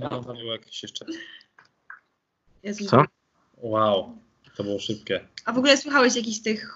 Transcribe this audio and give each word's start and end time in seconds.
No, 0.00 0.20
było 0.20 0.52
jakieś 0.52 0.82
jeszcze. 0.82 1.04
Jezu. 2.62 2.84
Co? 2.84 3.04
Wow, 3.56 4.18
to 4.56 4.64
było 4.64 4.78
szybkie. 4.78 5.20
A 5.44 5.52
w 5.52 5.58
ogóle 5.58 5.76
słuchałeś 5.76 6.16
jakichś 6.16 6.42
tych 6.42 6.70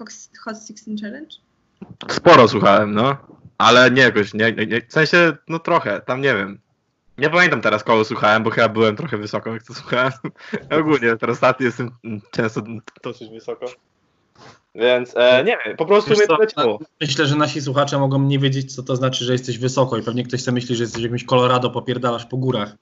Hot 0.44 0.56
16 0.56 0.74
Challenge? 1.02 1.36
Sporo 2.10 2.48
słuchałem, 2.48 2.94
no. 2.94 3.16
Ale 3.58 3.90
nie 3.90 4.02
jakoś, 4.02 4.34
nie, 4.34 4.52
nie, 4.52 4.66
nie, 4.66 4.80
w 4.88 4.92
sensie, 4.92 5.36
no 5.48 5.58
trochę, 5.58 6.00
tam 6.00 6.20
nie 6.20 6.34
wiem. 6.34 6.58
Nie 7.18 7.30
pamiętam 7.30 7.60
teraz 7.60 7.84
kogo 7.84 8.04
słuchałem, 8.04 8.42
bo 8.42 8.50
chyba 8.50 8.68
byłem 8.68 8.96
trochę 8.96 9.18
wysoko, 9.18 9.52
jak 9.52 9.62
to 9.62 9.74
słuchałem. 9.74 10.12
Ogólnie, 10.80 11.16
teraz 11.16 11.36
ostatnio 11.36 11.66
jestem 11.66 11.90
często 12.30 12.62
dosyć 13.02 13.30
wysoko. 13.30 13.66
Więc, 14.74 15.16
e, 15.16 15.44
nie 15.44 15.58
wiem, 15.64 15.76
po 15.76 15.86
prostu 15.86 16.10
Wiesz 16.10 16.18
mnie 16.18 16.46
co. 16.46 16.78
Myślę, 17.00 17.26
że 17.26 17.36
nasi 17.36 17.60
słuchacze 17.60 17.98
mogą 17.98 18.22
nie 18.22 18.38
wiedzieć, 18.38 18.74
co 18.74 18.82
to 18.82 18.96
znaczy, 18.96 19.24
że 19.24 19.32
jesteś 19.32 19.58
wysoko 19.58 19.98
i 19.98 20.02
pewnie 20.02 20.24
ktoś 20.24 20.42
sobie 20.42 20.54
myśli, 20.54 20.76
że 20.76 20.82
jesteś 20.82 21.02
jakimś 21.02 21.24
Colorado, 21.24 21.70
popierdalasz 21.70 22.26
po 22.26 22.36
górach. 22.36 22.76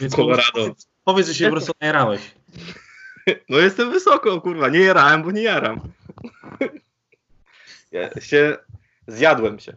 Więc 0.00 0.16
Colorado. 0.16 0.52
Powiedz, 0.52 0.88
powiedz, 1.04 1.26
że 1.26 1.34
się 1.34 1.44
po 1.44 1.50
prostu 1.50 1.72
najarałeś. 1.80 2.20
No 3.48 3.58
jestem 3.58 3.90
wysoko, 3.90 4.40
kurwa, 4.40 4.68
nie 4.68 4.78
jarałem, 4.78 5.22
bo 5.22 5.30
nie 5.30 5.42
jaram. 5.42 5.80
Ja 7.92 8.20
się, 8.20 8.56
zjadłem 9.06 9.58
się. 9.58 9.76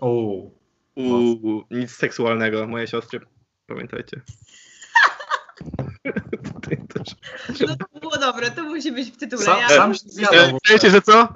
Uuu. 0.00 0.54
Uuu, 0.96 1.64
nic 1.70 1.90
seksualnego, 1.90 2.66
moje 2.66 2.86
siostry, 2.86 3.20
pamiętajcie. 3.66 4.20
No 7.60 7.76
to 7.76 8.00
było 8.00 8.18
dobre, 8.18 8.50
to 8.50 8.62
musi 8.62 8.92
być 8.92 9.10
w 9.10 9.16
tytule. 9.16 9.42
Sam, 9.42 9.60
Ja... 9.60 9.68
sam 9.68 9.94
się 9.94 10.00
E. 10.32 10.52
Wiecie, 10.70 10.90
że 10.90 11.02
co? 11.02 11.28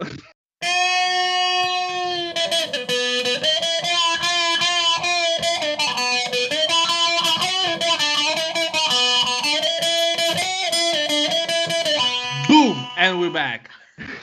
Boom! 12.49 12.87
And 12.97 13.21
we're 13.21 13.33
back. 13.33 13.69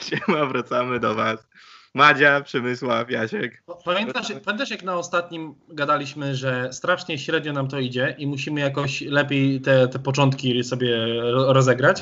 Siema, 0.00 0.46
wracamy 0.46 1.00
do 1.00 1.14
was. 1.14 1.46
Madzia, 1.94 2.40
Przemysław, 2.40 3.10
Jasiek. 3.10 3.62
Pamiętasz, 3.84 4.32
pamiętasz, 4.44 4.70
jak 4.70 4.82
na 4.82 4.96
ostatnim 4.96 5.54
gadaliśmy, 5.68 6.34
że 6.34 6.72
strasznie 6.72 7.18
średnio 7.18 7.52
nam 7.52 7.68
to 7.68 7.78
idzie 7.78 8.14
i 8.18 8.26
musimy 8.26 8.60
jakoś 8.60 9.00
lepiej 9.00 9.60
te, 9.60 9.88
te 9.88 9.98
początki 9.98 10.64
sobie 10.64 10.96
ro- 11.20 11.52
rozegrać? 11.52 12.00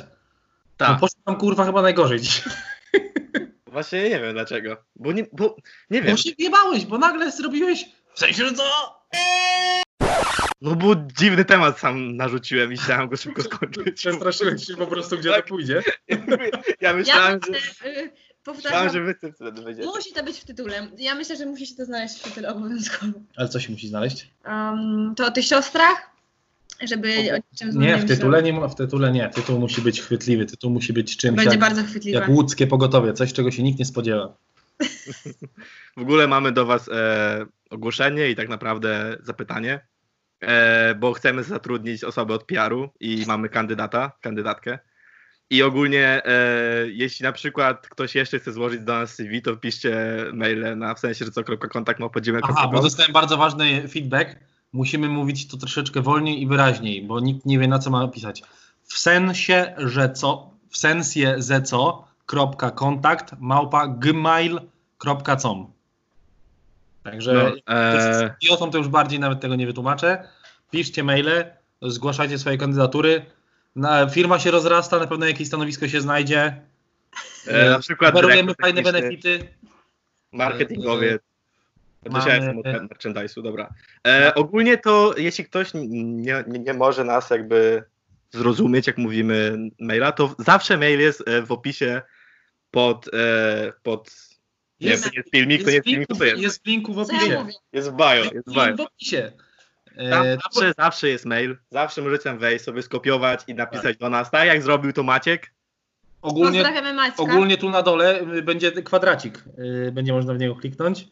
No 0.81 0.87
Tak. 0.87 1.01
poszło 1.01 1.21
nam 1.27 1.37
kurwa 1.37 1.65
chyba 1.65 1.83
najgorzej 1.83 2.21
dzisiaj. 2.21 2.53
Właśnie 3.67 4.03
nie 4.03 4.21
wiem 4.21 4.33
dlaczego. 4.33 4.77
Bo 4.97 5.13
nie, 5.13 5.27
bo 5.33 5.57
nie 5.91 6.03
wiem. 6.03 6.17
Bo 6.17 6.17
się 6.17 6.31
bo 6.89 6.99
nagle 6.99 7.31
zrobiłeś... 7.33 7.85
W 8.15 8.19
sensie, 8.19 8.45
że 8.45 8.53
co? 8.53 8.63
No 10.61 10.75
bo 10.75 10.95
dziwny 11.19 11.45
temat 11.45 11.79
sam 11.79 12.17
narzuciłem 12.17 12.73
i 12.73 12.77
chciałem 12.77 13.09
go 13.09 13.17
szybko 13.17 13.43
skończyć. 13.43 13.97
Przestraszyłeś 13.97 14.67
się 14.67 14.77
po 14.77 14.87
prostu, 14.87 15.19
gdzie 15.19 15.31
Tak. 15.31 15.43
to 15.43 15.49
pójdzie. 15.49 15.83
Ja 16.09 16.17
Ja 16.81 16.93
myślałem, 16.95 17.41
myślę, 17.51 17.61
że, 17.61 17.71
y, 17.71 17.93
myślałem, 17.93 18.11
powtarzam, 18.45 18.93
że 18.93 19.01
wy 19.01 19.15
tym 19.15 19.33
wtedy 19.33 19.87
musi 19.87 20.13
to 20.13 20.25
być 20.25 20.41
w 20.41 20.45
tytule. 20.45 20.89
Ja 20.99 21.15
myślę, 21.15 21.37
że 21.37 21.47
musi 21.47 21.67
się 21.67 21.75
to 21.75 21.85
znaleźć 21.85 22.19
w 22.19 22.23
tytule 22.23 22.55
obowiązkowo. 22.55 23.13
Ale 23.37 23.49
co 23.49 23.61
się 23.61 23.73
musi 23.73 23.89
znaleźć? 23.89 24.31
Um, 24.47 25.15
to 25.17 25.27
o 25.27 25.31
tych 25.31 25.45
siostrach, 25.45 26.11
żeby 26.83 27.09
o 27.63 27.79
Nie, 27.79 27.97
w 27.97 28.09
tytule 28.09 28.43
nie 28.43 28.53
ma, 28.53 28.69
w 28.69 28.75
tytule 28.75 29.13
nie. 29.13 29.29
Tytuł 29.29 29.59
musi 29.59 29.83
być 29.83 30.01
chwytliwy, 30.01 30.47
tytuł 30.47 30.71
musi 30.71 30.93
być 30.93 31.17
czymś 31.17 31.37
Będzie 31.37 31.51
jak, 31.51 31.61
bardzo 31.61 31.85
chwytliwe. 31.85 32.19
jak 32.19 32.29
łódzkie 32.29 32.67
pogotowie, 32.67 33.13
coś 33.13 33.33
czego 33.33 33.51
się 33.51 33.63
nikt 33.63 33.79
nie 33.79 33.85
spodziewa. 33.85 34.35
W 35.97 36.01
ogóle 36.01 36.29
mamy 36.29 36.53
do 36.53 36.67
was 36.67 36.89
e, 36.89 37.47
ogłoszenie 37.71 38.31
i 38.31 38.37
tak 38.37 38.49
naprawdę 38.49 39.17
zapytanie, 39.23 39.81
e, 40.41 40.95
bo 40.95 41.13
chcemy 41.13 41.45
zatrudnić 41.45 42.05
osobę 42.05 42.35
od 42.35 42.45
PR-u 42.45 42.89
i 43.01 43.25
mamy 43.27 43.49
kandydata, 43.49 44.13
kandydatkę. 44.21 44.79
I 45.53 45.63
ogólnie, 45.63 46.23
e, 46.25 46.89
jeśli 46.89 47.25
na 47.25 47.33
przykład 47.33 47.89
ktoś 47.89 48.15
jeszcze 48.15 48.39
chce 48.39 48.53
złożyć 48.53 48.81
do 48.81 48.93
nas 48.93 49.15
CV, 49.15 49.43
to 49.43 49.57
piszcie 49.57 50.17
maile 50.33 50.79
na 50.79 50.95
w 50.95 50.99
sensie, 50.99 51.25
że 51.25 51.31
co 51.31 51.45
kontakt 51.45 52.01
ma 52.01 52.09
podziemia. 52.09 52.41
Aha, 52.43 52.69
bo 52.73 52.83
dostałem 52.83 53.13
bardzo 53.13 53.37
ważny 53.37 53.89
feedback. 53.89 54.37
Musimy 54.73 55.09
mówić 55.09 55.49
to 55.49 55.57
troszeczkę 55.57 56.01
wolniej 56.01 56.43
i 56.43 56.47
wyraźniej, 56.47 57.03
bo 57.03 57.21
nikt 57.21 57.47
nie 57.47 57.59
wie 57.59 57.69
na 57.69 57.79
co 57.79 57.91
ma 57.91 58.09
pisać. 58.09 58.43
W 58.83 58.99
sensie, 58.99 59.75
że 59.79 60.13
co, 60.13 60.51
w 60.71 60.77
sensie, 60.79 61.35
że 61.39 61.63
co, 61.63 62.05
kropka 62.27 62.71
kontakt, 62.71 63.35
małpa, 63.39 63.87
gmail.com. 63.87 65.73
Także 67.03 67.33
No, 67.69 67.75
e, 67.75 68.37
idiotą 68.41 68.71
to 68.71 68.79
już 68.79 68.89
bardziej 68.89 69.21
nawet 69.21 69.41
tego 69.41 69.57
nie 69.57 69.67
wytłumaczę. 69.67 70.29
Piszcie 70.71 71.05
maile, 71.05 71.45
zgłaszajcie 71.83 72.39
swoje 72.39 72.59
kandydatury. 72.59 73.27
Na, 73.77 74.09
firma 74.09 74.39
się 74.39 74.51
rozrasta, 74.51 74.99
na 74.99 75.07
pewno 75.07 75.27
jakieś 75.27 75.49
stanowisko 75.49 75.89
się 75.89 76.01
znajdzie. 76.01 76.61
e, 77.47 77.71
na 77.71 77.79
przykład 77.79 78.15
Oferujemy 78.15 78.53
fajne 78.63 78.83
benefity. 78.83 79.49
Marketingowiec. 80.33 81.23
Mamy- 82.11 82.17
Myślałem 82.19 82.59
o 82.59 82.63
merchandise'u, 82.63 83.43
dobra. 83.43 83.75
E, 84.07 84.35
ogólnie 84.35 84.79
to, 84.79 85.15
jeśli 85.17 85.45
ktoś 85.45 85.75
nie, 85.75 85.85
nie, 86.47 86.59
nie 86.59 86.75
może 86.75 87.05
nas 87.05 87.31
jakby 87.31 87.85
zrozumieć, 88.31 88.87
jak 88.87 88.99
mówimy 88.99 89.59
maila, 89.81 90.13
to 90.13 90.35
zawsze 90.39 90.79
mail 90.79 91.01
jest 91.01 91.29
e, 91.29 91.43
w 91.43 91.53
opisie 91.53 92.03
pod, 92.71 93.15
e, 93.15 93.73
pod 93.83 94.11
nie, 94.81 94.89
Jest- 94.91 95.05
to 95.05 95.11
nie 95.11 95.17
jest 95.17 95.31
filmik, 95.31 95.63
to 95.65 95.69
nie 95.71 95.75
jest 95.75 95.87
w 95.87 95.91
filmik, 95.91 96.09
to 96.19 96.25
jest. 96.25 96.43
jest 96.43 96.63
w 96.63 96.67
linku 96.67 96.95
w 96.95 96.99
opisie. 96.99 97.47
Jest 97.73 97.91
w 97.91 97.97
bio, 97.97 98.05
jest 98.15 98.49
w 98.49 98.53
bio. 98.55 98.67
Link 98.67 98.77
w 98.77 98.81
opisie. 98.81 99.33
E, 99.97 100.39
zawsze, 100.45 100.73
zawsze 100.79 101.09
jest 101.09 101.27
mail, 101.27 101.57
zawsze 101.71 102.03
możecie 102.03 102.25
tam 102.25 102.39
wejść, 102.39 102.65
sobie 102.65 102.83
skopiować 102.83 103.45
i 103.47 103.55
napisać 103.55 103.97
do 103.97 104.11
nas, 104.11 104.31
tak 104.31 104.47
jak 104.47 104.63
zrobił 104.63 104.93
to 104.93 105.03
Maciek. 105.03 105.53
ogólnie, 106.23 106.65
ogólnie 107.17 107.57
tu 107.57 107.71
na 107.71 107.83
dole 107.83 108.21
y, 108.21 108.43
będzie 108.43 108.73
kwadracik. 108.73 109.45
Y, 109.89 109.93
Będzie 109.93 110.13
można 110.13 110.35
w 110.35 110.39
niego 110.39 110.57
kliknąć 110.57 111.07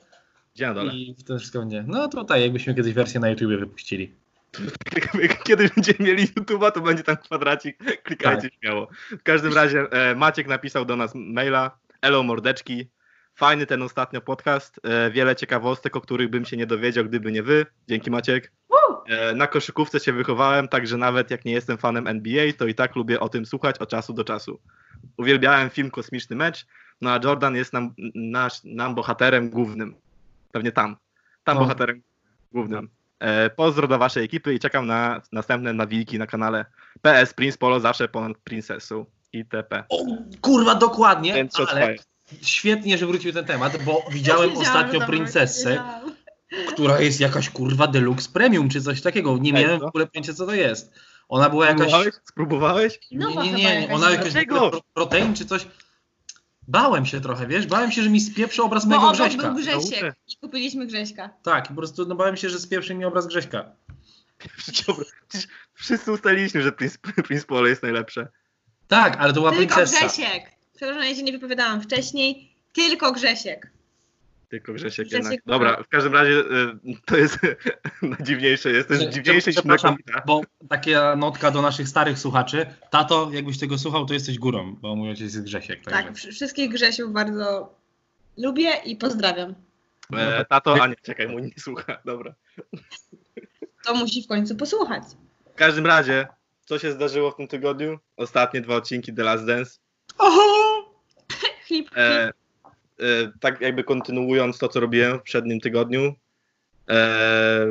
Gdzie 0.55 0.67
na 0.67 0.75
dole? 0.75 0.93
i 0.95 1.17
to 1.27 1.39
wszystko 1.39 1.59
będzie. 1.59 1.85
No 1.87 2.09
tutaj 2.09 2.43
jakbyśmy 2.43 2.75
kiedyś 2.75 2.93
wersję 2.95 3.21
na 3.21 3.29
YouTube 3.29 3.51
wypuścili. 3.61 4.15
Kiedy 5.47 5.69
będziemy 5.77 5.99
mieli 6.01 6.27
YouTube'a, 6.27 6.73
to 6.73 6.81
będzie 6.81 7.03
tam 7.03 7.17
kwadracik, 7.17 8.03
klikajcie 8.03 8.43
Tak. 8.43 8.53
śmiało. 8.61 8.89
W 9.11 9.23
każdym 9.23 9.55
razie 9.55 9.81
e, 9.91 10.15
Maciek 10.15 10.47
napisał 10.47 10.85
do 10.85 10.97
nas 10.97 11.13
maila, 11.15 11.79
elo 12.03 12.23
mordeczki, 12.23 12.89
fajny 13.35 13.67
ten 13.67 13.83
ostatnio 13.83 14.21
podcast, 14.21 14.81
e, 14.83 15.11
wiele 15.11 15.37
ciekawostek, 15.37 15.97
o 15.97 16.01
których 16.01 16.31
bym 16.31 16.45
się 16.45 16.57
nie 16.57 16.67
dowiedział, 16.67 17.05
gdyby 17.05 17.33
nie 17.33 17.43
wy. 17.43 17.67
Dzięki 17.89 18.11
Maciek. 18.11 18.53
E, 19.11 19.35
na 19.35 19.47
koszykówce 19.47 20.01
się 20.01 20.13
wychowałem, 20.13 20.69
także 20.69 20.97
nawet 20.97 21.31
jak 21.31 21.45
nie 21.45 21.53
jestem 21.53 21.79
fanem 21.79 22.07
NBA, 22.07 22.53
to 22.59 22.67
i 22.67 22.75
tak 22.75 22.97
lubię 22.97 23.21
o 23.21 23.29
tym 23.29 23.47
słuchać 23.47 23.79
od 23.79 23.89
czasu 23.89 24.13
do 24.13 24.25
czasu. 24.25 24.61
Uwielbiałem 25.17 25.71
film 25.71 25.91
Kosmiczny 25.91 26.37
Mecz, 26.37 26.67
no 27.01 27.11
a 27.11 27.21
Jordan 27.25 27.57
jest 27.57 27.73
nam, 27.73 27.95
nasz, 28.15 28.65
nam 28.65 28.95
bohaterem 28.95 29.51
głównym. 29.51 29.95
Pewnie 30.53 30.73
tam. 30.73 30.97
Tam 31.45 31.55
No. 31.55 31.61
bohaterem 31.61 32.03
głównym. 32.53 32.89
E, 33.19 33.51
pozdro 33.51 33.89
do 33.89 33.99
waszej 33.99 34.25
ekipy 34.25 34.55
i 34.55 34.59
czekam 34.59 34.87
na 34.87 35.23
następne 35.33 35.73
nawilki 35.73 36.19
na 36.19 36.27
kanale. 36.27 36.65
PS 37.03 37.35
Prince 37.35 37.57
Polo 37.57 37.81
zawsze 37.81 38.09
ponad 38.09 38.39
Princessą 38.39 39.05
itp. 39.33 39.85
O, 39.89 40.05
kurwa, 40.41 40.75
dokładnie, 40.75 41.49
ale 41.69 41.97
świetnie, 42.43 42.99
że 42.99 43.07
wrócił 43.07 43.33
ten 43.33 43.45
temat, 43.45 43.85
bo 43.85 44.05
widziałem 44.13 44.57
ostatnio 44.57 45.01
princessę. 45.01 45.83
Która 46.69 47.01
jest 47.01 47.21
jakaś 47.21 47.51
kurwa 47.51 47.87
deluxe 47.87 48.29
premium 48.33 48.69
czy 48.69 48.83
coś 48.83 49.03
takiego. 49.03 49.39
Nie 49.39 49.53
miałem 49.53 49.79
w 49.79 49.81
co? 49.81 49.87
ogóle 49.87 50.07
pojęcia 50.07 50.35
co 50.35 50.47
to 50.47 50.55
jest. 50.55 50.93
Ona 51.29 51.51
była 51.51 51.67
jakaś... 51.67 51.79
Spróbowałeś? 51.81 52.15
Spróbowałeś? 52.25 52.99
Nie, 53.11 53.53
nie, 53.53 53.53
nie, 53.53 53.89
ona 53.95 54.11
jakaś 54.11 54.33
protein 54.95 55.35
czy 55.35 55.47
coś. 55.47 55.67
Bałem 56.69 57.07
się 57.07 57.21
trochę, 57.21 57.47
wiesz? 57.47 57.67
Bałem 57.67 57.93
się, 57.93 58.03
że 58.03 58.11
mi 58.11 58.21
spieprzy 58.21 58.63
obraz 58.63 58.85
Bo 58.85 58.89
mojego 58.89 59.07
obok 59.07 59.17
Grześka. 59.17 59.43
był. 59.43 59.55
Grzesiek 59.55 60.15
i 60.29 60.37
kupiliśmy 60.37 60.87
Grześka. 60.87 61.31
Tak, 61.43 61.69
po 61.69 61.75
prostu 61.75 62.07
no, 62.07 62.15
bałem 62.15 62.37
się, 62.37 62.51
że 62.51 62.59
spieprzy 62.59 62.95
mi 62.95 63.05
obraz 63.05 63.27
Grześka. 63.27 63.73
Dobra, 64.87 65.05
przecież 65.29 65.49
Wszyscy 65.75 66.13
ustaliliśmy, 66.13 66.63
że 66.63 66.73
Prince, 66.73 66.99
Prince 67.27 67.45
Polo 67.45 67.67
jest 67.67 67.83
najlepsze. 67.83 68.29
Tak, 68.89 69.17
ale 69.17 69.33
to 69.33 69.41
była 69.41 69.53
Tylko 69.53 69.75
princesa. 69.75 70.07
Grzesiek. 70.07 70.51
Przepraszam, 70.77 71.05
ja 71.05 71.15
się 71.15 71.23
nie 71.23 71.33
wypowiadałam 71.33 71.83
wcześniej. 71.83 72.55
Tylko 72.73 73.13
Grzesiek. 73.13 73.73
Tylko 74.51 74.73
Grzesiek, 74.73 75.07
Grzesiek 75.07 75.25
jednak. 75.25 75.41
Dobra, 75.47 75.83
w 75.83 75.89
każdym 75.89 76.15
razie 76.15 76.31
y, 76.31 76.45
to 77.07 77.17
jest 77.17 77.39
najdziwniejsze, 78.03 78.71
jest 78.71 78.89
też 78.89 79.03
dziwniejsze 79.03 79.51
niż 79.51 79.57
Przepraszam, 79.57 79.97
bo 80.27 80.41
taka 80.69 81.17
notka 81.17 81.51
do 81.51 81.63
naszych 81.63 81.89
starych 81.89 82.19
słuchaczy. 82.19 82.67
Tato, 82.91 83.31
jakbyś 83.33 83.59
tego 83.59 83.79
słuchał, 83.79 84.07
to 84.07 84.15
jesteś 84.15 84.39
górą, 84.39 84.77
bo 84.81 84.97
mój 84.97 85.09
ojciec 85.09 85.35
jest 85.35 85.45
Grzesiek. 85.45 85.85
Tak, 85.85 85.95
Także. 85.95 86.13
wsz- 86.13 86.33
wszystkich 86.33 86.71
Grzesiów 86.71 87.13
bardzo 87.13 87.75
lubię 88.37 88.71
i 88.85 88.97
pozdrawiam. 88.97 89.55
E, 90.17 90.45
tato, 90.45 90.83
a 90.83 90.87
nie, 90.87 90.97
czekaj, 91.03 91.29
mój 91.29 91.43
nie 91.43 91.59
słucha, 91.59 91.99
dobra. 92.05 92.35
To 93.85 93.95
musi 93.95 94.23
w 94.23 94.27
końcu 94.27 94.57
posłuchać. 94.57 95.03
W 95.53 95.55
każdym 95.55 95.87
razie, 95.87 96.29
co 96.65 96.79
się 96.79 96.93
zdarzyło 96.93 97.31
w 97.31 97.37
tym 97.37 97.49
tygodniu? 97.49 97.99
Ostatnie 98.17 98.61
dwa 98.61 98.77
odcinki 98.77 99.15
The 99.15 99.23
Last 99.23 99.47
Dance. 99.47 99.79
Oho! 100.19 100.51
E, 101.97 101.97
e, 101.97 102.33
tak 103.41 103.61
jakby 103.61 103.85
kontynuując 103.85 104.59
to, 104.59 104.69
co 104.69 104.81
robiłem 104.81 105.19
w 105.19 105.23
przednim 105.23 105.61
tygodniu. 105.61 106.15
E, 106.91 107.67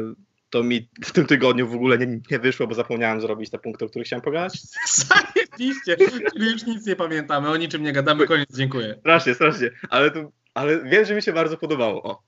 to 0.49 0.63
mi 0.63 0.89
w 1.05 1.11
tym 1.11 1.25
tygodniu 1.25 1.67
w 1.67 1.75
ogóle 1.75 1.97
nie, 1.97 2.19
nie 2.31 2.39
wyszło, 2.39 2.67
bo 2.67 2.75
zapomniałem 2.75 3.21
zrobić 3.21 3.49
te 3.49 3.59
punkty, 3.59 3.85
o 3.85 3.89
których 3.89 4.07
chciałem 4.07 4.23
pogadać. 4.23 4.53
Zajebiście, 4.95 5.97
czyli 6.33 6.51
już 6.51 6.65
nic 6.65 6.85
nie 6.85 6.95
pamiętamy, 6.95 7.49
o 7.49 7.57
niczym 7.57 7.83
nie 7.83 7.93
gadamy, 7.93 8.27
koniec, 8.27 8.49
dziękuję. 8.57 8.95
Strasznie, 8.99 9.35
strasznie, 9.35 9.71
ale, 9.89 10.11
to, 10.11 10.31
ale 10.53 10.83
wiem, 10.83 11.05
że 11.05 11.15
mi 11.15 11.21
się 11.21 11.33
bardzo 11.33 11.57
podobało. 11.57 12.03
O. 12.03 12.23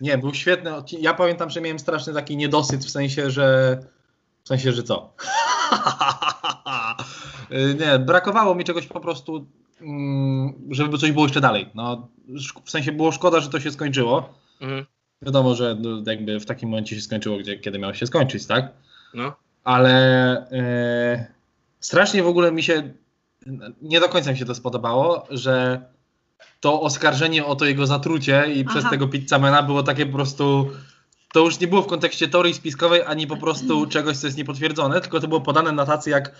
Nie, 0.00 0.18
był 0.18 0.34
świetny 0.34 0.74
odcinek. 0.74 1.04
Ja 1.04 1.14
pamiętam, 1.14 1.50
że 1.50 1.60
miałem 1.60 1.78
straszny 1.78 2.14
taki 2.14 2.36
niedosyt 2.36 2.84
w 2.84 2.90
sensie, 2.90 3.30
że. 3.30 3.78
W 4.48 4.56
sensie, 4.56 4.72
że 4.72 4.82
co? 4.82 5.12
Y, 7.52 7.76
nie, 7.80 7.98
brakowało 7.98 8.54
mi 8.54 8.64
czegoś 8.64 8.86
po 8.86 9.00
prostu, 9.00 9.46
mm, 9.80 10.54
żeby 10.70 10.98
coś 10.98 11.12
było 11.12 11.24
jeszcze 11.24 11.40
dalej. 11.40 11.68
No, 11.74 12.08
w 12.64 12.70
sensie 12.70 12.92
było 12.92 13.12
szkoda, 13.12 13.40
że 13.40 13.48
to 13.48 13.60
się 13.60 13.70
skończyło. 13.70 14.34
Mhm. 14.60 14.86
Wiadomo, 15.22 15.54
że 15.54 15.76
no, 15.80 16.02
jakby 16.06 16.40
w 16.40 16.46
takim 16.46 16.68
momencie 16.68 16.96
się 16.96 17.02
skończyło, 17.02 17.38
gdzie, 17.38 17.58
kiedy 17.58 17.78
miało 17.78 17.94
się 17.94 18.06
skończyć, 18.06 18.46
tak? 18.46 18.72
No. 19.14 19.36
Ale 19.64 19.92
e, 20.52 21.26
strasznie 21.80 22.22
w 22.22 22.28
ogóle 22.28 22.52
mi 22.52 22.62
się, 22.62 22.94
nie 23.82 24.00
do 24.00 24.08
końca 24.08 24.32
mi 24.32 24.38
się 24.38 24.44
to 24.44 24.54
spodobało, 24.54 25.26
że 25.30 25.82
to 26.60 26.80
oskarżenie 26.80 27.44
o 27.44 27.56
to 27.56 27.64
jego 27.64 27.86
zatrucie 27.86 28.52
i 28.54 28.64
przez 28.64 28.80
Aha. 28.80 28.90
tego 28.90 29.08
pizzamena 29.08 29.62
było 29.62 29.82
takie 29.82 30.06
po 30.06 30.12
prostu, 30.12 30.70
to 31.32 31.40
już 31.40 31.60
nie 31.60 31.66
było 31.68 31.82
w 31.82 31.86
kontekście 31.86 32.28
teorii 32.28 32.54
spiskowej, 32.54 33.02
ani 33.06 33.26
po 33.26 33.36
prostu 33.36 33.86
czegoś, 33.94 34.16
co 34.16 34.26
jest 34.26 34.36
niepotwierdzone, 34.38 35.00
tylko 35.00 35.20
to 35.20 35.28
było 35.28 35.40
podane 35.40 35.72
na 35.72 35.86
tacy 35.86 36.10
jak 36.10 36.32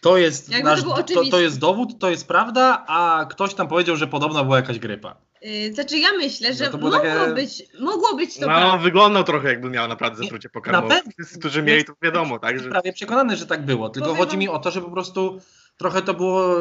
to 0.00 0.16
jest, 0.16 0.50
to 0.52 0.58
nasz, 0.62 0.82
to, 0.82 0.88
to 0.88 0.94
oczywiste. 0.94 1.42
jest 1.42 1.58
dowód, 1.58 1.98
to 1.98 2.10
jest 2.10 2.28
prawda, 2.28 2.84
a 2.86 3.26
ktoś 3.30 3.54
tam 3.54 3.68
powiedział, 3.68 3.96
że 3.96 4.06
podobno 4.06 4.44
była 4.44 4.56
jakaś 4.56 4.78
grypa. 4.78 5.16
Yy, 5.42 5.72
znaczy 5.74 5.98
ja 5.98 6.08
myślę, 6.18 6.54
że 6.54 6.64
No 6.64 6.70
to 6.70 6.78
mogło, 6.78 6.98
takie- 6.98 7.34
być, 7.34 7.62
mogło 7.80 8.16
być 8.16 8.34
to 8.34 8.40
No, 8.40 8.46
prawda. 8.46 8.76
wyglądał 8.78 9.24
trochę 9.24 9.48
jakby 9.48 9.70
miał 9.70 9.88
naprawdę 9.88 10.22
zatrucie 10.22 10.48
na 10.48 10.52
pokarmowe. 10.52 10.94
pewno. 10.94 11.12
Wszyscy, 11.18 11.38
którzy 11.38 11.62
mieli, 11.62 11.84
to 11.84 11.92
wiadomo, 12.02 12.38
tak? 12.38 12.58
Że... 12.60 12.70
prawie 12.70 12.92
przekonany, 12.92 13.36
że 13.36 13.46
tak 13.46 13.64
było. 13.64 13.88
Tylko 13.88 14.08
Powiem 14.08 14.18
chodzi 14.20 14.30
wam- 14.30 14.38
mi 14.40 14.48
o 14.48 14.58
to, 14.58 14.70
że 14.70 14.80
po 14.82 14.90
prostu 14.90 15.40
trochę 15.76 16.02
to 16.02 16.14
było 16.14 16.54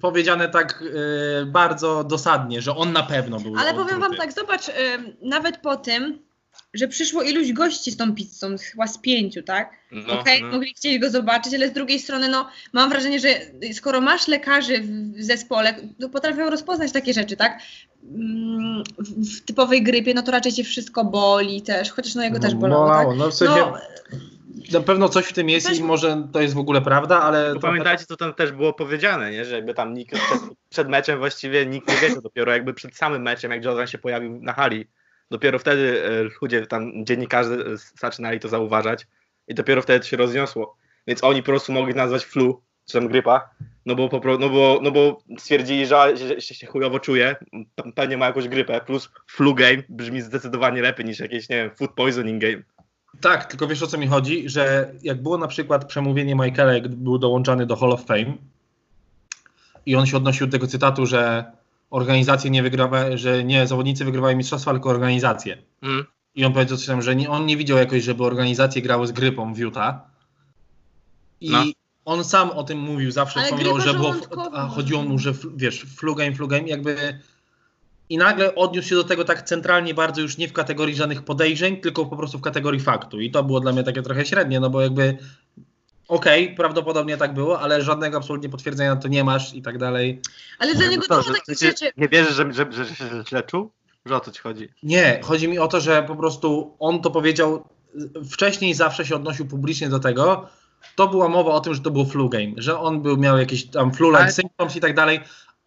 powiedziane 0.00 0.48
tak 0.48 0.84
e, 1.42 1.46
bardzo 1.46 2.04
dosadnie, 2.04 2.62
że 2.62 2.76
on 2.76 2.92
na 2.92 3.02
pewno 3.02 3.40
był. 3.40 3.54
Ale 3.58 3.74
powiem 3.74 4.00
wam 4.00 4.14
tak, 4.16 4.32
zobacz, 4.32 4.68
ym, 4.68 5.16
nawet 5.22 5.56
po 5.58 5.76
tym, 5.76 6.18
że 6.78 6.88
przyszło 6.88 7.22
iluś 7.22 7.52
gości 7.52 7.90
z 7.90 7.96
tą 7.96 8.14
pizzą, 8.14 8.56
chyba 8.72 8.86
z 8.86 8.98
pięciu, 8.98 9.42
tak? 9.42 9.70
No, 9.92 10.20
Okej, 10.20 10.42
no. 10.42 10.48
mogli 10.48 10.74
chcieli 10.74 11.00
go 11.00 11.10
zobaczyć, 11.10 11.54
ale 11.54 11.68
z 11.68 11.72
drugiej 11.72 11.98
strony, 11.98 12.28
no, 12.28 12.48
mam 12.72 12.90
wrażenie, 12.90 13.20
że 13.20 13.28
skoro 13.72 14.00
masz 14.00 14.28
lekarzy 14.28 14.78
w 14.80 15.06
w 15.16 15.22
zespole, 15.22 15.74
to 16.00 16.08
potrafią 16.08 16.50
rozpoznać 16.50 16.92
takie 16.92 17.12
rzeczy, 17.12 17.36
tak? 17.36 17.58
Mm, 18.14 18.84
W, 18.98 19.36
w 19.38 19.44
typowej 19.44 19.82
grypie, 19.82 20.14
no 20.14 20.22
to 20.22 20.32
raczej 20.32 20.52
cię 20.52 20.64
wszystko 20.64 21.04
boli 21.04 21.62
też, 21.62 21.90
chociaż 21.90 22.14
no 22.14 22.22
jego 22.22 22.38
też 22.38 22.54
bolało, 22.54 22.88
tak? 22.88 23.08
No 23.18 23.30
w 23.30 23.34
sensie 23.34 23.54
No, 23.56 23.74
na 24.72 24.80
pewno 24.80 25.08
coś 25.08 25.24
w 25.24 25.32
tym 25.32 25.48
jest 25.48 25.66
Też- 25.66 25.78
i 25.78 25.82
może 25.82 26.28
to 26.32 26.40
jest 26.40 26.54
w 26.54 26.58
ogóle 26.58 26.80
prawda, 26.82 27.22
ale 27.22 27.44
Bo 27.44 27.50
trochę- 27.60 27.66
pamiętajcie, 27.68 28.04
co 28.06 28.16
tam 28.16 28.34
też 28.34 28.52
było 28.52 28.72
powiedziane, 28.72 29.30
nie? 29.30 29.44
że 29.44 29.54
jakby 29.54 29.74
tam 29.74 29.94
nikt 29.94 30.14
przed, 30.14 30.40
przed 30.70 30.88
meczem 30.88 31.18
właściwie 31.18 31.66
nikt 31.66 31.88
nie 31.88 31.96
wiedział, 32.08 32.22
dopiero 32.22 32.52
jakby 32.52 32.74
przed 32.74 32.96
samym 32.96 33.22
meczem, 33.22 33.50
jak 33.50 33.64
Jordan 33.64 33.86
się 33.86 33.98
pojawił 33.98 34.38
na 34.42 34.52
hali, 34.52 34.86
dopiero 35.30 35.58
wtedy 35.58 36.04
e, 36.04 36.22
ludzie 36.42 36.66
tam, 36.66 37.06
dziennikarze 37.06 37.54
e, 37.54 37.76
zaczynali 38.00 38.40
to 38.40 38.48
zauważać 38.48 39.06
i 39.48 39.54
dopiero 39.54 39.82
wtedy 39.82 40.00
to 40.00 40.06
się 40.06 40.16
rozniosło. 40.16 40.76
Więc 41.06 41.24
oni 41.24 41.42
po 41.42 41.46
prostu 41.46 41.72
mogli 41.72 41.94
nazwać 41.94 42.24
flu, 42.24 42.62
czy 42.86 42.92
tam 42.92 43.08
grypa, 43.08 43.50
no 43.86 43.94
bo, 43.94 44.08
po, 44.08 44.38
no 44.38 44.48
bo, 44.50 44.80
no 44.82 44.90
bo 44.90 45.22
stwierdzili, 45.38 45.86
że, 45.86 46.16
że 46.16 46.40
się, 46.40 46.66
chujowo 46.66 47.00
czuje, 47.00 47.36
pe- 47.76 47.92
pewnie 47.92 48.16
ma 48.16 48.26
jakąś 48.26 48.48
grypę, 48.48 48.80
plus 48.80 49.10
flu 49.26 49.54
game 49.54 49.82
brzmi 49.88 50.20
zdecydowanie 50.20 50.82
lepiej 50.82 51.06
niż 51.06 51.20
jakieś, 51.20 51.48
nie 51.48 51.56
wiem, 51.56 51.70
food 51.70 51.90
poisoning 51.92 52.42
game. 52.42 52.62
Tak, 53.20 53.44
tylko 53.44 53.66
wiesz 53.66 53.82
o 53.82 53.86
co 53.86 53.98
mi 53.98 54.06
chodzi, 54.06 54.48
że 54.48 54.94
jak 55.02 55.22
było 55.22 55.38
na 55.38 55.48
przykład 55.48 55.84
przemówienie 55.84 56.34
Michaela, 56.34 56.74
jak 56.74 56.88
był 56.88 57.18
dołączany 57.18 57.66
do 57.66 57.76
Hall 57.76 57.92
of 57.92 58.04
Fame 58.04 58.34
i 59.86 59.96
on 59.96 60.06
się 60.06 60.16
odnosił 60.16 60.46
do 60.46 60.52
tego 60.52 60.66
cytatu, 60.66 61.06
że 61.06 61.44
organizacje 61.90 62.50
nie 62.50 62.62
wygrywa, 62.62 63.16
że 63.16 63.44
nie 63.44 63.66
zawodnicy 63.66 64.04
wygrywają 64.04 64.36
mistrzostwa, 64.36 64.72
tylko 64.72 64.90
organizacje. 64.90 65.58
Mm. 65.82 66.04
I 66.34 66.44
on 66.44 66.52
powiedział 66.52 66.76
coś 66.76 66.86
tam, 66.86 67.02
że 67.02 67.16
nie, 67.16 67.30
on 67.30 67.46
nie 67.46 67.56
widział 67.56 67.78
jakoś, 67.78 68.02
żeby 68.02 68.24
organizacje 68.24 68.82
grały 68.82 69.06
z 69.06 69.12
grypą 69.12 69.54
w 69.54 69.58
Utah. 69.58 69.94
I 71.40 71.50
No. 71.50 71.64
on 72.04 72.24
sam 72.24 72.50
o 72.50 72.64
tym 72.64 72.78
mówił, 72.78 73.10
zawsze 73.10 73.40
Ale 73.40 73.48
wspominał, 73.48 73.80
że 73.80 73.94
było, 73.94 74.14
a 74.52 74.68
chodziło 74.68 75.02
mu, 75.02 75.18
że 75.18 75.32
wiesz, 75.56 75.82
flu 75.82 76.14
game, 76.14 76.34
flu 76.34 76.48
game, 76.48 76.68
jakby 76.68 77.20
i 78.08 78.18
nagle 78.18 78.54
odniósł 78.54 78.88
się 78.88 78.94
do 78.94 79.04
tego 79.04 79.24
tak 79.24 79.42
centralnie 79.42 79.94
bardzo 79.94 80.20
już 80.20 80.38
nie 80.38 80.48
w 80.48 80.52
kategorii 80.52 80.94
żadnych 80.94 81.22
podejrzeń, 81.22 81.76
tylko 81.76 82.06
po 82.06 82.16
prostu 82.16 82.38
w 82.38 82.42
kategorii 82.42 82.80
faktu. 82.80 83.20
I 83.20 83.30
to 83.30 83.44
było 83.44 83.60
dla 83.60 83.72
mnie 83.72 83.82
takie 83.82 84.02
trochę 84.02 84.26
średnie, 84.26 84.60
no 84.60 84.70
bo 84.70 84.80
jakby 84.82 85.18
okej, 86.08 86.54
prawdopodobnie 86.54 87.16
tak 87.16 87.34
było, 87.34 87.60
ale 87.60 87.82
żadnego 87.82 88.16
absolutnie 88.18 88.48
potwierdzenia 88.48 88.96
to 88.96 89.08
nie 89.08 89.24
masz 89.24 89.54
i 89.54 89.62
tak 89.62 89.78
dalej. 89.78 90.20
ale 90.58 90.74
dla 90.74 90.86
niego 90.88 91.02
Co, 91.08 91.16
dużo 91.16 91.28
że- 91.28 91.34
takich 91.40 91.58
ty 91.58 91.66
rzeczy. 91.66 91.92
Nie 91.96 92.08
wierzysz, 92.08 92.34
że, 92.34 92.52
że, 92.52 92.66
że, 92.72 92.84
że 92.84 92.94
się 92.94 93.04
źle 93.28 93.42
czuł? 93.42 93.70
Że 94.06 94.16
o 94.16 94.20
co 94.20 94.30
ci 94.32 94.40
chodzi? 94.40 94.68
Nie, 94.82 95.20
chodzi 95.24 95.48
mi 95.48 95.58
o 95.58 95.68
to, 95.68 95.80
że 95.80 96.02
po 96.02 96.16
prostu 96.16 96.76
on 96.78 97.00
to 97.02 97.10
powiedział, 97.10 97.64
wcześniej 98.30 98.74
zawsze 98.74 99.06
się 99.06 99.16
odnosił 99.16 99.46
publicznie 99.46 99.88
do 99.88 99.98
tego, 99.98 100.48
to 100.96 101.08
była 101.08 101.28
mowa 101.28 101.52
o 101.52 101.60
tym, 101.60 101.74
że 101.74 101.80
to 101.80 101.90
był 101.90 102.04
flu 102.06 102.28
game, 102.28 102.52
że 102.56 102.78
on 102.80 103.02
był, 103.02 103.16
miał 103.16 103.38
jakieś 103.38 103.64
tam 103.66 103.90
flu-like 103.90 104.16
Ale- 104.22 104.32
symptoms 104.32 104.76
i 104.76 104.80
tak 104.80 104.94
dalej, 104.94 105.20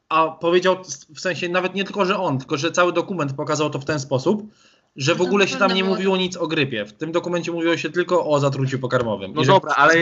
a 0.10 0.28
powiedział 0.28 0.78
w 1.16 1.20
sensie 1.20 1.50
nawet 1.50 1.76
nie 1.76 1.84
tylko, 1.84 2.06
że 2.06 2.18
on, 2.20 2.38
tylko 2.38 2.58
że 2.58 2.72
cały 2.72 2.94
dokument 2.94 3.34
pokazał 3.34 3.70
to 3.70 3.80
w 3.80 3.86
ten 3.86 4.00
sposób, 4.00 4.44
że 4.96 5.16
w 5.16 5.18
No 5.18 5.24
to 5.24 5.28
ogóle 5.30 5.46
na 5.46 5.52
się 5.52 5.58
tam 5.58 5.74
nie 5.74 5.84
mówiło 5.84 6.18
nic 6.18 6.38
o 6.38 6.48
grypie. 6.48 6.86
W 6.86 6.94
tym 6.94 7.12
dokumencie 7.12 7.52
mówiło 7.52 7.78
się 7.78 7.90
tylko 7.90 8.26
o 8.28 8.40
zatruciu 8.40 8.80
pokarmowym. 8.80 9.34
No 9.36 9.42
I 9.42 9.46
że- 9.46 9.52
dobra, 9.52 9.74
ale 9.78 9.94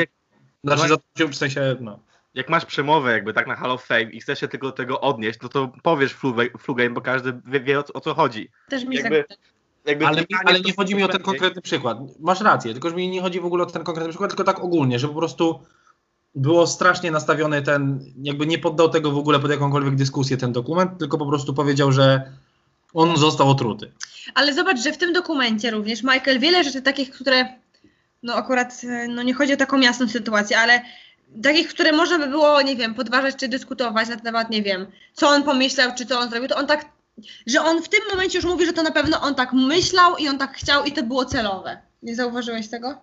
Znaczy 0.64 0.84
no- 1.20 1.28
w 1.28 1.36
sensie, 1.36 1.76
no. 1.80 2.00
jak 2.34 2.50
masz 2.50 2.66
przemowę 2.66 3.12
jakby 3.12 3.34
tak 3.34 3.48
na 3.48 3.56
Hall 3.56 3.72
of 3.72 3.86
Fame 3.86 4.04
i 4.04 4.22
chcesz 4.22 4.40
się 4.40 4.48
tylko 4.48 4.68
do 4.68 4.74
tego 4.74 5.02
odnieść, 5.02 5.40
no 5.42 5.50
to 5.50 5.72
powiesz 5.84 6.14
flu, 6.14 6.36
flu 6.60 6.76
game, 6.76 6.90
bo 6.90 7.02
każdy 7.02 7.34
wie, 7.46 7.60
wie 7.60 7.80
o, 7.80 7.84
co- 7.84 7.94
o 7.94 8.02
co 8.02 8.14
chodzi. 8.14 8.50
Też 8.70 8.86
mi 8.86 8.96
jakby- 8.96 9.26
Jakby 9.86 10.08
Ale, 10.08 10.22
pytanie, 10.22 10.44
ale 10.46 10.60
nie 10.60 10.74
chodzi 10.74 10.96
mi 10.96 11.04
o 11.04 11.08
ten 11.08 11.22
konkretny 11.22 11.62
przykład. 11.62 11.98
Masz 12.20 12.42
rację, 12.42 12.72
tylko 12.74 12.90
że 12.90 12.96
mi 12.96 13.10
nie 13.10 13.22
chodzi 13.22 13.40
w 13.40 13.46
ogóle 13.46 13.64
o 13.64 13.66
ten 13.66 13.84
konkretny 13.84 14.10
przykład, 14.10 14.30
tylko 14.30 14.44
tak 14.44 14.60
ogólnie, 14.64 15.00
że 15.00 15.08
po 15.08 15.14
prostu 15.14 15.60
było 16.36 16.68
strasznie 16.68 17.12
nastawiony 17.12 17.62
ten, 17.62 18.00
jakby 18.24 18.48
nie 18.48 18.60
poddał 18.60 18.90
tego 18.90 19.12
w 19.12 19.18
ogóle 19.18 19.40
pod 19.40 19.52
jakąkolwiek 19.52 19.96
dyskusję 19.96 20.38
ten 20.38 20.52
dokument, 20.52 20.98
tylko 21.00 21.18
po 21.18 21.26
prostu 21.26 21.54
powiedział, 21.54 21.92
że 21.92 22.32
on 22.94 23.18
został 23.18 23.50
otruty. 23.50 23.92
Ale 24.36 24.54
zobacz, 24.54 24.80
że 24.80 24.92
w 24.92 24.98
tym 24.98 25.14
dokumencie 25.14 25.72
również 25.72 26.04
Michael 26.04 26.40
wiele 26.40 26.64
rzeczy 26.64 26.82
takich, 26.82 27.12
które 27.12 27.46
no 28.28 28.36
akurat 28.36 28.82
e, 28.84 29.08
no 29.08 29.24
nie 29.24 29.34
chodzi 29.34 29.54
o 29.54 29.58
taką 29.58 29.80
jasną 29.80 30.08
sytuację, 30.08 30.60
ale 30.60 30.82
takich, 31.44 31.68
które 31.68 31.92
można 31.92 32.20
by 32.20 32.28
było, 32.28 32.62
nie 32.62 32.76
wiem, 32.76 32.94
podważać 32.94 33.36
czy 33.36 33.48
dyskutować 33.48 34.10
na 34.10 34.18
temat, 34.18 34.50
nie 34.50 34.62
wiem, 34.62 34.88
co 35.14 35.28
on 35.30 35.44
pomyślał, 35.44 35.92
czy 35.98 36.06
co 36.06 36.20
on 36.20 36.30
zrobił, 36.30 36.48
to 36.48 36.56
on 36.56 36.68
tak, 36.68 36.86
że 37.48 37.62
on 37.62 37.82
w 37.82 37.90
tym 37.90 38.00
momencie 38.12 38.38
już 38.38 38.46
mówi, 38.46 38.66
że 38.66 38.74
to 38.74 38.84
na 38.84 38.92
pewno 38.92 39.22
on 39.22 39.36
tak 39.36 39.54
myślał 39.54 40.18
i 40.18 40.28
on 40.28 40.38
tak 40.38 40.58
chciał 40.58 40.86
i 40.86 40.92
to 40.92 41.04
było 41.04 41.26
celowe. 41.26 41.78
Nie 42.04 42.16
zauważyłeś 42.16 42.68
tego? 42.68 42.98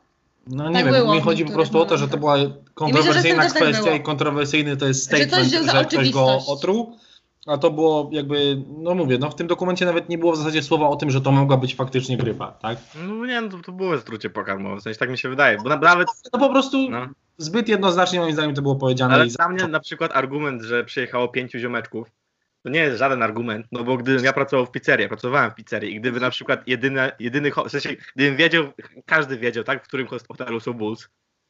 No 0.46 0.68
nie 0.68 0.84
Tak 0.84 0.92
wiem, 0.92 1.10
mi 1.10 1.20
chodzi 1.20 1.44
po 1.44 1.52
prostu 1.52 1.78
o 1.78 1.87
to, 1.87 1.98
że 1.98 2.08
to 2.08 2.16
była 2.16 2.37
kontrowersyjna 2.75 3.42
też 3.42 3.52
tak 3.52 3.62
kwestia 3.62 3.82
było. 3.84 3.96
i 3.96 4.02
kontrowersyjny 4.02 4.76
to 4.76 4.87
jest 4.87 5.10
Że 5.10 5.16
statement, 5.16 5.52
że, 5.52 5.64
za 5.64 5.84
ktoś 5.84 6.10
go 6.10 6.38
otruł, 6.46 6.96
a 7.46 7.58
to 7.58 7.70
było 7.70 8.08
jakby, 8.12 8.62
no 8.78 8.94
mówię, 8.94 9.18
no 9.18 9.30
w 9.30 9.34
tym 9.34 9.46
dokumencie 9.46 9.86
nawet 9.86 10.08
nie 10.08 10.18
było 10.18 10.32
w 10.32 10.36
zasadzie 10.36 10.62
słowa 10.62 10.88
o 10.88 10.96
tym, 10.96 11.10
że 11.10 11.20
to 11.20 11.32
mogła 11.32 11.56
być 11.56 11.74
faktycznie 11.74 12.16
grypa, 12.16 12.50
tak? 12.52 12.78
No 13.08 13.26
nie, 13.26 13.40
no 13.40 13.48
to, 13.48 13.58
to 13.58 13.72
było 13.72 13.96
zatrucie 13.96 14.30
pokarmowe, 14.30 14.76
w 14.76 14.82
sensie 14.82 14.98
tak 14.98 15.10
mi 15.10 15.18
się 15.18 15.28
wydaje, 15.28 15.58
bo 15.58 15.68
na, 15.68 15.76
nawet, 15.76 16.08
No 16.32 16.38
po 16.38 16.50
prostu 16.50 16.90
no. 16.90 17.08
zbyt 17.38 17.68
jednoznacznie 17.68 18.20
moim 18.20 18.32
zdaniem 18.32 18.54
to 18.54 18.62
było 18.62 18.76
powiedziane. 18.76 19.14
Ale 19.14 19.26
i 19.26 19.30
dla 19.30 19.48
mnie 19.48 19.68
na 19.68 19.80
przykład 19.80 20.16
argument, 20.16 20.62
że 20.62 20.84
przyjechało 20.84 21.28
pięciu 21.28 21.58
ziomeczków, 21.58 22.08
to 22.62 22.68
nie 22.70 22.80
jest 22.80 22.98
żaden 22.98 23.22
argument, 23.22 23.66
no 23.72 23.84
bo 23.84 23.96
gdybym 23.96 24.24
ja 24.24 24.32
pracował 24.32 24.66
w 24.66 24.70
pizzerii, 24.70 25.08
pracowałem 25.08 25.50
w 25.50 25.54
pizzerii 25.54 25.94
i 25.94 26.00
gdyby 26.00 26.20
na 26.20 26.30
przykład 26.30 26.60
jedyny, 27.20 27.50
ho- 27.50 27.64
w 27.64 27.70
sensie 27.70 27.96
gdybym 28.16 28.36
wiedział, 28.36 28.64
każdy 29.06 29.38
wiedział, 29.38 29.64
tak, 29.64 29.84
w 29.84 29.88
którym 29.88 30.06
hotelu 30.28 30.60
są 30.60 30.72
Bulls 30.72 31.08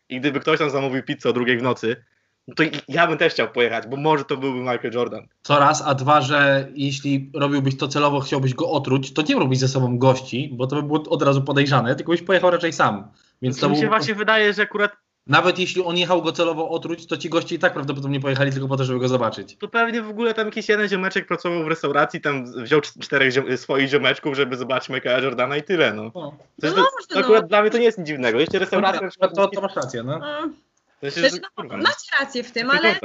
i 0.08 0.20
gdyby 0.20 0.40
ktoś 0.40 0.58
tam 0.58 0.70
zamówił 0.70 1.02
pizzę 1.02 1.28
o 1.28 1.32
drugiej 1.32 1.58
w 1.58 1.62
nocy, 1.62 2.04
no 2.48 2.54
to 2.54 2.62
ja 2.88 3.06
bym 3.06 3.18
też 3.18 3.32
chciał 3.32 3.48
pojechać, 3.48 3.86
bo 3.86 3.96
może 3.96 4.24
to 4.24 4.36
byłby 4.36 4.58
Michael 4.58 4.92
Jordan. 4.94 5.26
Co 5.42 5.58
raz, 5.58 5.82
a 5.86 5.94
dwa, 5.94 6.20
że 6.20 6.68
jeśli 6.74 7.30
robiłbyś 7.34 7.76
to 7.76 7.88
celowo, 7.88 8.20
chciałbyś 8.20 8.54
go 8.54 8.70
otruć, 8.70 9.12
to 9.12 9.22
nie 9.22 9.34
robić 9.34 9.60
ze 9.60 9.68
sobą 9.68 9.98
gości, 9.98 10.50
bo 10.52 10.66
to 10.66 10.76
by 10.76 10.82
było 10.82 11.02
od 11.10 11.22
razu 11.22 11.42
podejrzane, 11.42 11.96
tylko 11.96 12.12
byś 12.12 12.22
pojechał 12.22 12.50
raczej 12.50 12.72
sam. 12.72 13.04
Więc 13.42 13.60
to 13.60 13.68
mi 13.68 13.74
był, 13.74 13.82
się 13.82 13.88
właśnie 13.88 14.14
wydaje, 14.14 14.52
że 14.52 14.62
akurat 14.62 14.92
nawet 15.26 15.58
jeśli 15.58 15.82
on 15.84 15.96
jechał 15.96 16.22
go 16.22 16.32
celowo 16.32 16.68
otruć, 16.70 17.06
to 17.06 17.16
ci 17.16 17.28
goście 17.28 17.54
i 17.54 17.58
tak 17.58 17.72
prawdopodobnie 17.72 18.20
pojechali 18.20 18.52
tylko 18.52 18.68
po 18.68 18.76
to, 18.76 18.84
żeby 18.84 18.98
go 19.00 19.08
zobaczyć. 19.08 19.56
to 19.56 19.68
pewnie 19.68 20.02
w 20.02 20.08
ogóle 20.08 20.34
tam 20.34 20.46
jakiś 20.46 20.68
jeden 20.68 20.88
ziomeczek 20.88 21.26
pracował 21.26 21.64
w 21.64 21.68
restauracji, 21.68 22.20
tam 22.20 22.62
wziął 22.64 22.80
cz- 22.80 22.98
czterech 23.00 23.32
ziom- 23.32 23.56
swoich 23.56 23.88
ziomeczków, 23.88 24.36
żeby 24.36 24.56
zobaczyć 24.56 24.88
Michaela 24.90 25.18
Jordana 25.18 25.56
i 25.56 25.62
tyle, 25.62 25.92
no. 25.94 26.02
No. 26.02 26.10
To, 26.60 26.66
No 26.66 26.72
to, 26.74 26.82
no. 27.14 27.20
akurat 27.20 27.46
dla 27.46 27.62
mnie 27.62 27.70
to 27.70 27.78
nie 27.78 27.84
jest 27.84 27.98
nic 27.98 28.06
dziwnego. 28.06 28.40
Jeszcze 28.40 28.58
restauracja 28.58 29.08
To, 29.20 29.28
to, 29.28 29.48
to 29.48 29.60
masz 29.60 29.76
rację, 29.76 30.02
no. 30.02 30.20
Sensie, 31.11 31.20
Znaczy, 31.20 31.42
no, 31.42 31.49
kurwa, 31.56 31.76
no. 31.76 31.82
macie 31.82 32.16
rację 32.20 32.42
w 32.42 32.52
tym, 32.52 32.70
ale 32.70 32.96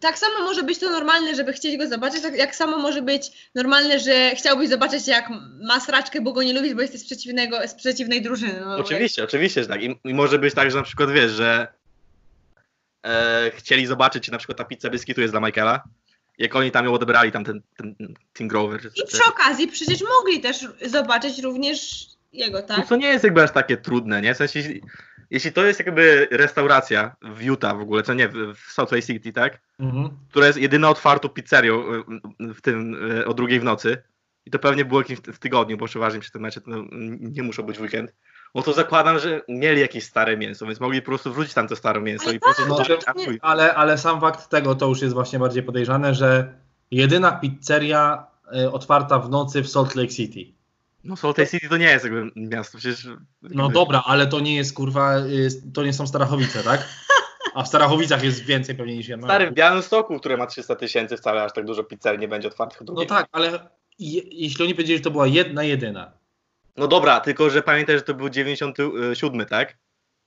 tak 0.00 0.18
samo 0.18 0.38
może 0.38 0.62
być 0.62 0.78
to 0.78 0.90
normalne, 0.90 1.34
żeby 1.34 1.52
chcieć 1.52 1.76
go 1.76 1.88
zobaczyć, 1.88 2.22
tak 2.22 2.36
jak 2.36 2.56
samo 2.56 2.78
może 2.78 3.02
być 3.02 3.50
normalne, 3.54 3.98
że 3.98 4.30
chciałbyś 4.36 4.68
zobaczyć 4.68 5.08
jak 5.08 5.28
ma 5.60 5.80
sraczkę, 5.80 6.20
bo 6.20 6.32
go 6.32 6.42
nie 6.42 6.52
lubisz, 6.52 6.74
bo 6.74 6.82
jesteś 6.82 7.00
z, 7.00 7.04
przeciwnego, 7.04 7.68
z 7.68 7.74
przeciwnej 7.74 8.22
drużyny. 8.22 8.60
No, 8.60 8.76
Oczywiście, 8.76 9.24
oczywiście, 9.24 9.62
że 9.62 9.68
tak. 9.68 9.82
I, 9.82 10.00
I 10.04 10.14
może 10.14 10.38
być 10.38 10.54
tak, 10.54 10.70
że 10.70 10.76
na 10.76 10.82
przykład 10.82 11.10
wiesz, 11.10 11.32
że 11.32 11.68
e, 13.02 13.50
chcieli 13.54 13.86
zobaczyć, 13.86 14.24
czy 14.24 14.32
na 14.32 14.38
przykład 14.38 14.58
ta 14.58 14.64
pizza 14.64 14.90
biskitu 14.90 15.20
jest 15.20 15.32
dla 15.32 15.40
Michaela. 15.40 15.82
Jak 16.38 16.56
oni 16.56 16.70
tam 16.70 16.84
ją 16.84 16.92
odebrali, 16.92 17.32
tam 17.32 17.44
ten, 17.44 17.62
ten 17.76 18.14
Tim 18.34 18.48
Grover. 18.48 18.80
Czy, 18.80 18.88
I 18.88 18.92
czy, 18.92 19.06
przy 19.06 19.24
okazji 19.24 19.68
przecież 19.68 20.00
mogli 20.18 20.40
też 20.40 20.66
zobaczyć 20.86 21.42
również 21.42 22.06
jego, 22.32 22.58
no 22.60 22.66
tak? 22.66 22.88
to 22.88 22.96
nie 22.96 23.08
jest 23.08 23.24
jakby 23.24 23.42
aż 23.42 23.50
takie 23.50 23.76
trudne, 23.76 24.22
nie? 24.22 24.34
W 24.34 24.36
sensie, 24.36 24.62
jeśli, 25.30 25.52
to 25.52 25.64
jest 25.64 25.78
jakby 25.80 26.28
restauracja 26.30 27.16
w 27.22 27.42
Utah 27.42 27.76
w 27.78 27.80
ogóle, 27.80 28.02
co 28.02 28.14
nie, 28.14 28.28
w, 28.28 28.54
Lake 28.78 29.02
City, 29.02 29.32
tak? 29.32 29.60
Mhm. 29.78 30.10
która 30.28 30.46
jest 30.46 30.58
jedyną 30.58 30.88
otwartą 30.88 31.28
pizzerią 31.28 31.84
y, 32.40 32.54
w 32.54 32.60
tym 32.60 33.10
y, 33.10 33.26
o 33.26 33.34
drugiej 33.34 33.60
w 33.60 33.64
nocy. 33.64 34.02
I 34.46 34.50
to 34.50 34.58
pewnie 34.58 34.84
było 34.84 35.00
jakimś 35.00 35.18
w 35.18 35.38
tygodniu, 35.38 35.76
bo 35.76 35.86
przeważnie 35.86 36.20
przy 36.20 36.32
tym 36.32 36.42
mecie 36.42 36.60
to 36.60 36.70
nie 37.20 37.42
muszą 37.42 37.62
być 37.62 37.80
weekend. 37.80 38.14
No 38.54 38.62
to 38.62 38.72
zakładam, 38.72 39.18
że 39.18 39.42
mieli 39.48 39.80
jakieś 39.80 40.04
stare 40.04 40.36
mięso, 40.36 40.66
więc 40.66 40.80
mogli 40.80 41.02
po 41.02 41.06
prostu 41.06 41.32
wrzucić 41.32 41.54
tam 41.54 41.68
to 41.68 41.76
stare 41.76 42.00
mięso 42.00 42.24
Ale 42.24 42.34
i 42.34 42.40
po 42.40 42.46
prostu 42.46 42.62
nie- 43.18 43.24
chuj. 43.24 43.38
Ale, 43.42 43.74
ale 43.74 43.98
sam 43.98 44.20
fakt 44.20 44.48
tego 44.48 44.74
to 44.74 44.86
już 44.88 45.02
jest 45.02 45.14
właśnie 45.14 45.38
bardziej 45.38 45.62
podejrzane, 45.62 46.14
że 46.14 46.54
jedyna 46.90 47.32
pizzeria 47.32 48.26
y, 48.60 48.70
otwarta 48.70 49.18
w 49.18 49.30
nocy 49.30 49.62
w 49.62 49.68
Salt 49.68 49.94
Lake 49.94 50.08
City. 50.08 50.55
No 51.06 51.16
Salt 51.16 51.38
Lake 51.38 51.50
City 51.50 51.68
to 51.68 51.76
nie 51.76 51.86
jest 51.86 52.04
jakby 52.04 52.30
miasto, 52.36 52.78
przecież... 52.78 53.08
No 53.42 53.68
dobra, 53.68 54.02
ale 54.06 54.26
to 54.26 54.40
nie 54.40 54.56
jest 54.56 54.74
kurwa, 54.74 55.14
to 55.74 55.84
nie 55.84 55.92
są 55.92 56.06
Starachowice, 56.06 56.62
tak? 56.62 56.88
A 57.54 57.62
w 57.62 57.68
Starachowicach 57.68 58.24
jest 58.24 58.44
więcej 58.44 58.74
pewnie 58.74 58.96
niż 58.96 59.08
jedna. 59.08 59.26
Stary, 59.26 59.50
w 59.50 59.54
Białymstoku, 59.54 60.18
które 60.18 60.36
ma 60.36 60.46
300 60.46 60.76
tysięcy, 60.76 61.16
wcale 61.16 61.42
aż 61.42 61.52
tak 61.52 61.64
dużo 61.64 61.84
pizzerii 61.84 62.20
nie 62.20 62.28
będzie 62.28 62.48
otwartych 62.48 62.80
No 62.80 63.04
tak, 63.04 63.28
ale 63.32 63.68
je, 63.98 64.22
jeśli 64.30 64.64
oni 64.64 64.74
powiedzieli, 64.74 64.98
że 64.98 65.04
to 65.04 65.10
była 65.10 65.26
jedna, 65.26 65.62
jedyna. 65.62 66.12
No 66.76 66.88
dobra, 66.88 67.20
tylko 67.20 67.50
że 67.50 67.62
pamiętaj, 67.62 67.96
że 67.96 68.02
to 68.02 68.14
był 68.14 68.28
97, 68.28 69.46
tak? 69.46 69.76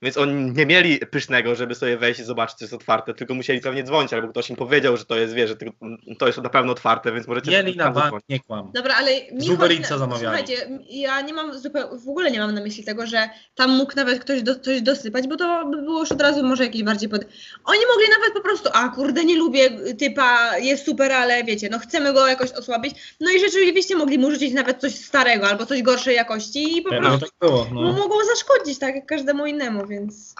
Więc 0.02 0.16
oni 0.16 0.52
nie 0.52 0.66
mieli 0.66 0.98
pysznego, 0.98 1.54
żeby 1.54 1.74
sobie 1.74 1.96
wejść 1.96 2.20
i 2.20 2.24
zobaczyć, 2.24 2.58
czy 2.58 2.64
jest 2.64 2.74
otwarte, 2.74 3.14
tylko 3.14 3.34
musieli 3.34 3.60
pewnie 3.60 3.84
dzwonić, 3.84 4.12
albo 4.12 4.28
ktoś 4.28 4.50
im 4.50 4.56
powiedział, 4.56 4.96
że 4.96 5.04
to 5.04 5.16
jest, 5.16 5.34
wie, 5.34 5.48
że 5.48 5.56
tylko- 5.56 5.86
to 6.18 6.26
jest 6.26 6.38
na 6.38 6.48
pewno 6.48 6.72
otwarte, 6.72 7.12
więc 7.12 7.26
możecie... 7.26 7.50
Mieli 7.50 7.76
na 7.76 7.84
bank, 7.84 7.96
zadzwonić. 7.96 8.24
nie 8.28 8.40
kłam. 8.40 8.70
Dobra, 8.74 8.94
ale 8.94 9.10
mi 9.32 9.40
Z 9.40 9.48
Uber 9.48 9.72
Eatsa 9.72 9.98
zamawiali. 9.98 10.46
Słuchajcie, 10.46 10.80
ja 10.90 11.20
nie 11.20 11.32
mam 11.32 11.58
zupełnie, 11.58 11.98
w 11.98 12.08
ogóle 12.08 12.30
nie 12.30 12.38
mam 12.38 12.54
na 12.54 12.60
myśli 12.60 12.84
tego, 12.84 13.06
że 13.06 13.30
tam 13.54 13.70
mógł 13.70 13.92
nawet 13.96 14.18
ktoś 14.18 14.42
do, 14.42 14.60
coś 14.60 14.82
dosypać, 14.82 15.28
bo 15.28 15.36
to 15.36 15.66
by 15.70 15.82
było 15.82 16.00
już 16.00 16.12
od 16.12 16.22
razu 16.22 16.46
może 16.46 16.64
jakieś 16.64 16.82
bardziej 16.82 17.08
pod... 17.08 17.24
Oni 17.64 17.80
mogli 17.92 18.06
nawet 18.18 18.34
po 18.34 18.40
prostu, 18.40 18.70
a 18.72 18.88
kurde, 18.88 19.24
nie 19.24 19.36
lubię 19.36 19.70
typa, 19.94 20.58
jest 20.58 20.84
super, 20.86 21.12
ale 21.12 21.44
wiecie, 21.44 21.68
no 21.70 21.78
chcemy 21.78 22.12
go 22.12 22.26
jakoś 22.26 22.52
osłabić. 22.52 23.16
No 23.20 23.30
i 23.30 23.40
rzeczywiście 23.40 23.96
mogli 23.96 24.18
mu 24.18 24.30
rzucić 24.30 24.54
nawet 24.54 24.80
coś 24.80 24.94
starego 24.94 25.48
albo 25.48 25.66
coś 25.66 25.82
gorszej 25.82 26.16
jakości 26.16 26.78
i 26.78 26.82
po 26.82 26.90
Pewnie 26.90 27.08
prostu 27.08 27.26
tak 27.26 27.48
było. 27.48 27.66
No. 27.72 27.92
mogło 27.92 28.24
zaszkodzić, 28.24 28.78
tak 28.78 28.94
jak 28.94 29.06
każdemu 29.06 29.46
innemu, 29.46 29.86
więc... 29.90 30.34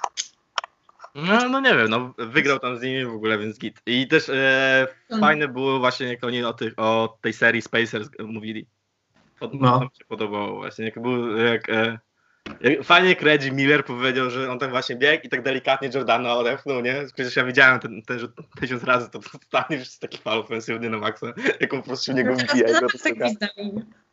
No, 1.14 1.49
no 1.49 1.61
nie 1.61 1.75
wiem, 1.75 1.88
no 1.90 2.14
wygrał 2.19 2.59
tam 2.59 2.78
z 2.78 2.83
nimi 2.83 3.04
w 3.04 3.14
ogóle, 3.14 3.38
więc 3.38 3.59
git. 3.59 3.80
I 3.87 4.09
też 4.09 4.28
e, 4.28 4.87
Mm. 5.11 5.21
fajne 5.21 5.49
było 5.49 5.78
właśnie, 5.78 6.07
jak 6.07 6.25
oni 6.25 6.45
o, 6.45 6.52
tych, 6.52 6.75
o 6.76 7.19
tej 7.21 7.33
serii 7.33 7.62
Spacers 7.62 8.09
mówili. 8.19 8.66
Pod, 9.40 9.54
No. 9.54 9.78
To 9.78 9.85
mi 9.85 9.90
się 9.99 10.04
podobało 10.04 10.57
właśnie, 10.57 10.85
jak 10.85 11.02
był, 11.02 11.37
jak, 11.37 11.69
e, 11.69 11.75
jak 11.76 12.00
fajnie 12.85 13.09
jak 13.09 13.23
Reggie 13.23 13.52
Miller 13.52 13.85
powiedział, 13.85 14.30
że 14.30 14.50
on 14.52 14.59
tam 14.59 14.70
właśnie 14.70 14.97
biegł 14.97 15.26
i 15.26 15.28
tak 15.28 15.42
delikatnie 15.42 15.90
Jordana 15.94 16.35
odepchnął, 16.35 16.80
nie? 16.80 16.94
Przecież 17.14 17.37
ja 17.37 17.44
widziałem 17.44 17.80
ten, 17.80 18.02
ten 18.02 18.18
rzut 18.18 18.30
tysiąc 18.61 18.85
razy, 18.85 19.11
to 19.11 19.18
totalnie 19.32 19.76
już 19.76 19.78
jest 19.88 20.00
taki 20.00 20.18
fal 20.18 20.38
ofensywny 20.38 20.90
na 20.90 20.99
maksa, 20.99 21.26
jak 21.61 21.75
on 21.75 21.80
po 21.80 21.87
prostu 21.87 22.12
niego 22.12 22.35
wbija. 22.35 22.68
tak 23.04 23.14
gwizdali. 23.18 23.73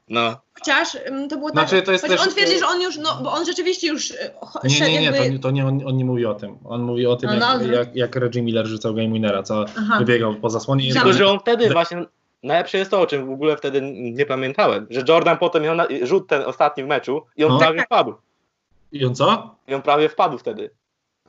No, 0.10 0.42
Chociaż 0.54 0.96
ym, 1.08 1.30
to 1.30 1.38
było 1.38 1.50
Znaczy, 1.50 1.76
tak, 1.76 1.86
to 1.86 1.92
jest 1.92 2.08
też- 2.08 2.22
on 2.22 2.30
twierdzi, 2.30 2.60
że 2.60 2.68
on 2.68 2.82
już, 2.82 2.98
no 2.98 3.20
bo 3.24 3.32
on 3.34 3.46
rzeczywiście 3.46 3.88
już 3.88 4.14
cho- 4.42 4.60
Nie, 4.64 4.80
nie, 4.92 5.00
nie, 5.00 5.06
jakby... 5.06 5.20
to, 5.20 5.28
nie- 5.30 5.40
to 5.40 5.52
nie, 5.52 5.66
on, 5.68 5.82
on 5.86 5.98
nie 5.98 6.06
mówi 6.06 6.26
o 6.26 6.34
tym. 6.34 6.58
On 6.66 6.82
mówi 6.82 7.06
o 7.08 7.16
tym, 7.16 7.30
No 7.30 7.36
jak, 7.36 7.60
dobrze. 7.60 7.74
jak, 7.74 7.96
jak 7.96 8.16
Reggie 8.16 8.42
Miller 8.42 8.66
rzucał 8.68 8.94
Game 8.94 9.14
Winnera, 9.14 9.44
co 9.44 9.66
Aha. 9.78 10.00
wybiegał 10.00 10.36
po 10.36 10.50
zasłonie. 10.50 10.88
i- 10.88 10.94
tylko 10.94 11.14
że 11.14 11.28
on 11.28 11.40
wtedy 11.40 11.70
właśnie, 11.70 12.06
najlepsze 12.44 12.78
jest 12.78 12.92
to, 12.92 13.02
o 13.02 13.08
czym 13.08 13.26
w 13.28 13.32
ogóle 13.32 13.58
wtedy 13.58 13.82
nie 13.94 14.26
pamiętałem, 14.26 14.88
że 14.90 15.02
Jordan 15.08 15.38
potem 15.38 15.64
miał 15.64 15.76
na, 15.76 15.88
rzut 16.04 16.28
ten 16.28 16.42
ostatni 16.42 16.84
w 16.84 16.88
meczu 16.88 17.26
i 17.36 17.44
on 17.44 17.52
No. 17.52 17.60
prawie 17.60 17.82
wpadł. 17.84 18.14
I 18.92 19.06
on 19.06 19.16
co? 19.16 19.56
I 19.68 19.74
on 19.74 19.82
prawie 19.82 20.10
wpadł 20.10 20.38
wtedy. 20.38 20.70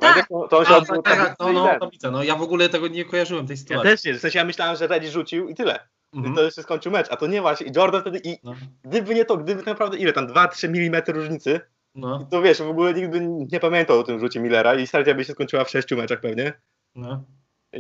Tak. 0.01 0.29
To, 0.51 0.63
A, 0.69 0.77
odbył 0.77 1.03
tak, 1.03 1.37
no, 1.41 1.53
no, 1.53 1.79
no 2.11 2.23
ja 2.23 2.35
w 2.37 2.43
ogóle 2.43 2.69
tego 2.69 2.89
nie 2.89 3.05
kojarzyłem, 3.05 3.47
tej 3.47 3.55
Ja 3.55 3.61
sytuacji. 3.61 3.91
też 3.91 4.05
nie, 4.05 4.15
w 4.15 4.21
sensie 4.21 4.39
ja 4.39 4.45
myślałem, 4.45 4.77
że 4.77 4.87
Reddy 4.87 5.11
rzucił 5.11 5.49
i 5.49 5.55
tyle. 5.55 5.79
Mhm. 6.15 6.35
I 6.35 6.37
to 6.37 6.51
się 6.51 6.63
skończył 6.63 6.93
mecz, 6.93 7.07
a 7.11 7.17
to 7.17 7.27
nie 7.27 7.41
właśnie. 7.41 7.67
I 7.67 7.73
Jordan 7.77 8.01
wtedy, 8.01 8.21
i 8.25 8.39
No, 8.45 8.55
gdyby 8.85 9.15
nie 9.15 9.25
to, 9.25 9.37
gdyby 9.37 9.63
naprawdę 9.63 9.97
ile 9.99 10.13
tam, 10.13 10.27
2-3 10.27 10.67
mm 10.69 11.03
różnicy, 11.09 11.61
no, 11.95 12.27
to 12.31 12.43
wiesz, 12.43 12.59
w 12.63 12.69
ogóle 12.69 12.95
nikt 12.95 13.11
by 13.11 13.21
nie 13.53 13.61
pamiętał 13.61 13.99
o 13.99 14.03
tym 14.03 14.19
rzucie 14.21 14.41
Millera 14.41 14.75
i 14.75 14.87
seria 14.87 15.15
by 15.15 15.25
się 15.25 15.33
skończyła 15.33 15.65
w 15.65 15.71
6 15.71 15.91
meczach 15.91 16.21
pewnie. 16.21 16.53
no. 16.95 17.23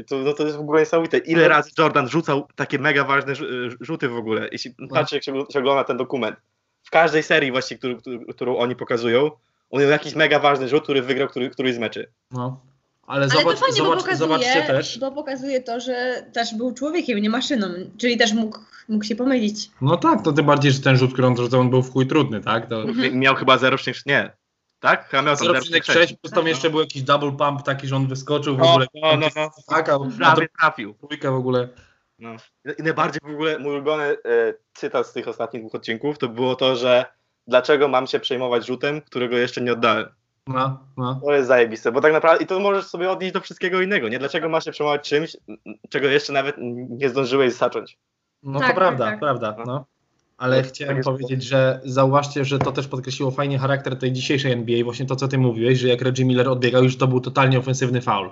To, 0.07 0.18
no 0.18 0.33
to 0.33 0.45
jest 0.45 0.57
w 0.57 0.61
ogóle 0.61 0.80
niesamowite. 0.80 1.18
Ile 1.18 1.49
razy 1.49 1.71
Jordan 1.78 2.09
rzucał 2.09 2.49
takie 2.54 2.78
mega 2.78 3.04
ważne 3.04 3.33
rzu- 3.35 3.76
rzuty 3.80 4.09
w 4.09 4.16
ogóle. 4.16 4.49
Jeśli 4.52 4.75
patrzcie, 4.90 5.16
jak 5.16 5.25
się, 5.25 5.33
się 5.52 5.59
ogląda 5.59 5.85
ten 5.85 5.97
dokument. 5.97 6.37
W 6.83 6.90
każdej 6.90 7.23
serii 7.23 7.50
właśnie, 7.52 7.78
który, 7.78 7.97
który, 7.97 8.21
którą 8.35 8.57
oni 8.57 8.76
pokazują, 8.76 9.30
on 9.71 9.80
miał 9.80 9.90
jakiś 9.90 10.14
mega 10.14 10.38
ważny 10.38 10.68
rzut, 10.68 10.83
który 10.83 11.02
wygrał 11.02 11.28
który, 11.28 11.50
któryś 11.50 11.75
z 11.75 11.78
meczy. 11.78 12.11
no. 12.30 12.61
Ale, 13.07 13.21
Ale 13.21 13.28
zobacz, 13.28 13.54
to 13.54 13.61
fajnie, 13.61 13.76
zobacz, 13.76 13.90
bo 13.99 14.02
pokazuje, 14.04 14.16
zobaczcie 14.16 14.62
też. 14.62 14.99
bo 14.99 15.12
pokazuje 15.12 15.61
to, 15.61 15.80
że 15.80 16.25
też 16.33 16.54
był 16.54 16.75
człowiekiem, 16.75 17.18
nie 17.18 17.30
maszyną, 17.30 17.66
czyli 17.99 18.16
też 18.16 18.33
mógł, 18.33 18.59
mógł 18.88 19.04
się 19.04 19.16
pomylić. 19.16 19.71
No 19.80 19.97
tak, 19.97 20.23
to 20.23 20.33
tym 20.33 20.47
bardziej, 20.47 20.73
że 20.73 20.80
ten 20.80 20.97
rzut, 20.97 21.12
który 21.12 21.26
on 21.28 21.37
rzucał, 21.37 21.61
on 21.61 21.71
był 21.71 21.83
w 21.83 21.92
chuj 21.92 22.07
trudny, 22.07 22.40
tak? 22.40 22.68
To. 22.68 22.85
Miał 23.12 23.35
chyba 23.35 23.57
0,6, 23.57 24.02
nie. 24.07 24.30
Tak? 24.80 25.08
Tam 25.11 25.25
0,6 25.26 26.16
plus 26.16 26.32
tam 26.32 26.44
No. 26.44 26.49
jeszcze 26.49 26.70
był 26.70 26.80
jakiś 26.80 27.02
double 27.02 27.32
pump 27.32 27.62
taki, 27.62 27.87
że 27.88 27.97
on 27.97 28.06
wyskoczył 28.06 28.56
w 28.56 28.58
No, 28.58 28.70
ogóle. 28.70 28.87
no, 28.94 29.16
no, 29.16 29.26
no. 29.37 29.50
Skakał, 29.62 30.04
a 30.04 30.16
Prawie 30.18 30.49
trafił. 30.61 30.94
trójkę 30.94 31.30
w 31.30 31.35
ogóle. 31.35 31.68
No. 32.18 32.30
I 32.78 32.82
najbardziej 32.82 33.20
w 33.25 33.35
ogóle 33.35 33.58
mój 33.58 33.73
ulubiony 33.73 34.04
e, 34.04 34.16
cytat 34.75 35.06
z 35.06 35.12
tych 35.12 35.28
ostatnich 35.28 35.62
dwóch 35.62 35.75
odcinków 35.75 36.18
to 36.18 36.28
było 36.28 36.56
to, 36.56 36.76
że 36.76 37.04
dlaczego 37.47 37.88
mam 37.88 38.06
się 38.06 38.20
przejmować 38.20 38.66
rzutem, 38.66 39.00
którego 39.00 39.37
jeszcze 39.38 39.61
nie 39.61 39.73
oddałem. 39.73 40.06
No, 40.47 40.80
no. 40.97 41.20
To 41.25 41.32
jest 41.32 41.49
zajebiste, 41.49 41.92
bo 41.92 42.00
tak 42.00 42.12
naprawdę 42.12 42.44
i 42.44 42.47
to 42.47 42.61
możesz 42.61 42.87
sobie 42.87 43.11
odnieść 43.11 43.32
do 43.35 43.40
wszystkiego 43.40 43.80
innego, 43.80 44.08
nie? 44.08 44.18
Dlaczego 44.18 44.49
masz 44.49 44.64
się 44.64 44.70
przejmować 44.70 45.08
czymś, 45.08 45.37
czego 45.90 46.08
jeszcze 46.08 46.32
nawet 46.32 46.56
nie 46.90 47.08
zdążyłeś 47.08 47.52
zacząć. 47.52 47.99
No 48.42 48.58
Tak, 48.61 48.68
to 48.68 48.75
prawda, 48.75 49.04
tak, 49.04 49.12
tak. 49.12 49.20
prawda, 49.20 49.56
no. 49.66 49.85
Ale 50.38 50.57
Tak, 50.57 50.64
tak 50.66 50.75
chciałem 50.75 50.97
jest. 50.97 51.09
powiedzieć, 51.09 51.42
że 51.42 51.80
zauważcie, 51.85 52.45
że 52.45 52.59
to 52.59 52.73
też 52.73 52.88
podkreśliło 52.88 53.30
fajnie 53.30 53.59
charakter 53.59 53.97
tej 53.97 54.12
dzisiejszej 54.12 54.52
NBA, 54.52 54.85
właśnie 54.85 55.07
to, 55.07 55.16
co 55.16 55.28
ty 55.28 55.38
mówiłeś, 55.38 55.78
że 55.78 55.88
jak 55.88 56.02
Reggie 56.02 56.25
Miller 56.25 56.49
odbiegał, 56.49 56.85
już 56.85 56.97
to 56.97 57.07
był 57.07 57.21
totalnie 57.21 57.59
ofensywny 57.59 58.00
faul. 58.00 58.30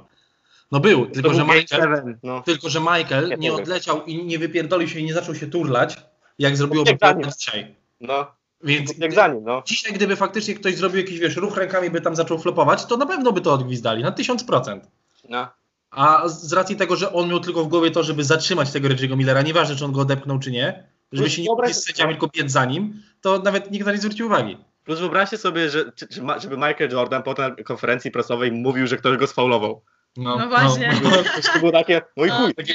No 0.73 0.81
był, 0.81 1.07
tylko 1.07 1.29
że 1.35 1.39
był 1.39 1.47
Game 1.47 1.61
Michael, 1.61 1.83
Seven, 1.83 2.19
no. 2.23 2.43
tylko 2.43 2.69
że 2.69 2.81
Michael 2.81 3.35
Nie 3.39 3.53
odleciał 3.53 4.05
i 4.05 4.25
nie 4.25 4.39
wypierdolił 4.39 4.89
się 4.89 5.01
i 5.01 5.05
nie 5.05 5.15
zaczął 5.15 5.35
się 5.35 5.47
turlać, 5.47 5.97
jak 6.39 6.57
zrobiło. 6.57 6.85
Portland 6.85 7.37
dzisiaj. 7.37 7.75
no. 8.01 8.27
Więc 8.63 8.99
Jak 8.99 9.15
za 9.15 9.29
nim, 9.29 9.45
no. 9.45 9.63
dzisiaj, 9.67 9.93
gdyby 9.93 10.17
faktycznie 10.17 10.55
ktoś 10.55 10.77
zrobił 10.77 10.99
jakiś, 11.01 11.19
wiesz, 11.19 11.37
ruch 11.37 11.57
rękami, 11.57 11.91
by 11.91 12.01
tam 12.01 12.17
zaczął 12.17 12.39
flopować, 12.39 12.87
to 12.87 12.97
na 12.97 13.07
pewno 13.07 13.33
by 13.33 13.41
to 13.41 13.53
odgwizdali, 13.53 14.03
na 14.03 14.13
tysiąc 14.13 14.45
procent. 14.45 14.91
no. 15.29 15.49
A 15.91 16.29
z 16.29 16.53
racji 16.53 16.77
tego, 16.77 16.97
że 16.97 17.13
on 17.13 17.29
miał 17.29 17.41
tylko 17.41 17.65
w 17.65 17.69
głowie 17.69 17.91
to, 17.91 18.03
żeby 18.03 18.25
zatrzymać 18.25 18.73
tego 18.73 18.89
Reggie'ego 18.89 19.17
Millera, 19.17 19.43
nieważne 19.43 19.77
czy 19.77 19.85
on 19.85 19.93
go 19.93 20.01
odepchnął 20.01 20.39
czy 20.39 20.51
nie, 20.51 20.85
żeby 21.13 21.31
się 21.31 21.43
nie 21.43 21.49
Wyobraź- 21.49 21.73
sędziami, 21.75 22.13
tylko 22.13 22.29
biec 22.29 22.51
za 22.53 22.65
nim, 22.65 23.03
to 23.21 23.39
nawet 23.39 23.71
nikt 23.71 23.87
na 23.87 23.93
nie 23.93 23.99
zwrócił 23.99 24.27
uwagi. 24.27 24.59
Plus 24.85 25.01
wyobraźcie 25.01 25.39
sobie, 25.39 25.71
że, 25.71 25.93
żeby 26.41 26.57
Michael 26.57 26.91
Jordan 26.91 27.23
potem 27.23 27.55
na 27.59 27.65
konferencji 27.65 28.11
prasowej 28.11 28.53
mówił, 28.53 28.87
że 28.87 28.97
ktoś 28.97 29.17
go 29.17 29.27
sfaulował. 29.27 29.83
No 30.17 30.49
właśnie. 30.49 30.93
No, 31.03 31.11
To 31.53 31.59
było 31.59 31.73
takie, 31.73 32.03
no 32.17 32.25
i 32.25 32.29
chuj. 32.31 32.55
takie 32.55 32.75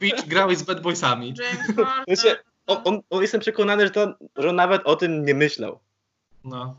Beach, 0.00 0.26
grałeś 0.26 0.58
z 0.58 0.62
bad 0.62 0.80
boysami. 0.80 1.34
Sensie, 2.08 2.36
on, 2.66 2.78
on, 2.84 3.00
on, 3.10 3.22
jestem 3.22 3.40
przekonany, 3.40 3.84
że, 3.84 3.90
to, 3.90 4.14
że 4.36 4.48
on 4.50 4.56
nawet 4.56 4.82
o 4.84 4.96
tym 4.96 5.24
nie 5.24 5.34
myślał. 5.34 5.78
No. 6.44 6.76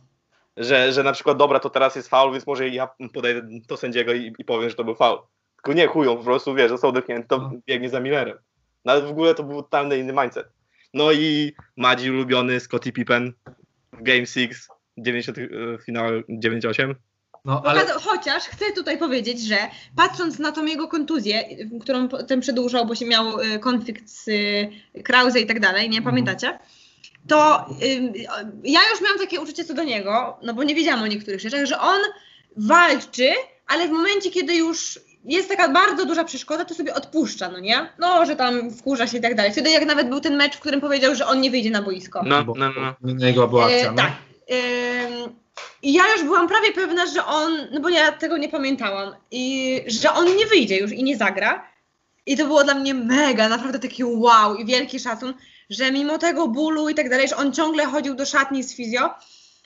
Że, 0.58 0.94
że 0.94 1.04
na 1.04 1.14
przykład, 1.14 1.38
dobra, 1.38 1.60
to 1.60 1.70
teraz 1.70 1.96
jest 1.96 2.10
faul, 2.10 2.32
więc 2.32 2.48
może 2.48 2.70
ja 2.70 2.90
podejdę 3.14 3.48
do 3.68 3.78
sędziego 3.78 4.14
i, 4.14 4.34
i 4.40 4.46
powiem, 4.46 4.70
że 4.70 4.76
to 4.76 4.84
był 4.84 4.96
faul. 4.96 5.20
Tylko 5.56 5.74
nie 5.74 5.88
chują, 5.88 6.18
po 6.18 6.24
prostu, 6.24 6.54
wiesz, 6.56 6.70
został 6.70 6.92
dotknięty, 6.92 7.28
to 7.28 7.38
No. 7.38 7.52
biegnie 7.68 7.90
za 7.90 8.00
Millerem. 8.00 8.38
Nawet 8.86 9.06
w 9.06 9.10
ogóle 9.10 9.36
to 9.36 9.44
był 9.44 9.64
totalny 9.64 9.98
inny 9.98 10.14
mindset. 10.14 10.48
No 10.96 11.12
i 11.12 11.54
Madzi 11.78 12.12
ulubiony 12.12 12.60
Scottie 12.60 12.92
Pippen 12.92 13.34
w 13.94 14.04
Game 14.04 14.26
6, 14.26 14.54
90, 14.98 15.38
y, 15.38 15.50
finał 15.86 16.06
9-8. 16.30 16.96
No, 17.46 17.62
ale 17.66 17.82
Pokazał- 17.82 18.00
Chociaż 18.02 18.44
chcę 18.44 18.66
tutaj 18.76 18.98
powiedzieć, 18.98 19.42
że 19.42 19.58
patrząc 19.96 20.40
na 20.40 20.52
tą 20.52 20.66
jego 20.66 20.88
kontuzję, 20.88 21.44
którą 21.82 22.08
potem 22.08 22.40
przedłużał, 22.42 22.86
bo 22.86 22.96
się 22.96 23.06
miał 23.06 23.40
y, 23.42 23.60
konflikt 23.60 24.10
z 24.10 24.28
y, 24.28 25.04
Krause 25.04 25.40
i 25.40 25.46
tak 25.46 25.60
dalej, 25.60 25.90
nie 25.90 25.98
Mhm. 25.98 26.04
pamiętacie? 26.16 26.60
To 27.28 27.66
ja 28.64 28.80
już 28.92 29.02
miałam 29.02 29.20
takie 29.20 29.42
uczucie 29.42 29.64
co 29.66 29.74
do 29.74 29.84
niego, 29.84 30.40
no 30.44 30.54
bo 30.54 30.64
nie 30.64 30.76
wiedziałam 30.76 31.04
o 31.04 31.08
niektórych 31.08 31.40
rzeczach, 31.42 31.66
że 31.66 31.80
on 31.80 32.00
walczy, 32.58 33.30
ale 33.68 33.88
w 33.88 33.92
momencie, 33.92 34.32
kiedy 34.32 34.56
już 34.56 35.00
jest 35.26 35.50
taka 35.50 35.70
bardzo 35.70 36.06
duża 36.06 36.24
przeszkoda, 36.24 36.66
to 36.66 36.74
sobie 36.74 36.94
odpuszcza, 36.94 37.50
no 37.50 37.60
nie? 37.60 37.90
No, 38.00 38.26
że 38.26 38.36
tam 38.36 38.72
wkurza 38.72 39.08
się 39.08 39.18
i 39.18 39.22
tak 39.22 39.36
dalej. 39.36 39.52
Wtedy 39.52 39.70
jak 39.70 39.86
nawet 39.86 40.10
był 40.10 40.20
ten 40.20 40.36
mecz, 40.36 40.56
w 40.56 40.60
którym 40.60 40.82
powiedział, 40.82 41.16
że 41.16 41.28
on 41.28 41.42
nie 41.42 41.52
wyjdzie 41.52 41.70
na 41.70 41.82
boisko. 41.82 42.24
No, 42.26 42.44
bo, 42.44 42.54
no, 42.58 42.70
no. 43.02 43.14
na 43.14 43.28
jego 43.28 43.48
była 43.48 43.66
akcja, 43.66 43.90
E, 43.90 43.92
no. 43.92 43.98
tak. 43.98 44.12
Ym, 44.52 45.36
I 45.82 45.94
ja 45.94 46.04
już 46.14 46.24
byłam 46.24 46.48
prawie 46.48 46.72
pewna, 46.74 47.06
że 47.06 47.26
on, 47.26 47.58
no 47.72 47.80
bo 47.82 47.90
ja 47.90 48.12
tego 48.12 48.38
nie 48.38 48.50
pamiętałam, 48.50 49.16
i 49.32 49.82
że 49.88 50.14
on 50.14 50.36
nie 50.36 50.46
wyjdzie 50.46 50.78
już 50.78 50.92
i 50.92 51.04
nie 51.04 51.18
zagra. 51.18 51.68
I 52.26 52.38
to 52.38 52.46
było 52.46 52.64
dla 52.64 52.74
mnie 52.74 52.94
mega, 52.94 53.50
naprawdę 53.50 53.80
taki 53.80 54.04
wow 54.04 54.56
i 54.56 54.66
wielki 54.66 55.00
szacun, 55.00 55.34
że 55.70 55.92
mimo 55.92 56.18
tego 56.18 56.48
bólu 56.48 56.90
i 56.90 56.96
tak 56.96 57.10
dalej, 57.10 57.28
że 57.28 57.36
on 57.36 57.54
ciągle 57.54 57.86
chodził 57.86 58.16
do 58.16 58.26
szatni 58.26 58.64
z 58.64 58.76
fizjo 58.76 59.10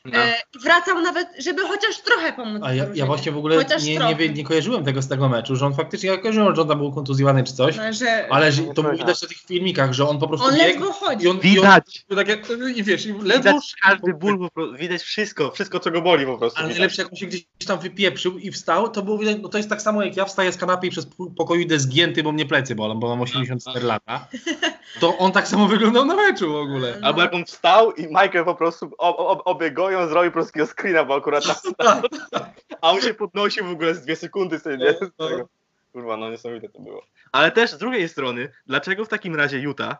no. 0.06 0.20
e, 0.20 0.34
wracał 0.64 1.02
nawet, 1.02 1.28
żeby 1.40 1.62
chociaż 1.62 2.02
trochę 2.02 2.34
pomóc. 2.34 2.62
A 2.66 2.74
ja, 2.74 2.86
ja 2.94 3.06
właśnie 3.06 3.32
w 3.32 3.38
ogóle 3.38 3.56
Chociaż 3.56 3.84
nie, 3.84 3.98
nie, 3.98 4.16
wie- 4.16 4.30
nie 4.30 4.44
kojarzyłem 4.44 4.86
tego 4.86 5.02
z 5.02 5.08
tego 5.08 5.30
meczu, 5.30 5.56
że 5.56 5.66
on 5.66 5.74
faktycznie, 5.74 6.10
ja 6.10 6.18
kojarzyłem, 6.18 6.56
że 6.56 6.62
on 6.62 6.68
tam 6.68 6.78
był 6.78 6.92
kontuzjowany 6.92 7.44
czy 7.44 7.54
coś, 7.54 7.78
No, 7.78 7.94
że 7.94 8.28
ale 8.30 8.52
że, 8.52 8.62
Nie 8.62 8.74
to 8.74 8.84
było 8.84 8.96
widać 8.96 9.22
na 9.22 9.28
tych 9.28 9.38
filmikach, 9.38 9.94
że 9.94 10.10
on 10.10 10.20
po 10.20 10.28
prostu 10.28 10.48
on 10.48 10.54
biegł 10.56 10.64
ledwo 10.66 10.92
chodzi. 10.92 11.26
i 11.26 11.28
on, 11.28 11.40
Widać. 11.40 12.06
I 12.10 12.12
on, 12.12 12.18
tak 12.18 12.28
jak, 12.28 12.40
i 12.76 12.84
wiesz, 12.84 13.06
i 13.06 13.14
ledwo 13.14 13.50
Widać 13.50 13.76
każdy 13.84 14.14
ból, 14.14 14.40
po 14.40 14.50
prostu, 14.52 14.78
widać 14.78 15.02
wszystko, 15.02 15.52
wszystko 15.52 15.80
co 15.80 15.92
go 15.92 16.02
boli 16.02 16.26
po 16.26 16.38
prostu. 16.38 16.60
Ale 16.60 16.68
widać. 16.68 16.80
najlepsze, 16.80 17.02
jak 17.02 17.12
on 17.12 17.18
się 17.18 17.26
gdzieś 17.26 17.46
tam 17.68 17.80
wypieprzył 17.80 18.38
i 18.38 18.52
wstał, 18.52 18.90
to 18.90 19.02
było 19.02 19.18
widać, 19.18 19.38
no 19.42 19.50
to 19.50 19.58
jest 19.58 19.70
tak 19.70 19.82
samo 19.82 20.04
jak 20.04 20.18
ja 20.18 20.26
wstaję 20.26 20.52
z 20.52 20.58
kanapy 20.58 20.88
i 20.88 20.90
przez 20.90 21.08
pokoju 21.38 21.62
idę 21.62 21.80
zgięty, 21.80 22.24
bo 22.24 22.32
mnie 22.32 22.46
plecy 22.46 22.76
bolą, 22.76 23.00
bo 23.00 23.08
mam 23.10 23.22
84 23.22 23.86
lata. 23.86 24.28
To 25.00 25.18
on 25.18 25.32
tak 25.32 25.48
samo 25.48 25.68
wyglądał 25.68 26.06
na 26.06 26.16
meczu 26.16 26.54
w 26.54 26.56
ogóle. 26.56 26.98
No. 27.02 27.08
Albo 27.08 27.22
jak 27.22 27.34
on 27.34 27.46
wstał 27.46 27.92
i 27.92 28.08
Michael 28.08 28.46
po 28.46 28.56
prostu 28.56 28.92
ob, 28.98 29.64
zrobił 30.10 30.32
po 30.32 30.34
prostu 30.34 30.66
screena, 30.66 31.06
bo 31.06 31.16
akurat 31.16 31.44
tam 31.46 31.74
Tak. 32.32 32.50
A 32.82 32.92
on 32.92 33.02
się 33.02 33.14
podnosił 33.14 33.66
w 33.66 33.72
ogóle 33.72 33.96
z 33.96 34.02
dwie 34.02 34.16
sekundy 34.16 34.60
sobie, 34.60 34.78
nie? 34.78 34.94
Z 34.94 35.00
tego. 35.00 35.50
Kurwa, 35.94 36.18
no 36.18 36.30
niesamowite 36.30 36.70
to 36.70 36.80
było. 36.80 37.04
Ale 37.32 37.52
też 37.52 37.72
z 37.72 37.78
drugiej 37.78 38.10
strony, 38.10 38.52
dlaczego 38.68 39.06
w 39.06 39.08
takim 39.08 39.36
razie 39.36 39.60
Utah, 39.60 39.96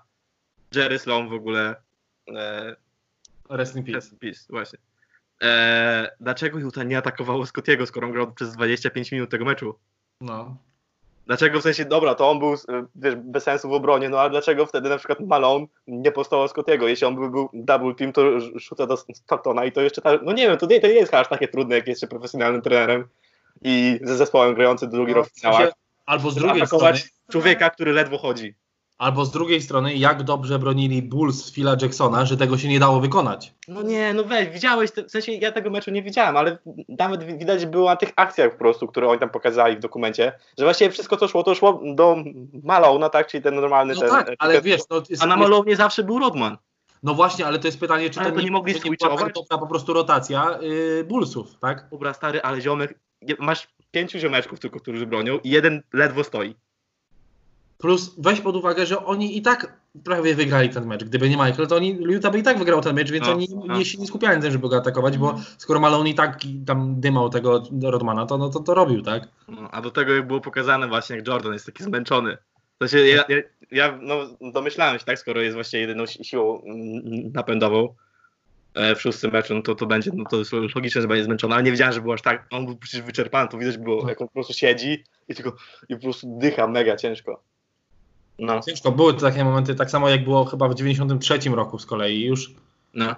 Jerry 0.76 1.00
Sloan 1.00 1.30
w 1.30 1.34
ogóle, 1.34 1.76
e, 2.36 2.76
Rest 3.50 3.76
in 3.76 3.84
peace. 3.84 3.96
Rest 3.96 4.12
in 4.12 4.20
peace, 4.20 4.40
właśnie. 4.50 4.80
E, 5.44 6.12
dlaczego 6.20 6.60
Utah 6.60 6.86
nie 6.86 6.98
atakowało 6.98 7.46
Scottiego, 7.46 7.86
skoro 7.86 8.08
on 8.08 8.14
grał 8.14 8.34
przez 8.34 8.52
25 8.52 9.12
minut 9.12 9.30
tego 9.30 9.46
meczu? 9.46 9.76
No. 10.22 10.58
Dlaczego 11.30 11.60
w 11.60 11.64
sensie, 11.64 11.86
dobra, 11.86 12.16
to 12.16 12.30
on 12.30 12.40
był, 12.40 12.54
e, 12.54 12.86
wiesz, 12.96 13.16
bez 13.16 13.44
sensu 13.44 13.70
w 13.70 13.74
obronie, 13.74 14.10
no 14.10 14.20
ale 14.20 14.30
dlaczego 14.30 14.66
wtedy 14.66 14.90
na 14.90 14.98
przykład 14.98 15.20
Malone 15.20 15.66
nie 15.88 16.12
postawał 16.12 16.48
Scottiego? 16.48 16.88
Jeśli 16.88 17.08
on 17.08 17.16
by 17.16 17.30
był 17.30 17.50
double 17.54 17.96
team, 17.96 18.14
to 18.14 18.40
rzuca 18.40 18.86
do 18.86 18.98
Stocktona 18.98 19.66
i 19.66 19.72
to 19.72 19.82
jeszcze, 19.82 20.02
ta, 20.02 20.20
no 20.24 20.34
nie 20.34 20.48
wiem, 20.48 20.58
to 20.58 20.66
nie, 20.66 20.80
to 20.80 20.88
nie 20.88 20.94
jest 20.94 21.14
aż 21.14 21.28
takie 21.28 21.48
trudne, 21.48 21.76
jak 21.76 21.88
jest 21.88 22.02
się 22.02 22.08
profesjonalnym 22.08 22.62
trenerem 22.62 23.08
i 23.62 24.00
ze 24.04 24.18
zespołem 24.18 24.56
grający 24.56 24.88
drugi 24.88 25.14
rok 25.14 25.28
w 25.28 25.40
finałach. 25.40 25.72
albo 26.06 26.32
z 26.32 26.36
drugiej 26.36 26.68
strony, 26.68 27.00
człowieka, 27.32 27.70
który 27.70 27.94
ledwo 27.94 28.18
chodzi. 28.18 28.56
Albo 29.00 29.26
z 29.26 29.32
drugiej 29.32 29.62
strony, 29.62 29.96
jak 29.96 30.24
dobrze 30.24 30.60
bronili 30.60 31.02
Bulls 31.02 31.52
Phila 31.52 31.76
Jacksona, 31.82 32.26
że 32.26 32.38
tego 32.38 32.58
się 32.58 32.68
nie 32.68 32.80
dało 32.80 33.00
wykonać. 33.00 33.54
No 33.68 33.82
nie, 33.82 34.14
no 34.14 34.24
weź, 34.24 34.50
widziałeś, 34.50 34.92
w 35.08 35.12
sensie 35.12 35.32
ja 35.32 35.52
tego 35.52 35.70
meczu 35.70 35.92
nie 35.92 36.04
widziałem, 36.04 36.38
ale 36.38 36.58
nawet 36.90 37.24
wi- 37.24 37.38
widać 37.38 37.66
było 37.66 37.90
na 37.90 37.96
tych 37.96 38.12
akcjach 38.16 38.52
po 38.52 38.58
prostu, 38.58 38.88
które 38.88 39.08
oni 39.10 39.20
tam 39.20 39.30
pokazali 39.30 39.76
w 39.76 39.80
dokumencie, 39.80 40.32
że 40.58 40.64
właściwie 40.66 40.92
wszystko 40.92 41.18
co 41.18 41.28
szło, 41.28 41.44
to 41.44 41.56
szło 41.56 41.82
do 41.96 42.16
Malona, 42.64 43.10
tak, 43.10 43.28
czyli 43.28 43.44
ten 43.44 43.56
normalny 43.56 43.94
No 43.94 44.00
ten... 44.02 44.10
tak, 44.10 44.30
e, 44.30 44.36
ale 44.40 44.54
ten- 44.54 44.64
wiesz, 44.64 44.82
no, 44.90 45.02
jest, 45.10 45.24
A 45.24 45.26
na 45.26 45.36
Malone 45.38 45.76
zawsze 45.76 46.04
był 46.04 46.20
Rodman. 46.20 46.58
no 47.04 47.14
właśnie, 47.14 47.46
ale 47.46 47.60
to 47.60 47.68
jest 47.68 47.80
pytanie, 47.80 48.10
czy 48.10 48.20
Ale 48.20 48.30
to, 48.32 48.36
to 48.38 48.42
nie 48.42 48.52
mogli 48.52 48.74
to 48.74 48.78
nie 48.80 48.84
była 48.84 48.96
switchować? 49.10 49.34
dobra 49.34 49.58
po 49.58 49.68
prostu 49.68 49.94
rotacja 49.94 50.60
yy, 50.62 51.04
Bullsów, 51.04 51.60
tak? 51.60 51.88
Dobra, 51.92 52.14
stary, 52.14 52.42
ale 52.42 52.62
ziomek, 52.62 53.00
masz 53.40 53.68
pięciu 53.92 54.20
ziomeczków 54.20 54.60
tylko, 54.60 54.80
którzy 54.80 55.06
bronią 55.06 55.40
i 55.44 55.50
jeden 55.50 55.84
ledwo 55.94 56.24
stoi. 56.24 56.56
Plus 57.80 58.16
weź 58.18 58.42
pod 58.42 58.56
uwagę, 58.56 58.86
że 58.86 59.06
oni 59.06 59.38
i 59.38 59.42
tak 59.42 59.80
prawie 60.04 60.36
wygrali 60.36 60.70
ten 60.70 60.86
mecz. 60.88 61.04
Gdyby 61.04 61.30
nie 61.30 61.36
Michael, 61.38 61.68
to 61.68 61.76
oni, 61.76 61.90
Utah 62.00 62.32
by 62.32 62.40
i 62.40 62.44
tak 62.44 62.58
wygrał 62.60 62.82
ten 62.82 62.96
mecz, 62.96 63.12
więc 63.12 63.26
No, 63.28 63.34
oni 63.34 63.48
no. 63.66 63.78
nie 63.78 63.86
się 63.86 63.98
nie 63.98 64.08
skupiali 64.08 64.36
na 64.36 64.42
tym, 64.42 64.52
żeby 64.52 64.70
go 64.70 64.78
atakować, 64.78 65.18
bo 65.18 65.30
Mhm. 65.30 65.46
skoro 65.58 65.80
Malone 65.80 66.10
i 66.10 66.14
tak 66.16 66.40
tam 66.66 67.02
dymał 67.02 67.30
tego 67.30 67.64
Rodmana, 67.84 68.26
to, 68.26 68.38
no, 68.38 68.50
to 68.50 68.60
to 68.60 68.74
robił, 68.74 69.02
tak? 69.02 69.28
No, 69.48 69.72
a 69.72 69.82
do 69.82 69.92
tego 69.92 70.14
jak 70.14 70.28
było 70.28 70.42
pokazane 70.42 70.88
właśnie, 70.88 71.16
jak 71.16 71.28
Jordan 71.28 71.54
jest 71.54 71.66
taki 71.66 71.84
zmęczony. 71.84 72.38
To 72.78 72.88
się, 72.88 72.98
ja, 73.00 73.24
ja, 73.30 73.38
ja 73.72 74.00
no, 74.02 74.16
domyślałem 74.54 75.00
się, 75.00 75.06
tak, 75.06 75.20
skoro 75.20 75.42
jest 75.42 75.56
właśnie 75.56 75.80
jedyną 75.80 76.06
si- 76.06 76.24
siłą 76.24 76.62
napędową 77.34 77.96
e, 78.74 78.96
w 78.96 79.02
szóstym 79.02 79.32
meczu, 79.32 79.56
no 79.56 79.62
to, 79.62 79.76
to 79.76 79.86
będzie, 79.86 80.12
no 80.14 80.24
to 80.30 80.38
jest 80.38 80.52
logiczne, 80.76 81.02
że 81.02 81.08
będzie 81.08 81.24
zmęczony, 81.24 81.54
ale 81.56 81.64
nie 81.64 81.72
wiedziałem, 81.72 81.94
że 81.94 82.02
było 82.02 82.14
aż 82.14 82.22
tak, 82.22 82.48
on 82.52 82.66
był 82.66 82.76
przecież 82.78 83.02
wyczerpany, 83.02 83.50
to 83.50 83.58
widać 83.58 83.78
było, 83.78 84.10
jak 84.10 84.22
on 84.22 84.28
po 84.28 84.34
prostu 84.34 84.54
siedzi 84.54 85.04
i 85.28 85.36
tylko, 85.36 85.56
i 85.90 85.96
po 85.96 86.02
prostu 86.02 86.38
dycha 86.40 86.68
mega 86.68 86.96
ciężko. 86.96 87.44
No, 88.40 88.60
Ciężko, 88.62 88.92
były 88.92 89.14
to 89.14 89.20
takie 89.20 89.44
momenty, 89.44 89.76
tak 89.76 89.92
samo 89.92 90.10
jak 90.10 90.24
było 90.24 90.46
chyba 90.46 90.68
w 90.70 90.76
93 90.76 91.40
roku 91.50 91.80
z 91.80 91.86
kolei 91.86 92.22
już 92.26 92.52
no. 92.94 93.16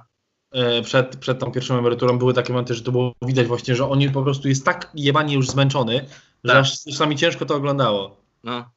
e, 0.51 0.81
przed, 0.81 1.15
przed 1.15 1.39
tą 1.39 1.51
pierwszą 1.51 1.77
emeryturą 1.77 2.17
były 2.17 2.33
takie 2.33 2.53
momenty, 2.53 2.73
że 2.73 2.83
to 2.83 2.91
było 2.91 3.13
widać 3.21 3.47
właśnie, 3.47 3.75
że 3.75 3.89
oni 3.89 4.09
po 4.09 4.23
prostu 4.23 4.47
jest 4.47 4.65
tak 4.65 4.91
jebanie 4.95 5.35
już 5.35 5.47
zmęczony, 5.49 6.05
że 6.43 6.53
Tak. 6.53 6.61
aż 6.61 6.83
czasami 6.83 7.15
ciężko 7.15 7.45
to 7.45 7.55
oglądało. 7.55 8.17
no. 8.43 8.69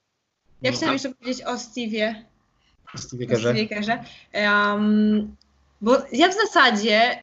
Ja 0.63 0.71
No, 0.71 0.77
chciałam 0.77 0.91
a- 0.91 0.93
jeszcze 0.93 1.15
powiedzieć 1.15 1.43
o 1.47 1.55
Steve'ie. 1.55 2.15
Stevie 2.97 3.27
o. 3.27 3.39
Steve'ie 3.39 3.69
Kerrze. 3.69 4.05
Um, 4.35 5.37
bo 5.81 5.97
ja 6.13 6.29
w 6.29 6.35
zasadzie, 6.35 7.23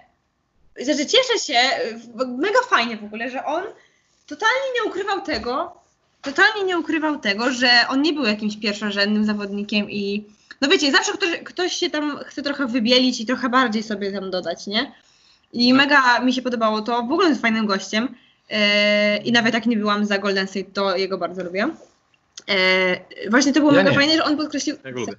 znaczy 0.81 1.05
cieszę 1.05 1.39
się, 1.45 1.59
mega 2.37 2.59
fajnie 2.69 2.97
w 2.97 3.03
ogóle, 3.03 3.29
że 3.29 3.45
on 3.45 3.63
totalnie 4.27 4.65
nie 4.75 4.89
ukrywał 4.89 5.21
tego, 5.21 5.80
totalnie 6.21 6.63
nie 6.63 6.79
ukrywał 6.79 7.19
tego, 7.19 7.51
że 7.51 7.69
on 7.89 8.01
nie 8.01 8.13
był 8.13 8.25
jakimś 8.25 8.57
pierwszorzędnym 8.57 9.25
zawodnikiem 9.25 9.89
i 9.89 10.23
no 10.61 10.67
wiecie, 10.67 10.91
zawsze 10.91 11.11
ktoś, 11.11 11.29
ktoś 11.43 11.73
się 11.73 11.89
tam 11.89 12.17
chce 12.25 12.41
trochę 12.41 12.67
wybielić 12.67 13.21
i 13.21 13.25
trochę 13.25 13.49
bardziej 13.49 13.83
sobie 13.83 14.11
tam 14.11 14.31
dodać, 14.31 14.67
nie? 14.67 14.91
I 15.53 15.73
No. 15.73 15.77
mega 15.77 16.19
mi 16.19 16.33
się 16.33 16.41
podobało 16.41 16.81
to, 16.81 16.97
w 17.03 17.11
ogóle 17.11 17.29
jest 17.29 17.41
fajnym 17.41 17.65
gościem 17.65 18.15
Yy, 18.49 18.57
i 19.17 19.31
nawet 19.31 19.53
jak 19.53 19.65
nie 19.65 19.77
byłam 19.77 20.05
za 20.05 20.17
Golden 20.17 20.47
State, 20.47 20.71
to 20.73 20.97
jego 20.97 21.17
bardzo 21.17 21.43
lubię. 21.43 21.67
Yy, 22.47 23.29
właśnie 23.29 23.53
to 23.53 23.59
było 23.59 23.71
Ja 23.71 23.77
mega 23.77 23.89
nie. 23.89 23.95
fajne, 23.95 24.13
że 24.15 24.23
on 24.23 24.37
podkreślił, 24.37 24.75
Ja 24.85 24.91
lubię. 24.91 25.13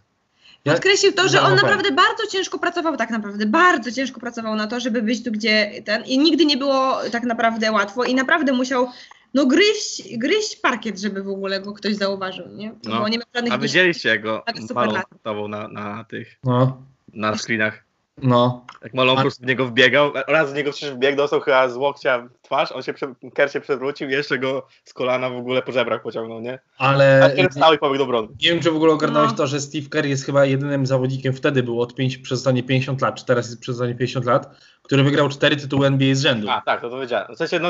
Podkreślił 0.65 1.13
to, 1.13 1.29
że 1.29 1.43
on 1.43 1.55
naprawdę 1.55 1.91
bardzo 1.91 2.27
ciężko 2.27 2.59
pracował, 2.59 2.97
tak 2.97 3.11
naprawdę, 3.11 3.47
bardzo 3.47 3.93
ciężko 3.93 4.21
pracował 4.21 4.55
na 4.57 4.67
to, 4.67 4.81
żeby 4.81 5.03
być 5.03 5.25
tu, 5.25 5.33
gdzie 5.33 5.71
ten 5.85 6.05
i 6.05 6.19
nigdy 6.19 6.45
nie 6.45 6.57
było 6.57 6.99
tak 7.13 7.23
naprawdę 7.23 7.73
łatwo 7.73 8.05
i 8.05 8.15
naprawdę 8.15 8.53
musiał 8.53 8.89
no 9.35 9.47
gryźć, 9.47 10.19
gryźć 10.19 10.57
parkiet, 10.57 11.01
żeby 11.01 11.23
w 11.23 11.29
ogóle 11.29 11.61
go 11.61 11.73
ktoś 11.73 11.95
zauważył, 11.97 12.49
nie? 12.49 12.75
No. 12.85 13.01
Bo 13.01 13.09
nie 13.09 13.19
miał 13.19 13.27
żadnych 13.35 13.53
A 13.53 13.59
widzieliście, 13.59 14.09
jak 14.09 14.23
go 14.23 14.43
Tak, 14.47 14.57
lat. 14.75 15.07
startował 15.07 15.49
na, 15.49 15.69
na 15.69 16.05
tych, 16.05 16.39
No, 16.45 16.83
na 17.13 17.37
screenach? 17.39 17.85
No. 18.23 18.67
Jak 18.83 18.95
A- 19.19 19.21
prostu 19.21 19.45
w 19.45 19.47
niego 19.47 19.67
wbiegał, 19.67 20.13
raz 20.29 20.51
z 20.51 20.55
niego 20.55 20.71
przecież 20.71 20.91
wbiegł, 20.95 21.17
dostał 21.17 21.41
chyba 21.41 21.69
z 21.69 21.77
łokcia 21.77 22.19
w 22.19 22.43
twarz, 22.43 22.73
on 22.73 22.83
się, 22.83 22.93
prze, 22.93 23.15
Kerr 23.35 23.51
się 23.53 23.61
przewrócił 23.61 24.09
i 24.09 24.13
jeszcze 24.13 24.39
go 24.39 24.67
z 24.85 24.93
kolana 24.95 25.31
w 25.31 25.37
ogóle 25.37 25.63
po 25.63 25.73
żebrach 25.73 26.03
pociągnął, 26.03 26.41
nie? 26.41 26.59
A 26.79 26.89
Ale 26.89 27.33
Kerr 27.37 27.51
wstał 27.51 27.75
i 27.75 27.79
pobiegł 27.79 27.99
do 27.99 28.07
brony. 28.07 28.29
nie 28.29 28.51
wiem, 28.51 28.61
czy 28.61 28.71
w 28.71 28.77
ogóle 28.77 28.93
ogarnąłeś 28.93 29.31
No. 29.31 29.37
to, 29.37 29.47
że 29.47 29.61
Steve 29.61 29.89
Kerr 29.89 30.07
jest 30.07 30.25
chyba 30.27 30.45
jedynym 30.45 30.87
zawodnikiem, 30.87 31.33
wtedy 31.35 31.63
był 31.63 31.81
od 31.81 31.95
5 31.95 32.19
przez 32.19 32.39
ostatnie 32.39 32.63
50 32.63 33.03
lat, 33.03 33.15
czy 33.15 33.25
teraz 33.27 33.47
jest 33.49 33.61
przez 33.61 33.75
ostatnie 33.75 33.95
50 33.95 34.27
lat, 34.27 34.57
który 34.83 35.03
wygrał 35.03 35.29
4 35.29 35.57
tytuły 35.57 35.87
NBA 35.87 36.15
z 36.15 36.21
rzędu. 36.23 36.51
A, 36.51 36.61
tak, 36.61 36.81
to 36.81 36.91
to 36.91 37.01
wiedziałem. 37.01 37.35
W 37.35 37.39
sensie, 37.39 37.59
no, 37.59 37.69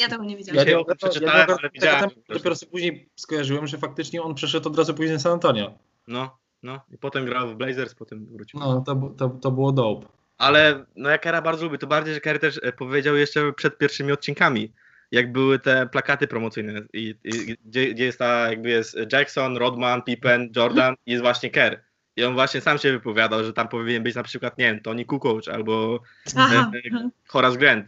Ja 0.00 0.08
tego 0.08 0.24
nie 0.24 0.36
Ja 0.56 0.64
nie 0.64 0.78
o 0.78 0.84
tym 0.84 0.94
ogarnąłem- 0.94 0.96
przeczytałem, 0.96 1.38
ja 1.40 1.46
nie 1.46 1.58
ale 1.60 1.70
widziałem 1.74 2.00
prostu. 2.00 2.32
Dopiero 2.32 2.56
sobie 2.56 2.72
później 2.72 3.08
skojarzyłem, 3.16 3.66
że 3.66 3.78
faktycznie 3.78 4.22
on 4.22 4.34
przeszedł 4.34 4.68
od 4.68 4.78
razu 4.78 4.94
później 4.94 5.20
San 5.20 5.32
Antonio. 5.32 5.72
no, 6.08 6.36
no. 6.62 6.80
I 6.90 6.98
potem 6.98 7.24
grał 7.24 7.48
w 7.48 7.54
Blazers, 7.54 7.94
potem 7.94 8.26
wrócił. 8.26 8.60
No, 8.60 8.80
to, 8.80 9.14
to, 9.18 9.28
to 9.28 9.50
było 9.50 9.72
dope. 9.72 10.06
Ale 10.38 10.84
no 10.96 11.10
ja 11.10 11.18
Kera 11.18 11.42
bardzo 11.42 11.64
lubię, 11.64 11.78
to 11.78 11.86
bardziej, 11.86 12.14
że 12.14 12.20
Kerry 12.20 12.38
też 12.38 12.60
e, 12.62 12.72
powiedział 12.72 13.16
jeszcze 13.16 13.52
przed 13.52 13.78
pierwszymi 13.78 14.12
odcinkami, 14.12 14.72
jak 15.10 15.32
były 15.32 15.58
te 15.58 15.86
plakaty 15.86 16.28
promocyjne, 16.28 16.82
i, 16.92 17.14
i, 17.24 17.56
gdzie, 17.64 17.94
gdzie 17.94 18.04
jest 18.04 18.18
ta, 18.18 18.50
jakby 18.50 18.68
jest 18.70 18.96
Jackson, 19.12 19.56
Rodman, 19.56 20.02
Pippen, 20.02 20.52
Jordan 20.56 20.94
i 21.06 21.10
jest 21.12 21.22
właśnie 21.22 21.50
Kerr. 21.50 21.80
I 22.16 22.24
on 22.24 22.34
właśnie 22.34 22.60
sam 22.60 22.78
się 22.78 22.92
wypowiadał, 22.92 23.44
że 23.44 23.52
tam 23.52 23.68
powinien 23.68 24.02
być 24.02 24.14
na 24.14 24.22
przykład, 24.22 24.58
nie 24.58 24.64
wiem, 24.64 24.80
Tony 24.80 25.04
Kukoc 25.04 25.48
albo 25.48 26.00
Aha. 26.36 26.70
e, 26.94 27.10
Horace 27.26 27.58
Grant. 27.58 27.86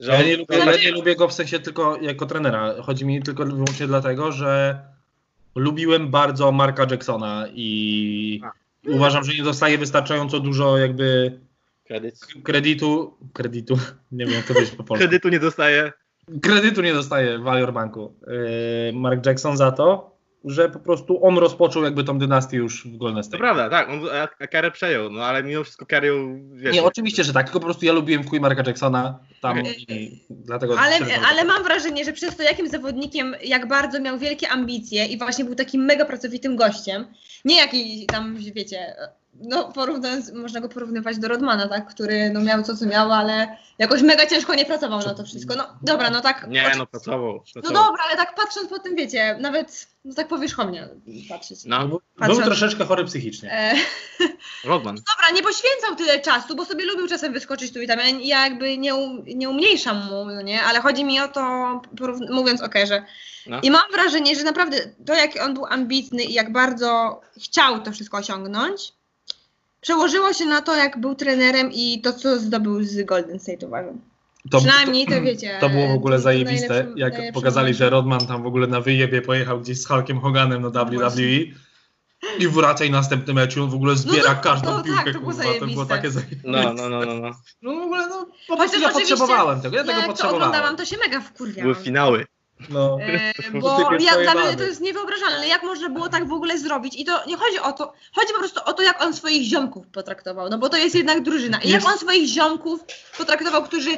Że 0.00 0.12
Ja 0.12 0.18
on, 0.18 0.26
nie, 0.26 0.36
lubię, 0.36 0.58
ja 0.58 0.76
nie 0.76 0.90
lubię 0.90 1.16
go 1.16 1.28
w 1.28 1.32
sensie 1.32 1.60
tylko 1.60 1.96
jako 2.00 2.26
trenera. 2.26 2.74
Chodzi 2.82 3.06
mi 3.06 3.22
tylko 3.22 3.44
i 3.44 3.46
wyłącznie 3.46 3.86
dlatego, 3.86 4.32
że 4.32 4.80
lubiłem 5.54 6.10
bardzo 6.10 6.52
Marka 6.52 6.86
Jacksona 6.90 7.44
i 7.54 8.40
A. 8.44 8.52
uważam, 8.88 9.24
że 9.24 9.34
nie 9.34 9.42
dostaje 9.42 9.78
wystarczająco 9.78 10.40
dużo 10.40 10.78
jakby 10.78 11.38
kredyt. 11.84 12.20
kreditu, 12.42 13.16
kreditu, 13.32 13.78
nie 14.12 14.26
wiem 14.26 14.34
jak 14.34 14.46
to 14.46 14.54
powiedzieć 14.54 14.74
po 14.74 14.84
polsku, 14.84 14.98
Kredytu 15.02 15.28
nie 15.28 15.40
dostaje. 15.40 15.92
kredytu 16.42 16.82
nie 16.82 16.92
dostaje 16.92 17.38
w 17.38 17.42
Valor 17.42 17.72
Banku. 17.72 18.14
Yy, 18.26 18.92
Mark 19.00 19.26
Jackson 19.26 19.56
za 19.56 19.72
to, 19.72 20.11
że 20.44 20.68
po 20.68 20.78
prostu 20.78 21.26
on 21.26 21.38
rozpoczął 21.38 21.84
jakby 21.84 22.04
tą 22.04 22.18
dynastię 22.18 22.56
już 22.56 22.86
w 22.86 22.96
Golden 22.96 23.16
To 23.16 23.22
State. 23.22 23.38
prawda, 23.38 23.70
tak, 23.70 23.88
on 23.88 24.00
Kerry 24.50 24.70
przejął, 24.70 25.10
no 25.10 25.24
ale 25.24 25.42
mimo 25.42 25.62
wszystko 25.62 25.86
Kerry, 25.86 26.12
wiesz... 26.52 26.74
Nie, 26.74 26.82
oczywiście, 26.82 27.24
że 27.24 27.32
tak, 27.32 27.46
tylko 27.46 27.60
po 27.60 27.66
prostu 27.66 27.86
ja 27.86 27.92
lubiłem 27.92 28.22
w 28.22 28.28
chuj 28.28 28.40
Marka 28.40 28.62
Jacksona 28.66 29.18
tam 29.40 29.62
i 29.88 30.20
dlatego... 30.30 30.80
Ale, 30.80 30.98
ale 31.30 31.44
mam 31.44 31.62
wrażenie, 31.62 32.04
że 32.04 32.12
przez 32.12 32.36
to, 32.36 32.42
jakim 32.42 32.68
zawodnikiem, 32.68 33.34
jak 33.44 33.68
bardzo 33.68 34.00
miał 34.00 34.18
wielkie 34.18 34.48
ambicje 34.48 35.06
i 35.06 35.18
właśnie 35.18 35.44
był 35.44 35.54
takim 35.54 35.84
mega 35.84 36.04
pracowitym 36.04 36.56
gościem, 36.56 37.06
nie 37.44 37.56
jakiś 37.56 38.06
tam, 38.06 38.36
wiecie, 38.54 38.94
no 39.34 39.72
porównując, 39.72 40.32
można 40.32 40.60
go 40.60 40.68
porównywać 40.68 41.18
do 41.18 41.28
Rodmana, 41.28 41.68
tak, 41.68 41.88
który 41.88 42.30
no 42.30 42.40
miał 42.40 42.62
co 42.62 42.76
co 42.76 42.86
miał, 42.86 43.12
ale 43.12 43.56
jakoś 43.78 44.02
mega 44.02 44.26
ciężko 44.26 44.54
nie 44.54 44.64
pracował 44.64 44.98
na 44.98 45.14
to 45.14 45.24
wszystko. 45.24 45.54
No 45.56 45.66
dobra, 45.82 46.10
no 46.10 46.20
tak. 46.20 46.46
Nie, 46.48 46.72
no 46.78 46.86
pracował. 46.86 47.32
No 47.56 47.62
pracował. 47.62 47.84
dobra, 47.84 48.02
ale 48.08 48.16
tak 48.16 48.34
patrząc 48.34 48.68
po 48.68 48.78
tym, 48.78 48.96
wiecie, 48.96 49.36
nawet 49.40 49.86
no 50.04 50.14
tak 50.14 50.28
powierzchownie 50.28 50.88
patrzeć. 51.28 51.64
No, 51.64 51.78
Był, 51.78 51.88
był 51.88 52.00
Patrząc- 52.18 52.44
troszeczkę 52.44 52.84
chory 52.84 53.04
psychicznie. 53.04 53.52
E, 53.52 53.74
Rodman. 54.64 54.94
dobra, 54.94 55.30
nie 55.34 55.42
poświęcał 55.42 55.96
tyle 55.96 56.20
czasu, 56.20 56.56
bo 56.56 56.64
sobie 56.64 56.84
lubił 56.84 57.08
czasem 57.08 57.32
wyskoczyć 57.32 57.72
tu 57.72 57.80
i 57.80 57.86
tam. 57.86 57.98
Ja, 57.98 58.06
ja 58.20 58.42
jakby 58.48 58.78
nie, 58.78 58.94
um, 58.94 59.22
nie 59.26 59.50
umniejszam 59.50 60.04
mu, 60.06 60.24
no 60.24 60.42
nie? 60.42 60.62
Ale 60.62 60.80
chodzi 60.80 61.04
mi 61.04 61.20
o 61.20 61.28
to, 61.28 61.40
porówn- 61.96 62.30
mówiąc 62.30 62.62
o 62.62 62.68
Kerze. 62.68 63.04
No. 63.46 63.60
I 63.62 63.70
mam 63.70 63.82
wrażenie, 63.92 64.36
że 64.36 64.44
naprawdę 64.44 64.76
to, 65.06 65.14
jak 65.14 65.30
on 65.44 65.54
był 65.54 65.66
ambitny 65.66 66.22
i 66.24 66.32
jak 66.32 66.52
bardzo 66.52 67.20
chciał 67.44 67.80
to 67.82 67.92
wszystko 67.92 68.16
osiągnąć, 68.16 68.92
przełożyło 69.82 70.32
się 70.32 70.44
na 70.46 70.62
to, 70.62 70.76
jak 70.76 71.00
był 71.00 71.14
trenerem 71.14 71.70
i 71.72 72.00
to, 72.00 72.12
co 72.12 72.38
zdobył 72.38 72.84
z 72.84 73.04
Golden 73.04 73.40
State, 73.40 73.66
uważam. 73.66 74.00
To, 74.50 74.58
Przynajmniej 74.58 75.06
to 75.06 75.22
wiecie. 75.22 75.58
To 75.60 75.68
było 75.68 75.88
w 75.88 75.92
ogóle 75.94 76.16
to 76.16 76.22
zajebiste, 76.22 76.74
jak 76.96 77.12
najlepszym 77.12 77.32
pokazali, 77.34 77.64
momentem. 77.64 77.74
że 77.78 77.90
Rodman 77.90 78.26
tam 78.26 78.42
w 78.42 78.46
ogóle 78.46 78.66
na 78.66 78.80
wyjebie 78.80 79.22
pojechał 79.22 79.60
gdzieś 79.60 79.80
z 79.80 79.86
Hulkiem 79.86 80.20
Hoganem 80.20 80.62
na 80.62 80.84
WWE 80.84 80.96
właśnie. 80.98 81.24
i 82.38 82.48
wraca 82.48 82.84
i 82.84 82.90
następnym 82.90 83.36
meczu 83.36 83.68
w 83.68 83.74
ogóle 83.74 83.96
zbiera 83.96 84.34
to- 84.34 84.42
każdą 84.42 84.70
no 84.70 84.76
tak, 84.76 84.84
piłkę, 84.84 85.12
to 85.12 85.20
było 85.20 85.32
to 85.60 85.66
było 85.66 85.86
takie 85.86 86.10
zajebiste. 86.10 86.48
No, 86.48 86.72
no, 86.72 86.88
no, 86.88 87.04
no, 87.06 87.14
no. 87.14 87.30
No 87.62 87.74
w 87.74 87.82
ogóle, 87.82 88.08
no 88.08 88.26
po 88.48 88.64
ja 88.64 88.88
potrzebowałem 88.88 89.60
tego, 89.60 89.76
ja 89.76 89.82
tego 89.82 89.92
jak 89.92 90.00
to 90.02 90.06
potrzebowałem. 90.12 90.42
oglądałam, 90.48 90.76
to 90.76 90.84
się 90.84 90.96
mega 90.96 91.18
Były 91.18 91.22
wkurwiałam. 91.22 91.74
finały. 91.74 92.26
No. 92.70 92.98
E, 93.00 93.60
bo 93.60 93.92
ja, 94.00 94.16
dla 94.22 94.34
mnie 94.34 94.56
to 94.56 94.62
jest 94.62 94.80
niewyobrażalne, 94.80 95.48
jak 95.48 95.62
można 95.62 95.88
było 95.88 96.08
tak 96.08 96.28
w 96.28 96.32
ogóle 96.32 96.58
zrobić? 96.58 96.94
I 96.96 97.04
to 97.04 97.26
nie 97.26 97.36
chodzi 97.36 97.58
o 97.58 97.72
to, 97.72 97.92
chodzi 98.12 98.32
po 98.32 98.38
prostu 98.38 98.60
o 98.64 98.72
to, 98.72 98.82
jak 98.82 99.02
on 99.02 99.14
swoich 99.14 99.42
ziomków 99.42 99.86
potraktował, 99.86 100.48
no 100.48 100.58
bo 100.58 100.68
to 100.68 100.76
jest 100.76 100.94
jednak 100.94 101.22
drużyna. 101.22 101.60
I 101.62 101.68
jak 101.70 101.86
on 101.86 101.98
swoich 101.98 102.28
ziomków 102.28 102.80
potraktował, 103.18 103.62
którzy 103.64 103.90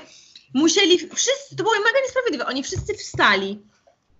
musieli, 0.54 0.98
wszyscy, 0.98 1.56
to 1.56 1.62
było 1.62 1.74
mega 1.74 2.00
niesprawiedliwe, 2.04 2.46
oni 2.46 2.62
wszyscy 2.62 2.94
wstali, 2.94 3.60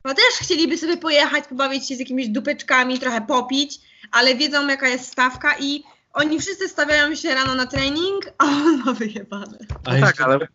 bo 0.04 0.14
też 0.14 0.24
chcieliby 0.40 0.78
sobie 0.78 0.96
pojechać, 0.96 1.44
pobawić 1.48 1.88
się 1.88 1.96
z 1.96 1.98
jakimiś 1.98 2.28
dupeczkami, 2.28 2.98
trochę 2.98 3.20
popić, 3.20 3.78
ale 4.12 4.34
wiedzą 4.34 4.68
jaka 4.68 4.88
jest 4.88 5.12
stawka 5.12 5.54
i 5.60 5.84
oni 6.12 6.40
wszyscy 6.40 6.68
stawiają 6.68 7.14
się 7.14 7.34
rano 7.34 7.54
na 7.54 7.66
trening, 7.66 8.24
a 8.38 8.44
on 8.44 8.82
ma 8.84 8.92
wyjebane. 8.92 9.58
A 9.84 9.94
No 9.94 10.06
tak, 10.06 10.20
ale- 10.20 10.48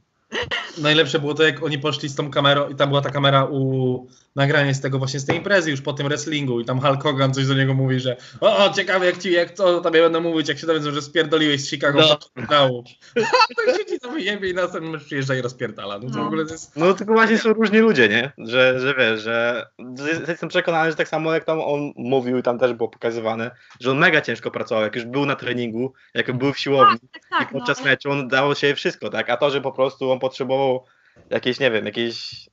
Najlepsze 0.77 1.19
było 1.19 1.33
to, 1.33 1.43
jak 1.43 1.63
oni 1.63 1.79
poszli 1.79 2.09
z 2.09 2.15
tą 2.15 2.31
kamerą 2.31 2.69
i 2.69 2.75
tam 2.75 2.89
była 2.89 3.01
ta 3.01 3.09
kamera 3.09 3.45
u 3.45 4.07
nagranie 4.39 4.73
z 4.73 4.81
tego 4.81 4.97
właśnie 4.99 5.19
z 5.19 5.25
tej 5.25 5.37
imprezy 5.37 5.71
już 5.71 5.81
po 5.81 5.93
tym 5.93 6.07
wrestlingu 6.07 6.59
i 6.59 6.65
tam 6.65 6.81
Hulk 6.81 7.03
Hogan 7.03 7.33
coś 7.33 7.47
do 7.47 7.53
niego 7.53 7.73
mówi, 7.73 7.99
że 7.99 8.17
o, 8.41 8.65
o 8.65 8.73
ciekawe 8.73 9.05
jak 9.05 9.17
ci, 9.17 9.31
jak 9.31 9.51
co 9.53 9.81
tobie 9.81 10.01
będę 10.01 10.19
mówić, 10.19 10.49
jak 10.49 10.57
się 10.59 10.67
dowiedzą, 10.67 10.91
że 10.91 11.01
spierdoliłeś 11.01 11.61
z 11.61 11.69
Chicago 11.69 11.99
No. 11.99 12.17
no. 12.35 12.41
finału. 12.43 12.83
To 13.65 13.77
siedzi 13.77 13.99
tam 13.99 14.13
wyjebie 14.13 14.49
i 14.49 14.53
następny 14.53 14.89
mecz 14.91 15.03
przyjeżdża 15.03 15.35
i 15.35 15.41
rozpierdala. 15.41 15.99
No 15.99 16.09
to 16.09 16.17
No. 16.17 16.23
w 16.23 16.27
ogóle 16.27 16.45
to 16.45 16.51
jest... 16.51 16.75
No 16.75 16.93
tylko 16.93 17.13
właśnie 17.13 17.37
są 17.37 17.53
różni 17.53 17.79
ludzie, 17.79 18.09
nie? 18.09 18.31
Że, 18.37 18.79
że 18.79 18.95
wiesz, 18.95 19.21
że 19.21 19.65
że 19.97 20.31
jestem 20.31 20.49
przekonany, 20.49 20.89
że 20.91 20.95
tak 20.97 21.07
samo 21.07 21.33
jak 21.33 21.43
tam 21.43 21.59
on 21.61 21.91
mówił 21.95 22.37
i 22.37 22.43
tam 22.43 22.59
też 22.59 22.73
było 22.73 22.89
pokazywane, 22.89 23.51
że 23.79 23.91
on 23.91 23.97
mega 23.97 24.21
ciężko 24.21 24.51
pracował, 24.51 24.83
jak 24.83 24.95
już 24.95 25.05
był 25.05 25.25
na 25.25 25.35
treningu, 25.35 25.93
jak 26.13 26.37
był 26.37 26.53
w 26.53 26.59
siłowni 26.59 26.99
Tak, 26.99 27.21
i 27.23 27.29
tak, 27.29 27.51
podczas 27.51 27.79
no. 27.79 27.85
meczu 27.85 28.11
on 28.11 28.27
dało 28.27 28.55
się 28.55 28.75
wszystko, 28.75 29.09
tak? 29.09 29.29
A 29.29 29.37
to, 29.37 29.49
że 29.49 29.61
po 29.61 29.71
prostu 29.71 30.11
on 30.11 30.19
potrzebował 30.19 30.85
jakiejś, 31.29 31.59
nie 31.59 31.71
wiem, 31.71 31.85
jakiejś 31.85 32.49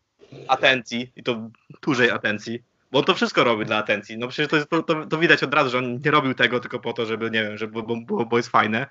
atencji 0.48 1.12
i 1.16 1.22
to 1.22 1.50
dużej 1.82 2.10
atencji, 2.10 2.62
bo 2.92 2.98
on 2.98 3.04
to 3.04 3.14
wszystko 3.14 3.44
robi 3.44 3.64
dla 3.64 3.76
atencji. 3.76 4.18
No 4.18 4.28
przecież 4.28 4.66
to, 4.68 4.82
to, 4.82 5.06
to, 5.06 5.18
widać 5.18 5.42
od 5.42 5.54
razu, 5.54 5.70
że 5.70 5.78
on 5.78 6.00
nie 6.04 6.10
robił 6.10 6.34
tego 6.34 6.60
tylko 6.60 6.78
po 6.78 6.92
to, 6.92 7.06
żeby, 7.06 7.30
nie 7.30 7.42
wiem, 7.42 7.58
żeby 7.58 7.82
bo, 7.82 7.96
bo, 7.96 8.26
bo 8.26 8.36
jest 8.36 8.48
fajne. 8.48 8.86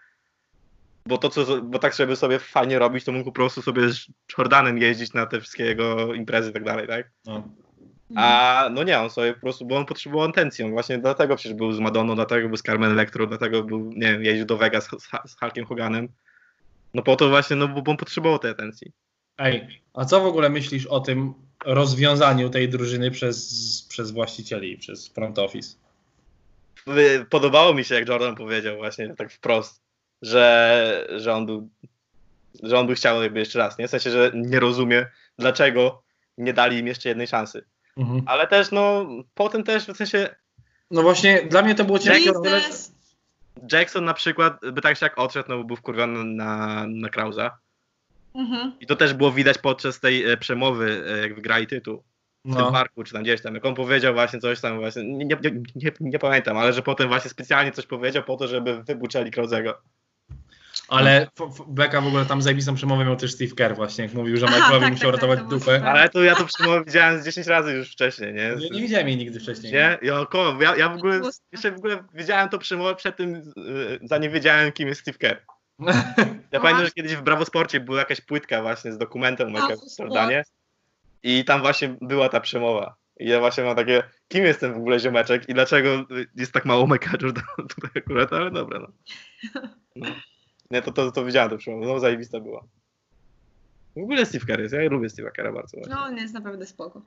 Bo 1.05 1.17
to, 1.17 1.29
co, 1.29 1.61
bo 1.61 1.79
tak, 1.79 1.93
żeby 1.93 2.15
sobie 2.15 2.39
fajnie 2.39 2.79
robić, 2.79 3.03
to 3.05 3.11
mógł 3.11 3.25
po 3.25 3.31
prostu 3.31 3.61
sobie 3.61 3.89
z 3.89 4.07
Jordanem 4.37 4.77
jeździć 4.77 5.13
na 5.13 5.25
te 5.25 5.39
wszystkie 5.39 5.65
jego 5.65 6.13
imprezy 6.13 6.49
i 6.49 6.53
tak 6.53 6.63
dalej, 6.63 6.87
tak? 6.87 7.09
No. 7.25 7.49
A 8.15 8.69
no 8.71 8.83
nie, 8.83 8.99
on 8.99 9.09
sobie 9.09 9.33
po 9.33 9.39
prostu, 9.39 9.65
bo 9.65 9.77
on 9.77 9.85
potrzebował 9.85 10.29
atencji, 10.29 10.65
on 10.65 10.71
właśnie 10.71 10.97
dlatego 10.97 11.35
przecież 11.35 11.57
był 11.57 11.71
z 11.71 11.79
Madonną, 11.79 12.15
dlatego 12.15 12.47
był 12.47 12.57
z 12.57 12.61
Carmen 12.61 12.91
Electro, 12.91 13.27
dlatego 13.27 13.63
był, 13.63 13.91
nie 13.95 14.11
wiem, 14.11 14.23
jeździł 14.23 14.45
do 14.45 14.57
Vegas 14.57 14.85
z, 14.85 15.31
z 15.31 15.39
Hulkiem 15.39 15.65
Hoganem. 15.65 16.07
No 16.93 17.01
po 17.03 17.15
to 17.15 17.29
właśnie, 17.29 17.55
no 17.55 17.67
bo, 17.67 17.81
bo 17.81 17.91
on 17.91 17.97
potrzebował 17.97 18.39
tej 18.39 18.51
atencji. 18.51 18.91
Ej, 19.37 19.81
a 19.93 20.05
co 20.05 20.21
w 20.21 20.25
ogóle 20.25 20.49
myślisz 20.49 20.85
o 20.85 20.99
tym 20.99 21.33
rozwiązaniu 21.65 22.49
tej 22.49 22.69
drużyny 22.69 23.11
przez, 23.11 23.85
przez 23.89 24.11
właścicieli, 24.11 24.77
przez 24.77 25.07
front 25.07 25.39
office? 25.39 25.75
Podobało 27.29 27.73
mi 27.73 27.83
się, 27.83 27.95
jak 27.95 28.09
Jordan 28.09 28.35
powiedział 28.35 28.77
właśnie 28.77 29.15
tak 29.15 29.31
wprost, 29.31 29.81
że, 30.21 31.07
że 31.15 31.33
on 31.33 31.45
był, 31.45 31.69
że 32.63 32.79
on 32.79 32.87
by 32.87 32.95
chciał 32.95 33.23
jakby 33.23 33.39
jeszcze 33.39 33.59
raz, 33.59 33.77
nie? 33.77 33.87
W 33.87 33.91
sensie, 33.91 34.11
że 34.11 34.31
nie 34.35 34.59
rozumie, 34.59 35.07
dlaczego 35.39 36.03
nie 36.37 36.53
dali 36.53 36.77
im 36.77 36.87
jeszcze 36.87 37.09
jednej 37.09 37.27
szansy. 37.27 37.65
Mhm. 37.97 38.23
Ale 38.25 38.47
też, 38.47 38.71
no, 38.71 39.07
potem 39.33 39.63
też, 39.63 39.85
w 39.85 39.97
sensie, 39.97 40.35
No 40.91 41.01
właśnie, 41.01 41.43
dla 41.49 41.61
mnie 41.61 41.75
to 41.75 41.85
było 41.85 41.99
ciężkie. 41.99 42.31
Jackson 43.71 44.05
na 44.05 44.13
przykład 44.13 44.59
by 44.71 44.81
tak 44.81 44.97
się 44.97 45.05
jak 45.05 45.19
odszedł, 45.19 45.49
no 45.49 45.57
bo 45.57 45.63
był 45.63 45.75
wkurwiony 45.75 46.23
na, 46.23 46.85
na 46.87 47.09
Krauza. 47.09 47.57
Mhm. 48.35 48.71
I 48.79 48.85
to 48.85 48.95
też 48.95 49.13
było 49.13 49.31
widać 49.31 49.57
podczas 49.57 49.99
tej 49.99 50.31
e, 50.31 50.37
przemowy, 50.37 51.03
e, 51.09 51.17
jak 51.17 51.35
wygrali 51.35 51.67
tytuł 51.67 52.03
w 52.45 52.49
tym 52.55 52.61
No. 52.61 52.71
parku, 52.71 53.03
czy 53.03 53.13
tam 53.13 53.23
gdzieś 53.23 53.41
tam. 53.41 53.55
Jak 53.55 53.65
on 53.65 53.75
powiedział 53.75 54.13
właśnie 54.13 54.39
coś 54.39 54.61
tam, 54.61 54.79
właśnie, 54.79 55.03
nie, 55.03 55.25
nie, 55.25 55.35
nie, 55.43 55.51
nie, 55.75 55.91
nie 55.99 56.19
pamiętam, 56.19 56.57
ale 56.57 56.73
że 56.73 56.81
potem 56.81 57.07
właśnie 57.07 57.29
specjalnie 57.29 57.71
coś 57.71 57.85
powiedział 57.85 58.23
po 58.23 58.37
to, 58.37 58.47
żeby 58.47 58.83
wybuczali 58.83 59.31
Krauzego. 59.31 59.81
Ale 60.87 61.21
f- 61.21 61.29
f- 61.59 61.65
Beka 61.67 62.01
w 62.01 62.07
ogóle 62.07 62.25
tam 62.25 62.41
zajebistą 62.41 62.75
przemowę 62.75 63.05
miał 63.05 63.15
też 63.15 63.33
Steve 63.33 63.55
Kerr 63.55 63.75
właśnie, 63.75 64.03
jak 64.05 64.13
mówił, 64.13 64.37
że 64.37 64.45
Michaelowi 64.45 64.81
tak, 64.83 64.91
musiał 64.93 65.11
tak, 65.11 65.15
ratować 65.21 65.39
tak, 65.39 65.47
dupę. 65.47 65.81
Ale 65.85 66.09
to 66.09 66.23
ja 66.23 66.35
to 66.35 66.45
przemowę 66.45 66.83
widziałem 66.85 67.21
z 67.21 67.25
10 67.25 67.47
razy 67.47 67.73
już 67.73 67.91
wcześniej, 67.91 68.33
nie? 68.33 68.55
Nie, 68.59 68.69
nie 68.69 68.81
widziałem 68.81 69.07
jej 69.07 69.17
nigdy 69.17 69.39
wcześniej. 69.39 69.73
Nie? 69.73 69.97
Ja, 70.01 70.25
ko- 70.25 70.57
ja, 70.61 70.75
ja 70.75 70.89
w 70.89 70.95
ogóle, 70.97 71.21
jeszcze 71.51 71.71
w 71.71 71.77
ogóle 71.77 72.03
widziałem 72.13 72.49
to 72.49 72.57
przemowę 72.59 72.95
przed 72.95 73.17
tym, 73.17 73.35
y, 73.35 73.43
zanim 74.03 74.31
wiedziałem, 74.31 74.71
kim 74.71 74.87
jest 74.87 75.01
Steve 75.01 75.17
Kerr. 75.17 75.41
Ja 76.51 76.59
No 76.59 76.61
pamiętam, 76.61 76.85
że 76.85 76.91
kiedyś 76.91 77.15
w 77.15 77.21
Bravo 77.21 77.45
Sporcie 77.45 77.79
była 77.79 77.99
jakaś 77.99 78.21
płytka 78.21 78.61
właśnie 78.61 78.91
z 78.91 78.97
dokumentem 78.97 79.47
o 79.47 79.51
Michael 79.51 79.77
Jordanie 79.99 80.43
i 81.23 81.45
tam 81.45 81.61
właśnie 81.61 81.97
była 82.01 82.29
ta 82.29 82.39
przemowa. 82.39 82.95
I 83.19 83.29
ja 83.29 83.39
właśnie 83.39 83.63
mam 83.63 83.75
takie, 83.75 84.03
kim 84.27 84.45
jest 84.45 84.59
ten 84.59 84.73
w 84.73 84.77
ogóle 84.77 84.99
ziomeczek 84.99 85.49
i 85.49 85.53
dlaczego 85.53 86.05
jest 86.35 86.51
tak 86.51 86.65
mało 86.65 86.87
Michaela 86.87 87.17
Jordana 87.21 87.47
tutaj 87.57 87.89
akurat, 87.95 88.33
ale 88.33 88.51
dobra, 88.51 88.79
no. 88.79 88.87
no. 89.95 90.07
Nie, 90.71 90.81
to, 90.81 90.91
to, 90.91 91.11
to 91.11 91.25
widziałem 91.25 91.49
tę 91.49 91.57
przemowę, 91.57 91.85
no 91.85 91.99
zajebista 91.99 92.39
była. 92.39 92.63
W 93.95 94.03
ogóle 94.03 94.25
Steve 94.25 94.61
jest, 94.61 94.73
ja 94.73 94.89
lubię 94.89 95.07
Steve'a 95.07 95.31
Kerra 95.31 95.51
bardzo. 95.51 95.77
No 95.89 96.03
on 96.03 96.17
jest 96.17 96.33
naprawdę 96.33 96.65
spoko. 96.65 97.01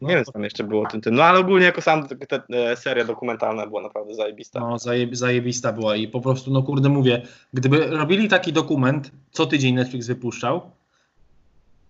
Nie 0.00 0.14
wiem, 0.14 0.24
co 0.24 0.32
tam 0.32 0.44
jeszcze 0.44 0.64
było 0.64 0.82
o 0.82 0.86
tym, 0.86 1.00
tym. 1.00 1.14
No 1.14 1.22
ale 1.22 1.38
ogólnie 1.38 1.66
jako 1.66 1.80
sam 1.80 2.08
te, 2.08 2.42
e, 2.50 2.76
seria 2.76 3.04
dokumentalna 3.04 3.66
była 3.66 3.82
naprawdę 3.82 4.14
zajebista. 4.14 4.60
No, 4.60 4.78
zajeb, 4.78 5.16
zajebista 5.16 5.72
była 5.72 5.96
i 5.96 6.08
po 6.08 6.20
prostu, 6.20 6.50
no 6.50 6.62
kurde, 6.62 6.88
mówię, 6.88 7.22
gdyby 7.52 7.86
robili 7.86 8.28
taki 8.28 8.52
dokument, 8.52 9.10
co 9.30 9.46
tydzień 9.46 9.74
Netflix 9.74 10.06
wypuszczał, 10.06 10.70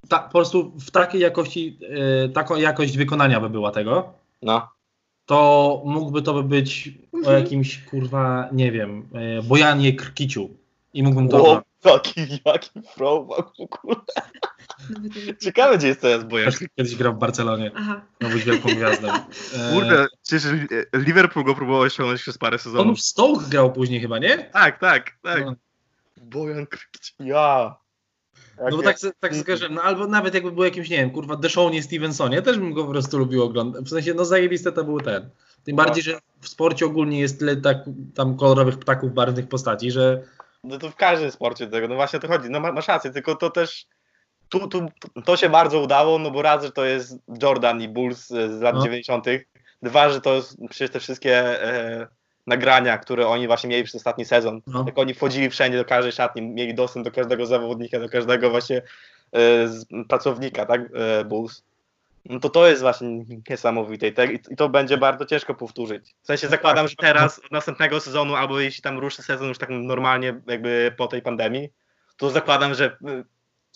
ta, 0.09 0.19
po 0.19 0.31
prostu 0.31 0.73
w 0.81 0.91
takiej 0.91 1.21
jakości, 1.21 1.79
e, 2.25 2.29
taką 2.29 2.57
jakość 2.57 2.97
wykonania 2.97 3.41
by 3.41 3.51
była 3.51 3.71
tego, 3.71 4.13
No. 4.43 4.69
to 5.27 5.83
mógłby 5.85 6.23
to 6.23 6.35
by 6.35 6.43
być 6.43 6.93
o 7.13 7.17
Mhm. 7.19 7.43
jakimś, 7.43 7.85
kurwa, 7.85 8.49
nie 8.53 8.73
wiem, 8.73 9.09
e, 9.39 9.43
Bojanie 9.43 9.93
Krkiciu 9.93 10.51
i 10.95 11.03
mógłbym 11.03 11.29
to... 11.29 11.63
Wow, 11.85 11.95
jaki, 11.95 12.41
jaki 12.45 12.71
throwback 12.95 13.49
w 13.57 13.61
ogóle. 13.61 13.97
Ciekawe, 15.41 15.79
gdzie 15.79 15.87
jest 15.89 16.01
teraz 16.01 16.25
Bojan. 16.25 16.53
Kiedyś 16.77 16.97
grał 16.97 17.15
w 17.15 17.19
Barcelonie, 17.19 17.71
Aha. 17.75 18.03
miał 18.21 18.31
być 18.31 18.45
wielką 18.45 18.69
gwiazdą. 18.69 19.09
E, 19.57 19.73
Kurde, 19.73 20.07
przecież 20.23 20.45
Liverpool 20.95 21.47
go 21.47 21.55
próbował 21.55 21.91
ściągnąć 21.91 22.21
przez 22.23 22.39
parę 22.39 22.55
On 22.55 22.59
sezonów. 22.59 22.99
w 22.99 23.03
Stoke 23.03 23.45
grał 23.51 23.73
później 23.73 24.01
chyba, 24.01 24.19
nie? 24.19 24.39
Tak, 24.39 24.81
tak, 24.81 25.11
tak. 25.23 25.45
No. 25.45 25.55
Bojan 26.17 26.67
Krkic. 26.67 27.15
Ja. 27.21 27.77
Jak 28.59 28.71
No 28.71 28.77
bo 28.77 28.83
ja- 28.83 28.89
tak, 28.89 28.97
tak 29.21 29.37
skojarzyłem, 29.37 29.75
no 29.75 29.83
albo 29.83 30.07
nawet 30.07 30.35
jakby 30.35 30.53
był 30.53 30.65
jakimś, 30.65 30.91
nie 30.91 30.97
wiem, 30.97 31.11
kurwa, 31.11 31.37
Deshownie 31.37 31.83
Stevensonie, 31.83 32.43
też 32.43 32.59
bym 32.59 32.73
go 32.73 32.85
po 32.85 32.91
prostu 32.91 33.19
lubił 33.19 33.43
oglądać. 33.43 33.85
W 33.85 33.89
sensie, 33.89 34.15
no 34.15 34.25
zajebiste 34.25 34.73
to 34.73 34.85
był 34.85 35.01
ten. 35.01 35.31
Tym 35.65 35.77
bardziej, 35.77 36.03
że 36.03 36.19
w 36.41 36.49
sporcie 36.49 36.87
ogólnie 36.87 37.21
jest 37.21 37.39
tyle 37.39 37.57
tak, 37.57 37.77
tam 38.15 38.37
kolorowych 38.37 38.79
ptaków, 38.79 39.13
barwnych 39.15 39.49
postaci, 39.49 39.91
że 39.91 40.23
No 40.65 40.79
to 40.79 40.91
w 40.91 40.97
każdym 40.97 41.31
sporcie 41.31 41.67
tego, 41.67 41.89
no 41.89 41.95
właśnie 41.95 42.17
o 42.17 42.21
to 42.23 42.29
chodzi. 42.29 42.51
No 42.51 42.61
ma- 42.61 42.73
masz 42.73 42.89
rację, 42.89 43.11
tylko 43.11 43.35
to 43.35 43.51
też 43.51 43.87
tu, 44.49 44.69
tu, 44.69 44.89
to 45.25 45.37
się 45.37 45.49
bardzo 45.49 45.81
udało, 45.81 46.19
no 46.19 46.31
bo 46.31 46.43
raz, 46.43 46.65
że 46.65 46.73
to 46.73 46.85
jest 46.85 47.19
Jordan 47.43 47.83
i 47.83 47.89
Bulls 47.89 48.27
z 48.27 48.59
z 48.59 48.61
lat 48.61 48.75
No. 48.75 48.83
90., 48.83 49.27
Dwa, 49.83 50.11
że 50.11 50.21
to 50.21 50.35
jest 50.35 50.57
przecież 50.71 50.91
te 50.91 51.01
wszystkie 51.01 51.63
e, 51.63 52.07
nagrania, 52.47 52.99
które 52.99 53.29
oni 53.29 53.47
właśnie 53.47 53.71
mieli 53.71 53.85
przez 53.85 53.95
ostatni 53.95 54.25
sezon. 54.25 54.61
No. 54.67 54.85
Jak 54.87 54.99
oni 54.99 55.15
wchodzili 55.15 55.51
wszędzie 55.51 55.79
do 55.79 55.85
każdej 55.85 56.13
szatni, 56.13 56.43
mieli 56.43 56.75
dostęp 56.75 57.05
do 57.05 57.13
każdego 57.13 57.47
zawodnika, 57.47 58.01
do 58.01 58.09
każdego 58.09 58.51
właśnie 58.51 58.83
e, 59.33 60.05
pracownika, 60.09 60.67
tak, 60.67 60.81
e, 60.95 61.25
Bulls. 61.25 61.63
No 62.31 62.41
to 62.41 62.49
to 62.49 62.67
jest 62.67 62.83
właśnie 62.83 63.25
niesamowite 63.51 64.09
i, 64.09 64.13
te, 64.13 64.33
i 64.33 64.57
to 64.57 64.69
będzie 64.69 64.99
bardzo 64.99 65.27
ciężko 65.27 65.55
powtórzyć. 65.55 66.15
W 66.23 66.27
sensie 66.27 66.49
zakładam, 66.49 66.89
że 66.89 66.97
teraz 66.97 67.39
od 67.39 67.51
następnego 67.51 68.01
sezonu, 68.01 68.35
albo 68.35 68.61
jeśli 68.61 68.83
tam 68.83 68.99
ruszy 68.99 69.23
sezon 69.23 69.49
już 69.49 69.59
tak 69.59 69.69
normalnie 69.71 70.41
jakby 70.47 70.95
po 70.97 71.07
tej 71.07 71.23
pandemii, 71.23 71.69
to 72.17 72.31
zakładam, 72.31 72.75
że 72.75 72.97
y, 73.09 73.25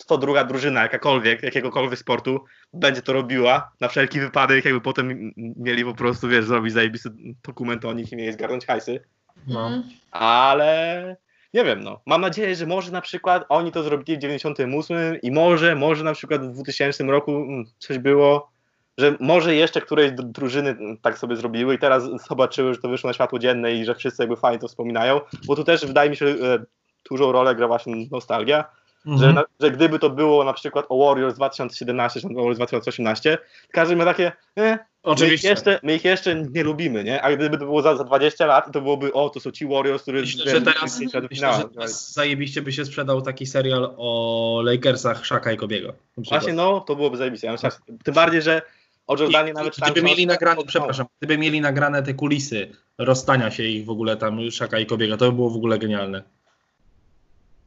to 0.07 0.17
druga 0.17 0.43
drużyna, 0.43 0.81
jakakolwiek, 0.81 1.43
jakiegokolwiek 1.43 1.99
sportu, 1.99 2.45
będzie 2.73 3.01
to 3.01 3.13
robiła 3.13 3.71
na 3.79 3.87
wszelki 3.87 4.19
wypadek, 4.19 4.65
jakby 4.65 4.81
potem 4.81 5.31
mieli 5.37 5.83
po 5.83 5.93
prostu, 5.93 6.27
wiesz, 6.27 6.45
zrobić 6.45 6.73
zajebisty 6.73 7.09
dokument 7.43 7.85
o 7.85 7.93
nich 7.93 8.11
i 8.11 8.15
mieli 8.15 8.33
zgarnąć 8.33 8.65
hajsy. 8.65 8.99
No. 9.47 9.67
Mm. 9.67 9.83
Ale 10.11 11.17
nie 11.53 11.63
wiem, 11.63 11.83
no. 11.83 12.01
Mam 12.05 12.21
nadzieję, 12.21 12.55
że 12.55 12.65
może 12.65 12.91
na 12.91 13.01
przykład 13.01 13.45
oni 13.49 13.71
to 13.71 13.83
zrobili 13.83 14.17
w 14.17 14.21
98 14.21 15.21
i 15.21 15.31
może, 15.31 15.75
może 15.75 16.03
na 16.03 16.13
przykład 16.13 16.47
w 16.47 16.53
2000 16.53 17.03
roku 17.03 17.31
mm, 17.31 17.65
coś 17.79 17.97
było, 17.97 18.51
że 18.97 19.15
może 19.19 19.55
jeszcze 19.55 19.81
któreś 19.81 20.11
dru- 20.11 20.31
drużyny 20.31 20.69
mm, 20.69 20.97
tak 20.97 21.17
sobie 21.17 21.35
zrobiły 21.35 21.75
i 21.75 21.79
teraz 21.79 22.03
zobaczyły, 22.29 22.73
że 22.73 22.81
to 22.81 22.89
wyszło 22.89 23.07
na 23.07 23.13
światło 23.13 23.39
dzienne 23.39 23.73
i 23.73 23.85
że 23.85 23.95
wszyscy 23.95 24.23
jakby 24.23 24.35
fajnie 24.35 24.59
to 24.59 24.67
wspominają, 24.67 25.21
bo 25.45 25.55
tu 25.55 25.63
też 25.63 25.85
wydaje 25.85 26.09
mi 26.09 26.17
się, 26.17 26.27
że 26.27 26.53
e, 26.53 26.65
dużą 27.09 27.31
rolę 27.31 27.55
gra 27.55 27.67
właśnie 27.67 27.95
nostalgia, 28.11 28.65
Mhm. 29.05 29.35
na, 29.35 29.43
że 29.59 29.71
gdyby 29.71 29.99
to 29.99 30.09
było 30.09 30.43
na 30.43 30.53
przykład 30.53 30.85
o 30.89 31.05
Warriors 31.05 31.35
2017 31.35 32.21
czy 32.21 32.27
o 32.27 32.33
Warriors 32.33 32.57
2018, 32.57 33.37
każdy 33.71 33.95
ma 33.95 34.05
takie, 34.05 34.31
eh, 34.55 34.79
My 35.05 35.11
ich, 35.13 35.17
Oczywiście. 35.17 35.49
jeszcze, 35.49 35.79
my 35.83 35.95
ich 35.95 36.03
jeszcze 36.05 36.35
nie 36.35 36.63
lubimy, 36.63 37.03
nie? 37.03 37.21
A 37.21 37.35
gdyby 37.35 37.57
to 37.57 37.65
było 37.65 37.81
za, 37.81 37.95
za 37.95 38.03
20 38.03 38.45
lat, 38.45 38.71
to 38.73 38.81
byłoby, 38.81 39.13
o, 39.13 39.29
to 39.29 39.39
są 39.39 39.51
ci 39.51 39.67
Warriors, 39.67 40.01
którzy... 40.01 40.21
Myślę, 40.21 40.51
że 40.51 40.61
teraz, 40.61 40.99
myślę, 40.99 41.21
że 41.53 41.69
teraz 41.73 42.13
zajebiście 42.13 42.61
by 42.61 42.71
się 42.71 42.85
sprzedał 42.85 43.21
taki 43.21 43.45
serial 43.45 43.93
o 43.97 44.61
Lakersach 44.65 45.25
Shaka 45.25 45.51
i 45.51 45.57
Kobiego. 45.57 45.93
Właśnie, 46.17 46.53
no, 46.53 46.79
to 46.81 46.95
byłoby 46.95 47.17
zajebiste. 47.17 47.47
Ja 47.47 47.53
myślałem, 47.53 47.77
tym 48.03 48.13
bardziej, 48.13 48.41
że 48.41 48.61
o 49.07 49.17
Jordanie 49.17 49.51
I- 49.51 49.53
nawet 49.53 49.75
Gdyby 49.75 50.01
mieli 50.01 50.15
książkę, 50.15 50.33
nagrane, 50.33 50.61
o- 50.61 50.65
przepraszam, 50.65 51.05
gdyby 51.19 51.37
mieli 51.37 51.61
nagrane 51.61 52.03
te 52.03 52.13
kulisy 52.13 52.71
rozstania 52.97 53.51
się 53.51 53.63
ich 53.63 53.85
w 53.85 53.89
ogóle 53.89 54.17
tam 54.17 54.51
Szaka 54.51 54.79
i 54.79 54.85
Kobiega, 54.85 55.17
to 55.17 55.25
by 55.25 55.31
było 55.35 55.49
w 55.49 55.55
ogóle 55.55 55.79
genialne. 55.79 56.23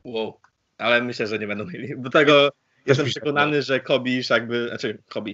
Wow. 0.04 0.34
Ale 0.78 1.02
myślę, 1.02 1.26
że 1.26 1.38
nie 1.38 1.46
będą 1.46 1.64
mieli. 1.64 1.94
Do 1.96 2.10
tego 2.10 2.48
jestem 2.86 3.06
przekonany, 3.06 3.62
że 3.62 3.80
Kobe 3.80 4.10
i 4.10 4.24
Shaq 4.24 4.46
by, 4.46 4.68
znaczy 4.68 4.98
Kobe 5.08 5.30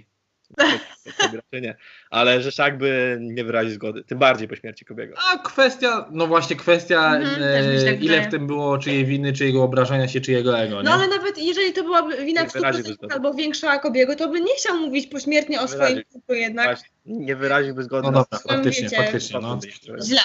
raczej 1.32 1.62
nie, 1.62 1.76
ale 2.10 2.42
że 2.42 2.52
Shaq 2.52 2.78
by 2.78 3.18
nie 3.20 3.44
wyraził 3.44 3.74
zgody. 3.74 4.04
Tym 4.04 4.18
bardziej 4.18 4.48
po 4.48 4.56
śmierci 4.56 4.84
Kobiego. 4.84 5.14
A 5.32 5.38
kwestia, 5.38 6.08
no 6.10 6.26
właśnie 6.26 6.56
kwestia, 6.56 7.16
Mhm, 7.16 7.42
e, 7.42 7.84
tak 7.84 8.02
ile 8.02 8.22
w 8.22 8.30
tym 8.30 8.46
było 8.46 8.78
czyjej 8.78 9.04
winy, 9.04 9.32
czyjego 9.32 9.62
obrażania 9.62 10.08
się, 10.08 10.20
czyjego 10.20 10.58
ego, 10.58 10.76
nie? 10.76 10.82
No 10.82 10.92
ale 10.92 11.08
nawet 11.08 11.38
jeżeli 11.38 11.72
to 11.72 11.82
byłaby 11.82 12.24
wina 12.24 12.44
w 12.46 12.52
wyraziłby 12.52 12.90
100% 12.90 12.94
zgody. 12.94 13.14
albo 13.14 13.34
większa 13.34 13.78
Kobiego, 13.78 14.16
to 14.16 14.28
by 14.28 14.40
nie 14.40 14.54
chciał 14.54 14.76
mówić 14.76 15.06
pośmiertnie 15.06 15.60
o 15.60 15.68
swoim 15.68 16.02
jednak. 16.28 16.66
Właśnie, 16.66 16.88
nie 17.06 17.36
wyraziłby 17.36 17.82
zgody. 17.82 18.02
No 18.02 18.10
na 18.10 18.18
dobra, 18.18 18.38
faktycznie, 18.56 18.84
wiecie, 18.84 18.96
faktycznie, 18.96 19.40
no. 19.40 19.58
Źle. 20.02 20.20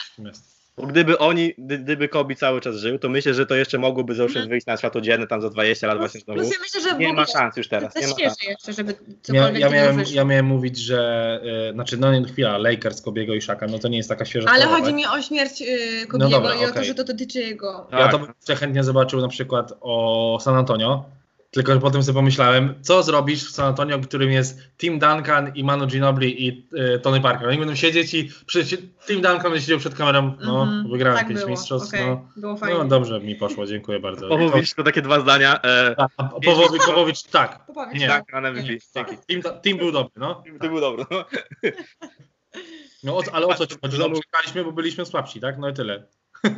Bo 0.78 0.88
gdyby 0.88 1.18
oni, 1.18 1.54
gdy- 1.58 1.78
gdyby 1.80 2.10
Kobe 2.10 2.36
cały 2.36 2.62
czas 2.62 2.76
żył, 2.76 3.00
to 3.00 3.10
myślę, 3.10 3.34
że 3.34 3.46
to 3.46 3.56
jeszcze 3.56 3.78
mogłoby 3.78 4.16
zawsze 4.16 4.40
Mhm. 4.40 4.50
wyjść 4.50 4.68
na 4.68 4.78
światło 4.78 5.02
dzienne 5.02 5.28
tam 5.28 5.42
za 5.42 5.50
20 5.50 5.88
lat 5.88 5.98
właśnie 5.98 6.20
znowu. 6.22 6.40
Plus 6.40 6.52
ja 6.54 6.58
myślę, 6.62 6.82
że 6.92 6.98
Nie 6.98 7.14
ma 7.14 7.26
szans 7.26 7.58
już 7.58 7.68
teraz, 7.68 7.94
to 7.94 8.00
nie 8.00 8.06
jest 8.06 8.20
ma 8.20 8.24
szans. 8.26 8.38
jeszcze, 8.48 8.74
żeby 8.74 8.94
cokolwiek 9.22 9.62
ja, 9.62 9.68
ja 9.68 9.74
miałem, 9.74 10.04
ja 10.14 10.24
miałem 10.26 10.46
mówić, 10.46 10.78
że, 10.78 11.42
e, 11.70 11.74
znaczy 11.74 11.98
no 11.98 12.20
nie, 12.20 12.28
chwila, 12.28 12.58
Lakers, 12.58 13.02
Kobiego 13.02 13.34
i 13.34 13.42
Szaka, 13.42 13.68
no 13.68 13.80
to 13.80 13.88
nie 13.88 13.98
jest 13.98 14.10
taka 14.10 14.26
świeża 14.26 14.50
Ale 14.50 14.60
sprawa, 14.60 14.76
chodzi 14.78 14.88
tak? 14.92 14.96
mi 14.96 15.06
o 15.08 15.22
śmierć 15.22 15.62
y, 15.62 15.66
No 16.02 16.08
Kobiego 16.12 16.30
dobra, 16.30 16.56
i 16.56 16.66
o 16.66 16.72
to, 16.72 16.84
że 16.84 16.96
to 16.96 17.04
dotyczy 17.04 17.40
jego. 17.40 17.88
Ja 17.92 17.98
Tak. 17.98 18.12
to 18.12 18.20
bym 18.20 18.28
jeszcze 18.40 18.56
chętnie 18.56 18.84
zobaczył 18.84 19.22
na 19.22 19.28
przykład 19.28 19.74
o 19.82 20.38
San 20.42 20.56
Antonio, 20.56 21.06
tylko 21.56 21.74
że 21.74 21.80
potem 21.80 22.04
sobie 22.04 22.16
pomyślałem, 22.16 22.74
co 22.82 23.04
zrobisz 23.04 23.46
w 23.46 23.52
San 23.52 23.66
Antonio, 23.66 24.00
w 24.00 24.08
którym 24.08 24.32
jest 24.32 24.60
Tim 24.78 25.00
Duncan 25.00 25.52
i 25.56 25.64
Manu 25.64 25.88
Ginobili 25.88 26.48
i 26.48 26.70
e, 26.78 27.00
Tony 27.00 27.22
Parker. 27.22 27.50
Oni 27.50 27.58
będą 27.58 27.76
siedzieć 27.76 28.14
i 28.14 28.32
przecież 28.46 28.80
Tim 29.08 29.22
Duncan 29.22 29.42
będzie 29.42 29.62
siedział 29.62 29.80
przed 29.80 29.96
kamerą, 29.96 30.36
no 30.42 30.64
Mhm, 30.64 30.90
wygrałem 30.92 31.18
tak 31.20 31.28
pięć 31.28 31.40
było, 31.40 31.52
mistrzostw, 31.52 31.94
okej, 31.94 32.08
no, 32.08 32.28
było 32.36 32.58
fajnie. 32.58 32.78
no 32.78 32.86
dobrze 32.86 33.20
mi 33.20 33.36
poszło, 33.36 33.66
dziękuję 33.66 34.00
bardzo. 34.00 34.28
Popowić 34.28 34.70
tylko 34.70 34.84
takie 34.84 35.02
dwa 35.02 35.20
zdania. 35.20 35.62
E, 35.64 35.96
A, 35.98 36.08
a 36.18 36.24
Powowicz, 36.24 36.86
Powowicz, 36.86 37.24
tak. 37.24 37.60
Nie. 37.94 38.08
tak, 38.08 38.34
na 38.34 38.42
MVP. 38.42 38.68
Nie. 38.74 38.80
Dzięki. 38.96 39.18
Tim, 39.28 39.42
Tim 39.64 39.78
był 39.78 39.92
dobry, 39.92 40.12
no. 40.16 40.44
To 40.62 40.68
był 40.68 40.80
dobry. 40.80 41.06
No. 41.12 41.26
no 43.04 43.18
o, 43.18 43.22
ale 43.34 43.48
o 43.48 43.54
co 43.54 43.68
ci 43.68 43.76
chodzi? 43.82 44.00
No, 44.00 44.10
czekaliśmy, 44.10 44.64
bo 44.64 44.72
byliśmy 44.72 45.06
słabsi, 45.06 45.40
tak? 45.40 45.58
No 45.58 45.70
i 45.70 45.74
tyle. 45.74 46.04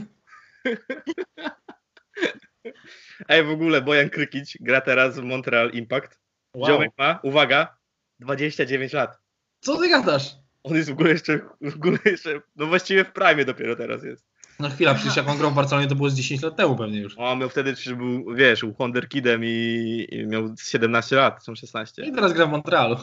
Ej, 3.29 3.43
w 3.43 3.49
ogóle 3.49 3.81
Bojan 3.81 4.09
Krykić 4.09 4.57
gra 4.61 4.81
teraz 4.81 5.19
w 5.19 5.23
Montreal 5.23 5.71
Impact. 5.71 6.19
Wow. 6.53 6.67
Ziomek 6.67 6.91
ma, 6.97 7.19
uwaga, 7.23 7.77
29 8.19 8.93
lat. 8.93 9.17
Co 9.59 9.77
ty 9.77 9.89
gadasz? 9.89 10.35
On 10.63 10.75
jest 10.75 10.89
w 10.89 10.93
ogóle 10.93 11.09
jeszcze, 11.09 11.39
w 11.61 11.75
ogóle 11.75 11.97
jeszcze, 12.05 12.41
no 12.55 12.65
właściwie 12.65 13.05
w 13.05 13.11
prime 13.11 13.45
dopiero 13.45 13.75
teraz 13.75 14.03
jest. 14.03 14.25
No 14.59 14.69
chwila, 14.69 14.93
przecież 14.93 15.15
jak 15.15 15.27
on 15.27 15.37
grał 15.37 15.51
w 15.51 15.53
Barcelonie, 15.53 15.87
to 15.87 15.95
było 15.95 16.09
z 16.09 16.15
10 16.15 16.41
lat 16.41 16.55
temu 16.55 16.75
pewnie 16.75 16.99
już. 16.99 17.13
On 17.17 17.39
miał 17.39 17.49
wtedy, 17.49 17.75
czy 17.75 17.95
był, 17.95 18.35
wiesz, 18.35 18.59
był 18.61 18.73
Wonderkidem 18.73 19.45
i, 19.45 20.07
i 20.11 20.27
miał 20.27 20.55
17 20.59 21.15
lat, 21.15 21.43
są 21.43 21.55
16. 21.55 22.05
I 22.05 22.11
teraz 22.11 22.33
gra 22.33 22.45
w 22.45 22.51
Montrealu. 22.51 22.97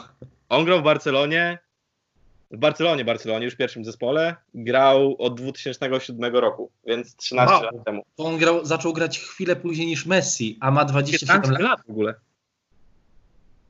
On 0.49 0.65
grał 0.65 0.79
w 0.79 0.83
Barcelonie, 0.83 1.59
w 2.55 2.59
Barcelonie, 2.59 3.05
Barcelonie, 3.05 3.45
już 3.45 3.53
w 3.53 3.57
pierwszym 3.57 3.85
zespole. 3.85 4.35
Grał 4.53 5.15
od 5.19 5.41
2007 5.41 6.35
roku, 6.35 6.71
więc 6.87 7.15
13 7.15 7.53
Wow. 7.55 7.63
lat 7.63 7.85
temu. 7.85 8.05
To 8.15 8.23
on 8.23 8.37
grał, 8.37 8.65
zaczął 8.65 8.93
grać 8.93 9.19
chwilę 9.19 9.55
później 9.55 9.87
niż 9.87 10.05
Messi, 10.05 10.57
a 10.61 10.71
ma 10.71 10.85
27 10.85 11.41
15 11.41 11.63
lat. 11.63 11.71
lat 11.71 11.87
w 11.87 11.89
ogóle. 11.89 12.13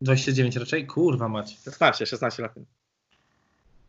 29 0.01 0.55
raczej? 0.55 0.85
Kurwa 0.87 1.27
mać. 1.27 1.57
16, 1.63 2.05
16 2.05 2.43
lat. 2.43 2.53
temu. 2.53 2.65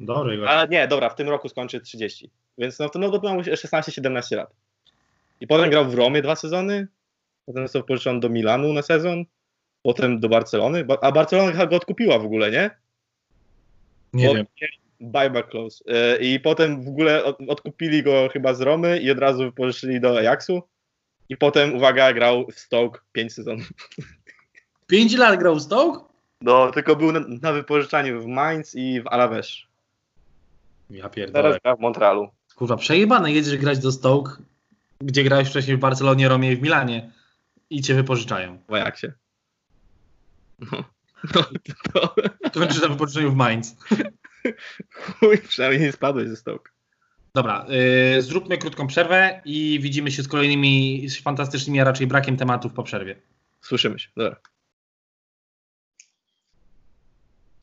Dobry. 0.00 0.48
Ale 0.48 0.68
nie, 0.68 0.88
dobra, 0.88 1.09
w 1.11 1.14
tym 1.14 1.28
roku 1.28 1.48
skończy 1.48 1.80
30. 1.80 2.30
Więc 2.59 2.78
no 2.78 2.88
to 2.88 2.98
no, 2.98 3.09
miał 3.22 3.40
16-17 3.40 4.37
lat. 4.37 4.50
I 5.40 5.46
potem 5.46 5.70
grał 5.70 5.85
w 5.90 5.94
Romie 5.94 6.22
dwa 6.22 6.37
sezony. 6.37 6.88
Potem 7.46 7.64
został 7.64 7.85
pożyczony 7.85 8.20
do 8.20 8.28
Milanu 8.28 8.72
na 8.72 8.82
sezon. 8.82 9.24
Potem 9.82 10.20
do 10.20 10.28
Barcelony. 10.28 10.85
Ba- 10.85 10.98
A 11.02 11.12
Barcelona 11.12 11.52
chyba 11.52 11.66
go 11.66 11.76
odkupiła 11.76 12.18
w 12.18 12.24
ogóle, 12.24 12.50
nie? 12.50 12.70
Nie 14.12 14.26
Bo 14.28 14.35
wiem. 14.35 14.46
Mieli 15.00 15.12
Buyback 15.12 15.50
clause. 15.50 15.85
E, 15.88 16.18
I 16.18 16.40
potem 16.40 16.85
w 16.85 16.88
ogóle 16.88 17.24
od, 17.24 17.38
odkupili 17.48 18.02
go 18.02 18.28
chyba 18.32 18.54
z 18.54 18.61
Romy 18.61 18.98
i 19.00 19.11
od 19.11 19.18
razu 19.18 19.38
wypożyczyli 19.38 20.00
do 20.00 20.18
Ajaxu. 20.18 20.62
I 21.28 21.37
potem, 21.37 21.74
uwaga, 21.74 22.12
grał 22.12 22.46
w 22.46 22.59
Stoke 22.59 23.00
5 23.12 23.32
sezonów. 23.32 23.68
5 24.87 25.16
lat 25.16 25.38
grał 25.38 25.56
w 25.56 25.62
Stoke? 25.62 26.04
No, 26.40 26.70
tylko 26.70 26.96
był 26.96 27.12
na, 27.12 27.20
na 27.42 27.52
wypożyczaniu 27.52 28.22
w 28.22 28.26
Mainz 28.26 28.74
i 28.74 29.00
w 29.00 29.06
Alaves. 29.06 29.52
Ja 30.90 31.09
pierdolę. 31.09 31.42
Teraz 31.42 31.62
gra 31.62 31.76
w 31.76 31.80
Montrealu. 31.80 32.28
Kurwa, 32.56 32.76
przejebane 32.76 33.32
jedziesz 33.32 33.56
grać 33.56 33.78
do 33.78 33.92
Stoke, 33.92 34.32
gdzie 35.00 35.24
grałeś 35.24 35.48
wcześniej 35.48 35.76
w 35.76 35.80
Barcelonie, 35.80 36.28
Romie 36.28 36.52
i 36.52 36.56
w 36.56 36.62
Milanie 36.62 37.11
i 37.70 37.82
cię 37.82 37.94
wypożyczają. 37.94 38.59
W 38.68 38.74
Ajaxie. 38.74 39.12
No, 40.59 40.85
no 41.35 41.44
to, 41.92 42.14
Kończysz 42.61 42.82
na 42.82 42.88
wypożyczeniu 42.88 43.32
w 43.32 43.37
Mainz. 43.37 43.76
chuj, 44.92 45.38
przynajmniej 45.38 45.80
nie 45.80 45.92
spadłeś 45.92 46.28
ze 46.28 46.37
Stoke. 46.37 46.72
Dobra, 47.35 47.66
yy, 48.14 48.22
zróbmy 48.22 48.59
krótką 48.59 48.87
przerwę 48.87 49.42
i 49.44 49.80
widzimy 49.82 50.11
się 50.11 50.22
z 50.22 50.28
kolejnymi 50.28 51.09
z 51.09 51.22
fantastycznymi, 51.22 51.80
a 51.80 51.85
raczej 51.85 52.06
brakiem 52.06 52.37
tematów 52.37 52.72
po 52.72 52.82
przerwie. 52.82 53.16
Słyszymy 53.61 53.98
się, 53.98 54.09
dobra. 54.16 54.37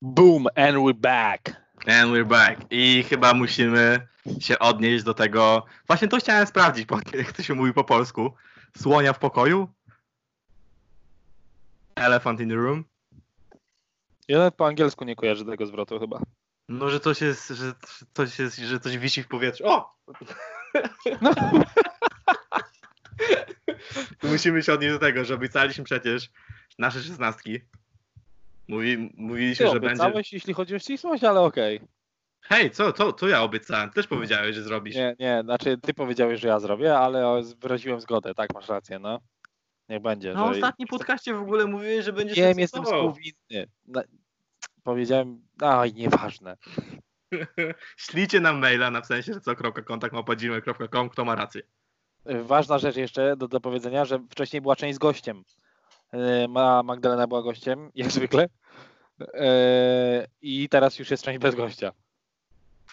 Boom, 0.02 0.48
and 0.56 0.78
we're 0.78 0.94
back. 0.94 1.50
And 1.88 2.12
we're 2.12 2.26
back. 2.28 2.62
I 2.70 3.04
chyba 3.10 3.34
musimy 3.34 4.08
się 4.40 4.60
odnieść 4.60 5.04
do 5.04 5.14
tego. 5.14 5.66
Właśnie 5.88 6.08
to 6.08 6.18
chciałem 6.18 6.48
sprawdzić, 6.48 6.86
po- 6.86 7.00
jak 7.18 7.32
to 7.32 7.44
się 7.44 7.54
mówi 7.54 7.74
po 7.74 7.84
polsku. 7.84 8.34
Słonia 8.78 9.14
w 9.14 9.20
pokoju? 9.20 9.68
Elephant 11.96 12.40
in 12.40 12.50
the 12.50 12.56
room? 12.56 12.84
Ja 14.28 14.38
nawet 14.38 14.56
po 14.56 14.68
angielsku 14.68 15.06
nie 15.06 15.16
kojarzę 15.16 15.46
tego 15.46 15.66
zwrotu 15.66 16.00
chyba. 16.00 16.20
No, 16.70 16.90
że 16.90 17.00
coś 17.00 17.22
jest, 17.22 17.50
że 17.50 17.74
coś 18.14 18.40
jest, 18.40 18.58
że 18.58 18.80
coś 18.80 18.98
wisi 18.98 19.24
w 19.24 19.28
powietrzu. 19.28 19.68
O! 19.68 19.96
No. 21.22 21.32
Musimy 24.24 24.64
się 24.64 24.74
odnieść 24.74 24.94
do 24.94 25.00
tego, 25.00 25.26
że 25.26 25.36
obiecaliśmy 25.36 25.84
przecież 25.84 26.30
nasze 26.80 27.02
szesnastki. 27.02 27.60
Mówi, 28.68 29.14
mówiliśmy, 29.18 29.66
Ty 29.66 29.72
że 29.72 29.80
będzie. 29.80 30.04
obiecałeś, 30.04 30.34
jeśli 30.34 30.54
chodzi 30.54 30.76
o 30.76 30.80
ścisłość, 30.80 31.24
ale 31.24 31.42
okej. 31.42 31.82
Hej, 32.42 32.72
co, 32.72 32.94
co, 32.94 33.14
co 33.14 33.28
ja 33.28 33.44
obiecałem? 33.44 33.90
Też 33.90 34.08
powiedziałeś, 34.08 34.56
że 34.56 34.64
zrobisz. 34.64 34.96
Nie, 34.96 35.16
nie, 35.20 35.42
znaczy 35.44 35.78
ty 35.78 35.94
powiedziałeś, 35.94 36.42
że 36.42 36.48
ja 36.48 36.60
zrobię, 36.60 36.98
ale 36.98 37.42
wyraziłem 37.60 38.02
zgodę, 38.02 38.34
tak, 38.36 38.54
masz 38.54 38.68
rację, 38.68 39.00
no. 39.00 39.20
Niech 39.90 40.02
będzie. 40.02 40.34
Na 40.34 40.46
że... 40.46 40.52
ostatnim 40.52 40.88
podcaście 40.88 41.34
w 41.34 41.42
ogóle 41.42 41.66
mówiłeś, 41.66 42.06
że 42.06 42.14
będziesz 42.14 42.38
Wiem, 42.38 42.60
jestem 42.60 42.84
współwinny. 42.84 43.68
Powiedziałem, 44.84 45.42
aj, 45.62 45.94
nieważne. 45.94 46.58
Ślijcie 47.98 48.40
nam 48.40 48.60
maila, 48.60 48.92
na 48.92 49.02
w 49.02 49.06
sensie, 49.06 49.34
że 49.34 49.42
co, 49.42 49.56
kontakt, 49.86 50.14
małpa.gmail.com, 50.14 51.10
kto 51.10 51.26
ma 51.26 51.36
rację. 51.36 51.62
Ważna 52.26 52.78
rzecz 52.78 52.96
jeszcze 52.96 53.38
do, 53.38 53.48
do 53.48 53.62
powiedzenia, 53.62 54.06
że 54.06 54.20
wcześniej 54.30 54.62
była 54.62 54.76
część 54.76 54.96
z 54.96 55.00
gościem. 55.00 55.44
E, 56.12 56.48
Ma 56.48 56.84
Magdalena 56.84 57.28
była 57.28 57.42
gościem, 57.42 57.90
jak 57.96 58.12
zwykle. 58.12 58.50
E, 59.34 60.28
I 60.42 60.70
teraz 60.70 61.00
już 61.00 61.12
jest 61.12 61.24
część 61.24 61.40
bez 61.40 61.56
gościa. 61.56 61.92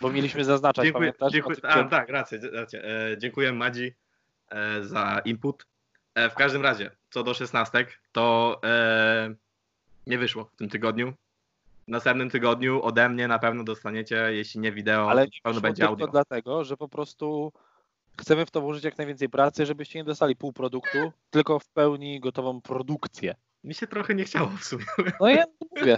Bo 0.00 0.10
mieliśmy 0.10 0.44
zaznaczać, 0.44 0.84
Dziękuję, 0.84 1.12
pamiętasz? 1.12 1.32
dziękuję, 1.32 1.56
a, 1.62 1.84
tak, 1.84 2.08
rację, 2.08 2.40
rację. 2.52 2.84
E, 2.84 3.18
dziękuję 3.18 3.52
Madzi 3.52 3.94
e, 4.50 4.84
za 4.84 5.20
input. 5.24 5.66
E, 6.14 6.30
w 6.30 6.34
każdym 6.34 6.62
razie, 6.62 6.90
co 7.10 7.22
do 7.22 7.34
szesnastek, 7.34 8.00
to 8.12 8.60
e, 8.64 9.34
nie 10.06 10.18
wyszło 10.18 10.44
w 10.44 10.56
tym 10.56 10.68
tygodniu. 10.68 11.14
W 11.90 11.92
następnym 11.92 12.30
tygodniu 12.30 12.82
ode 12.82 13.08
mnie 13.08 13.28
na 13.28 13.38
pewno 13.38 13.64
dostaniecie, 13.64 14.16
jeśli 14.32 14.60
nie 14.60 14.72
wideo, 14.72 15.10
Ale 15.10 15.24
to 15.26 15.30
na 15.34 15.40
pewno 15.42 15.60
będzie 15.60 15.80
tylko 15.80 15.90
audio. 15.92 16.06
dlatego, 16.06 16.64
że 16.64 16.76
po 16.76 16.88
prostu 16.88 17.52
chcemy 18.20 18.46
w 18.46 18.50
to 18.50 18.60
włożyć 18.60 18.84
jak 18.84 18.98
najwięcej 18.98 19.28
pracy, 19.28 19.66
żebyście 19.66 19.98
nie 19.98 20.04
dostali 20.04 20.36
pół 20.36 20.52
produktu, 20.52 21.12
tylko 21.30 21.58
w 21.58 21.68
pełni 21.68 22.20
gotową 22.20 22.60
produkcję. 22.60 23.34
Mi 23.64 23.74
się 23.74 23.86
trochę 23.86 24.14
nie 24.14 24.24
chciało 24.24 24.48
w 24.48 24.64
sumie. 24.64 24.84
No 25.20 25.28
ja 25.28 25.44
mówię, 25.76 25.96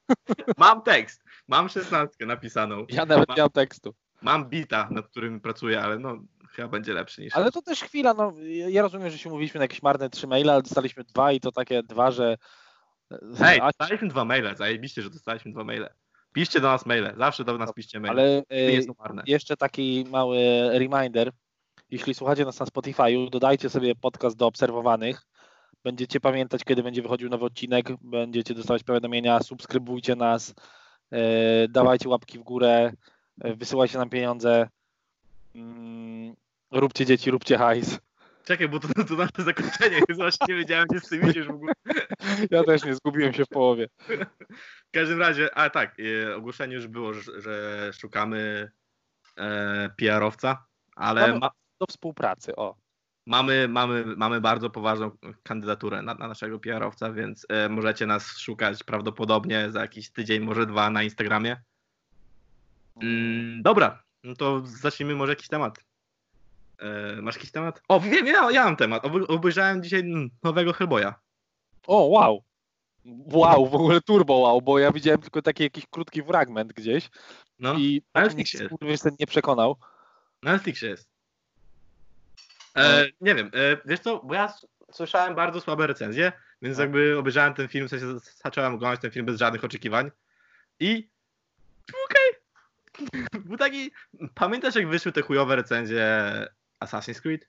Mam 0.58 0.82
tekst, 0.82 1.24
mam 1.48 1.68
szesnastkę 1.68 2.26
napisaną. 2.26 2.86
ja 2.88 3.06
nawet 3.06 3.28
Ma- 3.28 3.34
nie 3.34 3.42
mam 3.42 3.50
tekstu. 3.50 3.94
Mam 4.22 4.48
bita, 4.48 4.88
nad 4.90 5.08
którym 5.08 5.40
pracuję, 5.40 5.80
ale 5.82 5.98
no 5.98 6.16
chyba 6.50 6.68
będzie 6.68 6.92
lepszy 6.92 7.20
niż. 7.22 7.34
Ale 7.36 7.52
to 7.52 7.62
też 7.62 7.80
chwila, 7.82 8.14
no 8.14 8.32
ja 8.68 8.82
rozumiem, 8.82 9.10
że 9.10 9.18
się 9.18 9.30
mówiliśmy 9.30 9.58
na 9.58 9.64
jakieś 9.64 9.82
marne 9.82 10.10
trzy 10.10 10.26
maile, 10.26 10.50
ale 10.50 10.62
dostaliśmy 10.62 11.04
dwa 11.04 11.32
i 11.32 11.40
to 11.40 11.52
takie 11.52 11.82
dwa, 11.82 12.10
że 12.10 12.36
Hej, 13.38 13.60
A- 13.60 13.66
dostaliśmy 13.66 14.08
dwa 14.08 14.24
maile, 14.24 14.56
zajebiście, 14.56 15.02
że 15.02 15.10
dostaliśmy 15.10 15.52
dwa 15.52 15.64
maile. 15.64 15.88
Piszcie 16.32 16.60
do 16.60 16.68
nas 16.68 16.86
maile, 16.86 17.14
zawsze 17.16 17.44
do 17.44 17.58
nas 17.58 17.72
piszcie 17.72 18.00
maile. 18.00 18.10
ale 18.10 18.42
e, 18.50 19.22
jeszcze 19.26 19.56
taki 19.56 20.04
mały 20.10 20.38
reminder. 20.78 21.32
Jeśli 21.90 22.14
słuchacie 22.14 22.44
nas 22.44 22.60
na 22.60 22.66
Spotify'u, 22.66 23.30
dodajcie 23.30 23.70
sobie 23.70 23.94
podcast 23.94 24.36
do 24.36 24.46
obserwowanych. 24.46 25.22
Będziecie 25.84 26.20
pamiętać, 26.20 26.64
kiedy 26.64 26.82
będzie 26.82 27.02
wychodził 27.02 27.28
nowy 27.28 27.44
odcinek, 27.44 27.88
będziecie 28.00 28.54
dostawać 28.54 28.82
powiadomienia, 28.84 29.40
subskrybujcie 29.40 30.16
nas, 30.16 30.54
e, 31.10 31.68
dawajcie 31.68 32.08
łapki 32.08 32.38
w 32.38 32.42
górę, 32.42 32.92
e, 33.40 33.54
wysyłajcie 33.54 33.98
nam 33.98 34.10
pieniądze, 34.10 34.68
mm, 35.54 36.34
róbcie 36.70 37.06
dzieci, 37.06 37.30
róbcie 37.30 37.58
hajs. 37.58 37.98
Czekaj, 38.48 38.68
bo 38.68 38.80
to, 38.80 38.88
to 39.04 39.14
nasze 39.14 39.42
zakończenie 39.44 39.96
jest 40.08 40.20
właśnie 40.20 40.46
nie 40.48 40.54
wiedziałem, 40.54 40.86
gdzie 40.90 41.00
z 41.00 41.08
tym 41.08 41.30
idziesz 41.30 41.46
w 41.46 41.50
ogóle. 41.50 41.72
Ja 42.50 42.64
też 42.64 42.84
nie 42.84 42.94
zgubiłem 42.94 43.32
się 43.32 43.44
w 43.44 43.48
połowie. 43.48 43.88
W 44.88 44.90
każdym 44.90 45.20
razie, 45.20 45.54
a 45.54 45.70
tak, 45.70 45.96
e, 46.00 46.36
ogłoszenie 46.36 46.74
już 46.74 46.86
było, 46.86 47.14
że, 47.14 47.40
że 47.40 47.90
szukamy 47.92 48.70
e, 49.36 49.90
PR-owca, 49.96 50.66
ale 50.96 51.20
Mamy- 51.20 51.38
ma, 51.38 51.50
Do 51.80 51.86
współpracy, 51.86 52.56
o. 52.56 52.76
mamy, 53.26 53.68
mamy, 53.68 54.04
mamy 54.16 54.40
bardzo 54.40 54.70
poważną 54.70 55.10
kandydaturę 55.42 56.02
na, 56.02 56.14
na 56.14 56.28
naszego 56.28 56.58
PR-owca, 56.58 57.12
więc 57.12 57.46
e, 57.48 57.68
możecie 57.68 58.06
nas 58.06 58.38
szukać 58.38 58.84
prawdopodobnie 58.84 59.70
za 59.70 59.80
jakiś 59.80 60.10
tydzień, 60.10 60.42
może 60.42 60.66
dwa 60.66 60.90
na 60.90 61.02
Instagramie. 61.02 61.62
Mm, 63.02 63.62
dobra, 63.62 64.02
no 64.24 64.34
to 64.34 64.62
zacznijmy 64.66 65.14
może 65.14 65.32
jakiś 65.32 65.48
temat. 65.48 65.87
E, 66.78 67.22
masz 67.22 67.34
jakiś 67.34 67.50
temat? 67.50 67.82
O, 67.88 68.00
wiem, 68.00 68.26
ja, 68.26 68.50
ja 68.50 68.64
mam 68.64 68.76
temat. 68.76 69.02
Obejrzałem 69.28 69.82
dzisiaj 69.82 70.30
nowego 70.42 70.72
Hellboya. 70.72 71.14
O, 71.86 72.06
wow. 72.06 72.42
Wow, 73.04 73.66
w 73.68 73.74
ogóle 73.74 74.00
turbo 74.00 74.38
wow, 74.38 74.62
bo 74.62 74.78
ja 74.78 74.92
widziałem 74.92 75.20
tylko 75.20 75.42
taki 75.42 75.62
jakiś 75.62 75.86
krótki 75.90 76.22
fragment 76.22 76.72
gdzieś 76.72 77.10
No, 77.58 77.74
i 77.74 78.02
na 78.14 78.20
Netflixie. 78.20 78.68
ten 79.02 79.16
nie 79.20 79.26
przekonał. 79.26 79.76
na 80.42 80.52
Netflixie 80.52 80.88
jest. 80.88 81.08
E, 82.76 83.06
nie 83.20 83.34
wiem, 83.34 83.50
e, 83.54 83.76
wiesz 83.84 84.00
co, 84.00 84.20
bo 84.24 84.34
ja 84.34 84.54
słyszałem 84.92 85.34
bardzo 85.34 85.60
słabe 85.60 85.86
recenzje, 85.86 86.32
więc 86.62 86.76
No. 86.76 86.82
jakby 86.82 87.18
obejrzałem 87.18 87.54
ten 87.54 87.68
film, 87.68 87.86
w 87.86 87.90
sensie 87.90 88.06
zacząłem 88.44 88.74
oglądać 88.74 89.00
ten 89.00 89.10
film 89.10 89.26
bez 89.26 89.38
żadnych 89.38 89.64
oczekiwań 89.64 90.10
i 90.80 91.08
okej. 92.04 92.28
Był 93.44 93.56
taki, 93.56 93.90
pamiętasz 94.34 94.74
jak 94.74 94.88
wyszły 94.88 95.12
te 95.12 95.22
chujowe 95.22 95.56
recenzje 95.56 96.06
Assassin's 96.84 97.20
Creed? 97.20 97.48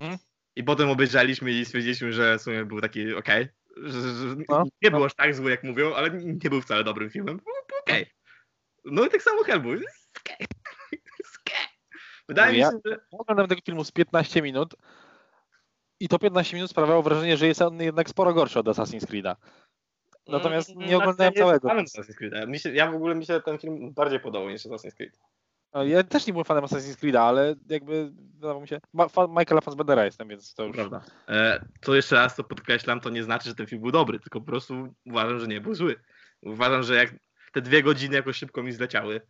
Mhm. 0.00 0.18
I 0.56 0.64
potem 0.64 0.90
obejrzeliśmy 0.90 1.50
i 1.52 1.64
stwierdziliśmy, 1.64 2.12
że 2.12 2.38
w 2.38 2.42
sumie 2.42 2.64
był 2.64 2.80
taki 2.80 3.14
okej. 3.14 3.48
Że, 3.76 4.00
że 4.00 4.36
No, 4.48 4.64
nie 4.82 4.90
był 4.90 5.04
aż 5.04 5.14
tak 5.14 5.34
zły 5.34 5.50
jak 5.50 5.64
mówią, 5.64 5.94
ale 5.94 6.10
nie 6.10 6.50
był 6.50 6.60
wcale 6.60 6.84
dobrym 6.84 7.10
filmem. 7.10 7.40
Okej. 7.82 8.06
No 8.84 9.04
i 9.06 9.08
tak 9.10 9.22
samo 9.22 9.42
Hellboy. 9.44 9.80
Okej. 10.20 10.46
Wydaje 12.28 12.52
mi 12.52 12.58
Ja- 12.58 12.70
się, 12.70 12.78
że 12.84 12.96
Oglądam 13.12 13.48
tego 13.48 13.60
filmu 13.66 13.84
z 13.84 13.92
15 13.92 14.42
minut 14.42 14.74
i 16.00 16.08
to 16.08 16.18
15 16.18 16.56
minut 16.56 16.70
sprawiało 16.70 17.02
wrażenie, 17.02 17.36
że 17.36 17.46
jest 17.46 17.62
on 17.62 17.82
jednak 17.82 18.08
sporo 18.08 18.34
gorszy 18.34 18.58
od 18.58 18.66
Assassin's 18.66 19.06
Creed'a. 19.06 19.36
Natomiast 20.26 20.70
Mm, 20.70 20.88
nie 20.88 20.96
oglądałem 20.96 21.32
znaczy, 21.34 21.38
ja 21.48 21.52
nie 21.54 21.60
całego. 21.60 21.68
Assassin's 21.82 22.14
Creed. 22.14 22.48
Mi 22.48 22.58
ja 22.76 22.90
w 22.90 22.94
ogóle 22.94 23.14
mi 23.14 23.26
się 23.26 23.40
ten 23.40 23.58
film 23.58 23.92
bardziej 23.94 24.20
podobał 24.20 24.50
niż 24.50 24.66
Assassin's 24.66 24.94
Creed. 24.94 25.18
Ja 25.74 26.02
też 26.02 26.26
nie 26.26 26.32
byłem 26.32 26.44
fanem 26.44 26.64
Assassin's 26.64 26.96
Creed'a, 26.96 27.18
ale 27.18 27.54
jakby 27.68 28.10
wydawało 28.34 28.60
mi 28.60 28.68
się... 28.68 28.80
Ma, 28.92 29.08
fan 29.08 29.30
Michaela 29.30 29.60
Fassbendera 29.60 30.04
jestem, 30.04 30.28
więc 30.28 30.54
to 30.54 30.64
już... 30.64 30.76
Prawda. 30.76 31.02
E, 31.28 31.64
to 31.80 31.94
jeszcze 31.94 32.16
raz 32.16 32.36
to 32.36 32.44
podkreślam, 32.44 33.00
to 33.00 33.10
nie 33.10 33.24
znaczy, 33.24 33.48
że 33.48 33.54
ten 33.54 33.66
film 33.66 33.82
był 33.82 33.90
dobry, 33.90 34.20
tylko 34.20 34.40
po 34.40 34.46
prostu 34.46 34.94
uważam, 35.06 35.38
że 35.38 35.46
nie 35.46 35.60
był 35.60 35.74
zły. 35.74 35.96
Uważam, 36.42 36.82
że 36.82 36.94
jak 36.94 37.14
te 37.52 37.62
dwie 37.62 37.82
godziny 37.82 38.16
jakoś 38.16 38.36
szybko 38.36 38.62
mi 38.62 38.72
zleciały, 38.72 39.20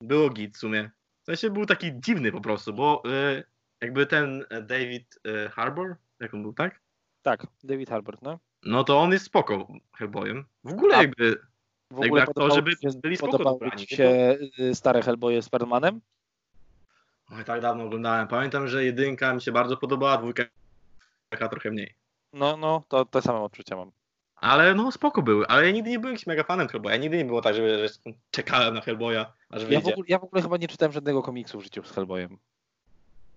było 0.00 0.30
git 0.30 0.56
w 0.56 0.58
sumie. 0.58 0.90
W 1.22 1.26
sensie 1.26 1.50
był 1.50 1.66
taki 1.66 2.00
dziwny 2.00 2.32
po 2.32 2.40
prostu, 2.40 2.72
bo 2.72 3.02
e, 3.06 3.44
jakby 3.80 4.06
ten 4.06 4.44
David 4.62 5.20
e, 5.24 5.48
Harbour, 5.48 5.96
jak 6.20 6.34
on 6.34 6.42
był, 6.42 6.52
tak? 6.52 6.80
Tak, 7.22 7.46
David 7.64 7.90
Harbour, 7.90 8.16
no. 8.22 8.38
No 8.62 8.84
to 8.84 9.00
on 9.00 9.12
jest 9.12 9.24
spoko 9.24 9.68
Hellboyem. 9.96 10.44
W 10.64 10.72
ogóle 10.72 10.96
A- 10.96 11.02
jakby 11.02 11.40
W 11.90 11.94
Jakby 11.94 12.06
ogóle 12.06 12.22
aktorzy 12.22 12.48
podobały 12.48 12.62
by 12.62 12.76
ci 12.76 12.82
się, 12.82 12.98
byli 13.02 13.16
spoko 13.16 13.32
podobały 13.32 13.58
dobrani, 13.58 13.86
ci 13.86 13.96
się 13.96 14.36
y, 14.58 14.74
stare 14.74 15.02
Hellboye 15.02 15.42
z 15.42 15.48
Permanem? 15.48 16.00
Oj, 17.36 17.44
tak 17.44 17.60
dawno 17.60 17.84
oglądałem. 17.84 18.28
Pamiętam, 18.28 18.68
że 18.68 18.84
jedynka 18.84 19.34
mi 19.34 19.42
się 19.42 19.52
bardzo 19.52 19.76
podobała, 19.76 20.16
dwójka 20.18 20.42
taka 21.28 21.48
trochę 21.48 21.70
mniej. 21.70 21.94
No, 22.32 22.56
no, 22.56 22.82
to 22.88 23.04
te 23.04 23.22
same 23.22 23.38
odczucia 23.40 23.76
mam. 23.76 23.90
Ale 24.36 24.74
no 24.74 24.92
spoko 24.92 25.22
były, 25.22 25.46
ale 25.46 25.66
ja 25.66 25.72
nigdy 25.72 25.90
nie 25.90 25.98
byłem 25.98 26.14
jakimś 26.14 26.26
mega 26.26 26.44
fanem 26.44 26.68
Hellboya. 26.68 26.96
Nigdy 27.00 27.16
nie 27.16 27.24
było 27.24 27.42
tak, 27.42 27.54
że, 27.54 27.88
że 27.88 27.94
czekałem 28.30 28.74
na 28.74 28.80
Hellboya, 28.80 29.24
aż 29.50 29.60
Ja 29.62 29.66
w, 29.66 29.68
wyjdzie. 29.68 29.92
ogóle, 29.92 30.06
ja 30.08 30.18
w 30.18 30.24
ogóle 30.24 30.42
chyba 30.42 30.56
nie 30.56 30.68
czytałem 30.68 30.92
żadnego 30.92 31.22
komiksu 31.22 31.60
w 31.60 31.62
życiu 31.62 31.84
z 31.84 31.90
Hellboyem. 31.90 32.38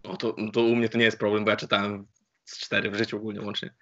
No 0.03 0.17
to, 0.17 0.35
to 0.53 0.61
u 0.61 0.75
mnie 0.75 0.89
to 0.89 0.97
nie 0.97 1.05
jest 1.05 1.19
problem, 1.19 1.43
bo 1.45 1.51
ja 1.51 1.57
czytałem 1.57 2.07
z 2.45 2.59
cztery 2.59 2.91
w 2.91 2.95
życiu 2.95 3.17
ogólnie 3.17 3.41
łącznie. 3.41 3.73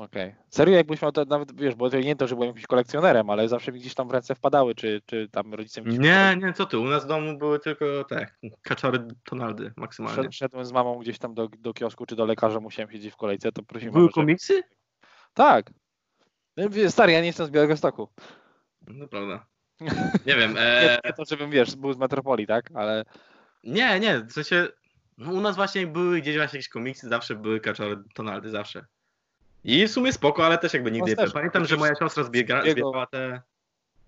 Okej. 0.00 0.34
Serio, 0.48 0.76
jakbyś 0.76 1.02
miał 1.02 1.12
to 1.12 1.24
nawet, 1.24 1.60
wiesz, 1.60 1.74
bo 1.74 1.90
to 1.90 1.98
nie 2.00 2.16
to, 2.16 2.26
że 2.26 2.34
byłem 2.34 2.48
jakimś 2.48 2.66
kolekcjonerem, 2.66 3.30
ale 3.30 3.48
zawsze 3.48 3.72
mi 3.72 3.80
gdzieś 3.80 3.94
tam 3.94 4.08
w 4.08 4.10
ręce 4.10 4.34
wpadały, 4.34 4.74
czy, 4.74 5.02
czy 5.06 5.28
tam 5.32 5.54
rodzice 5.54 5.82
mi 5.82 5.98
Nie, 5.98 6.36
nie, 6.42 6.52
co 6.52 6.66
ty, 6.66 6.78
u 6.78 6.84
nas 6.84 7.04
w 7.04 7.06
domu 7.08 7.38
były 7.38 7.58
tylko 7.58 8.04
te 8.04 8.26
kaczory 8.62 9.06
Tonaldy 9.24 9.72
maksymalnie. 9.76 10.22
Szed- 10.22 10.32
Szedłem 10.32 10.64
z 10.64 10.72
mamą 10.72 10.98
gdzieś 10.98 11.18
tam 11.18 11.34
do, 11.34 11.48
do 11.58 11.72
kiosku 11.72 12.06
czy 12.06 12.16
do 12.16 12.24
lekarza, 12.26 12.60
musiałem 12.60 12.90
siedzieć 12.90 13.12
w 13.12 13.16
kolejce, 13.16 13.52
to 13.52 13.62
prosimy. 13.62 13.92
Były 13.92 14.02
mamę, 14.02 14.10
żeby- 14.10 14.22
komiksy? 14.22 14.62
Tak. 15.34 15.70
Wie- 16.56 16.90
Stary, 16.90 17.12
ja 17.12 17.20
nie 17.20 17.26
jestem 17.26 17.46
z 17.46 17.50
Białego 17.50 17.76
Stoku. 17.76 18.08
No 18.86 19.08
prawda. 19.08 19.46
Nie 20.26 20.36
wiem, 20.36 20.54
e, 20.58 20.98
nie 21.04 21.12
to, 21.12 21.24
żebym, 21.24 21.50
wiesz, 21.50 21.76
był 21.76 21.92
z 21.92 21.98
metropolii, 21.98 22.46
tak? 22.46 22.70
Ale 22.74 23.04
nie, 23.64 24.00
nie, 24.00 24.18
w 24.18 24.32
sensie, 24.32 24.68
no 25.18 25.32
u 25.32 25.40
nas 25.40 25.56
właśnie 25.56 25.86
były 25.86 26.20
gdzieś 26.20 26.36
właśnie 26.36 26.56
jakieś 26.56 26.68
komiksy, 26.68 27.08
zawsze 27.08 27.34
były 27.34 27.60
kaczory 27.60 27.96
Tonaldy, 28.14 28.50
zawsze. 28.50 28.86
I 29.64 29.86
w 29.86 29.90
sumie 29.90 30.12
spoko, 30.12 30.46
ale 30.46 30.58
też 30.58 30.74
jakby 30.74 30.90
nigdy 30.90 31.10
nie 31.10 31.16
też, 31.16 31.32
Pamiętam, 31.32 31.64
że 31.64 31.76
moja 31.76 31.94
siostra 31.94 32.24
zbiega, 32.24 32.62
zbierała 32.62 33.06
te 33.06 33.42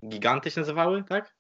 giganty 0.09 0.51
się 0.51 0.61
nazywały, 0.61 1.05
tak? 1.05 1.35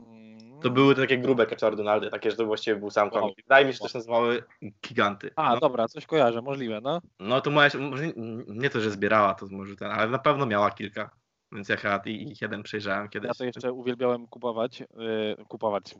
mm, 0.00 0.60
To 0.60 0.70
były 0.70 0.94
takie 0.94 1.18
grube 1.18 1.46
kaczory 1.46 1.76
Donaldy, 1.76 2.10
takie, 2.10 2.30
że 2.30 2.36
to 2.36 2.46
właściwie 2.46 2.76
był 2.76 2.90
sam 2.90 3.10
Wow. 3.12 3.20
komik. 3.20 3.36
Wydaje 3.36 3.66
mi 3.66 3.72
się, 3.72 3.76
że 3.76 3.82
to 3.82 3.88
się 3.88 3.98
nazywały 3.98 4.42
giganty. 4.88 5.30
A, 5.36 5.54
no, 5.54 5.60
dobra, 5.60 5.88
coś 5.88 6.06
kojarzę, 6.06 6.42
możliwe, 6.42 6.80
no. 6.80 7.00
no 7.20 7.40
to 7.40 7.50
moja, 7.50 7.68
może 7.80 8.12
nie, 8.46 8.70
to, 8.70 8.80
że 8.80 8.90
zbierała, 8.90 9.34
to 9.34 9.46
może 9.50 9.76
ten, 9.76 9.90
ale 9.90 10.10
na 10.10 10.18
pewno 10.18 10.46
miała 10.46 10.70
kilka. 10.70 11.10
Więc 11.52 11.68
ja 11.68 11.76
chyba 11.76 12.00
i- 12.06 12.30
ich 12.30 12.42
jeden 12.42 12.62
przejrzałem 12.62 13.08
kiedyś. 13.08 13.28
Ja 13.28 13.34
to 13.34 13.44
jeszcze 13.44 13.72
uwielbiałem 13.72 14.26
kupować, 14.26 14.80
yy, 14.80 15.44
kupować, 15.48 15.94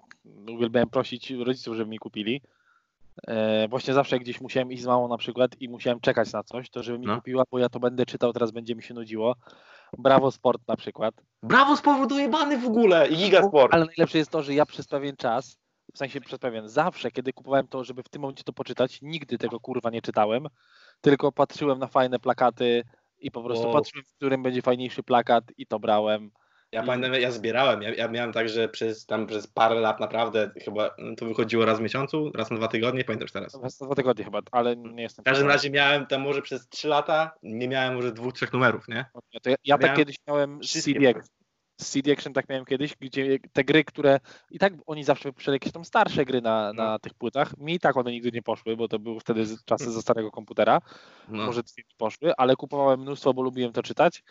uwielbiałem 0.50 0.88
prosić 0.90 1.30
rodziców, 1.30 1.76
żeby 1.76 1.90
mi 1.90 1.98
kupili. 1.98 2.42
E, 3.26 3.68
właśnie 3.68 3.94
zawsze 3.94 4.18
gdzieś 4.18 4.40
musiałem 4.40 4.72
iść 4.72 4.82
z 4.82 4.86
mamą 4.86 5.08
na 5.08 5.16
przykład 5.16 5.50
i 5.60 5.68
musiałem 5.68 6.00
czekać 6.00 6.32
na 6.32 6.42
coś, 6.42 6.70
to 6.70 6.82
żeby 6.82 6.98
mi 6.98 7.06
No. 7.06 7.16
kupiła, 7.16 7.44
bo 7.50 7.58
ja 7.58 7.68
to 7.68 7.80
będę 7.80 8.06
czytał, 8.06 8.32
teraz 8.32 8.50
będzie 8.50 8.74
mi 8.74 8.82
się 8.82 8.94
nudziło. 8.94 9.34
Brawo 9.98 10.30
Sport 10.30 10.62
na 10.68 10.76
przykład. 10.76 11.14
Brawo, 11.42 11.76
spowoduje 11.76 12.28
bany 12.28 12.58
w 12.58 12.66
ogóle 12.66 13.08
i 13.08 13.16
Gigasport. 13.16 13.74
Ale 13.74 13.84
najlepsze 13.84 14.18
jest 14.18 14.30
to, 14.30 14.42
że 14.42 14.54
ja 14.54 14.66
przez 14.66 14.86
pewien 14.86 15.16
czas, 15.16 15.58
w 15.94 15.98
sensie 15.98 16.20
przez 16.20 16.38
pewien, 16.38 16.68
zawsze 16.68 17.10
kiedy 17.10 17.32
kupowałem 17.32 17.68
to, 17.68 17.84
żeby 17.84 18.02
w 18.02 18.08
tym 18.08 18.22
momencie 18.22 18.44
to 18.44 18.52
poczytać, 18.52 18.98
nigdy 19.02 19.38
tego 19.38 19.60
kurwa 19.60 19.90
nie 19.90 20.02
czytałem, 20.02 20.46
tylko 21.00 21.32
patrzyłem 21.32 21.78
na 21.78 21.86
fajne 21.86 22.18
plakaty 22.18 22.82
i 23.18 23.30
po 23.30 23.42
prostu 23.42 23.64
Wow. 23.64 23.72
patrzyłem, 23.72 24.04
w 24.04 24.14
którym 24.14 24.42
będzie 24.42 24.62
fajniejszy 24.62 25.02
plakat 25.02 25.44
i 25.56 25.66
to 25.66 25.78
brałem. 25.78 26.30
Ja 26.74 26.82
pamiętam, 26.82 27.20
ja 27.20 27.30
zbierałem. 27.30 27.82
Ja, 27.82 27.94
ja 27.94 28.08
miałem 28.08 28.32
tak, 28.32 28.48
że 28.48 28.68
przez 28.68 29.06
tam 29.06 29.26
przez 29.26 29.46
parę 29.46 29.74
lat 29.74 30.00
naprawdę 30.00 30.50
chyba 30.64 30.94
no, 30.98 31.16
to 31.16 31.26
wychodziło 31.26 31.64
raz 31.64 31.78
w 31.78 31.82
miesiącu, 31.82 32.32
raz 32.34 32.50
na 32.50 32.56
dwa 32.56 32.68
tygodnie, 32.68 33.04
pamiętam 33.04 33.24
już 33.24 33.32
teraz. 33.32 33.62
Raz 33.62 33.80
na 33.80 33.86
dwa 33.86 33.94
tygodnie 33.94 34.24
chyba, 34.24 34.40
ale 34.52 34.76
nie 34.76 35.02
jestem 35.02 35.22
W 35.22 35.26
każdym 35.26 35.48
razie 35.48 35.70
miałem 35.70 36.06
tam 36.06 36.20
może 36.22 36.42
przez 36.42 36.68
trzy 36.68 36.88
lata, 36.88 37.30
nie 37.42 37.68
miałem 37.68 37.94
może 37.94 38.12
dwóch, 38.12 38.32
trzech 38.32 38.52
numerów, 38.52 38.88
nie? 38.88 39.06
To 39.42 39.50
ja, 39.50 39.56
ja 39.64 39.78
tak 39.78 39.96
kiedyś 39.96 40.16
miałem 40.28 40.60
CD, 40.60 41.14
z 41.80 41.90
CD 41.90 42.12
Action 42.12 42.32
tak 42.32 42.48
miałem 42.48 42.64
kiedyś, 42.64 42.96
gdzie 43.00 43.38
te 43.52 43.64
gry, 43.64 43.84
które 43.84 44.20
i 44.50 44.58
tak 44.58 44.72
oni 44.86 45.04
zawsze 45.04 45.28
wypuszczali 45.28 45.56
jakieś 45.56 45.72
tam 45.72 45.84
starsze 45.84 46.24
gry 46.24 46.40
na, 46.42 46.72
na 46.72 46.90
No. 46.92 46.98
tych 46.98 47.14
płytach. 47.14 47.56
Mi 47.58 47.74
i 47.74 47.78
tak 47.80 47.96
one 47.96 48.10
nigdy 48.10 48.30
nie 48.32 48.42
poszły, 48.42 48.76
bo 48.76 48.88
to 48.88 48.98
były 48.98 49.20
wtedy 49.20 49.44
czasy 49.64 49.92
ze 49.92 50.02
starego 50.02 50.30
komputera. 50.30 50.80
No, 51.28 51.46
Może 51.46 51.62
dwie 51.62 51.82
poszły, 51.96 52.32
ale 52.36 52.56
kupowałem 52.56 53.00
mnóstwo, 53.00 53.34
bo 53.34 53.42
lubiłem 53.42 53.72
to 53.72 53.82
czytać. 53.82 54.22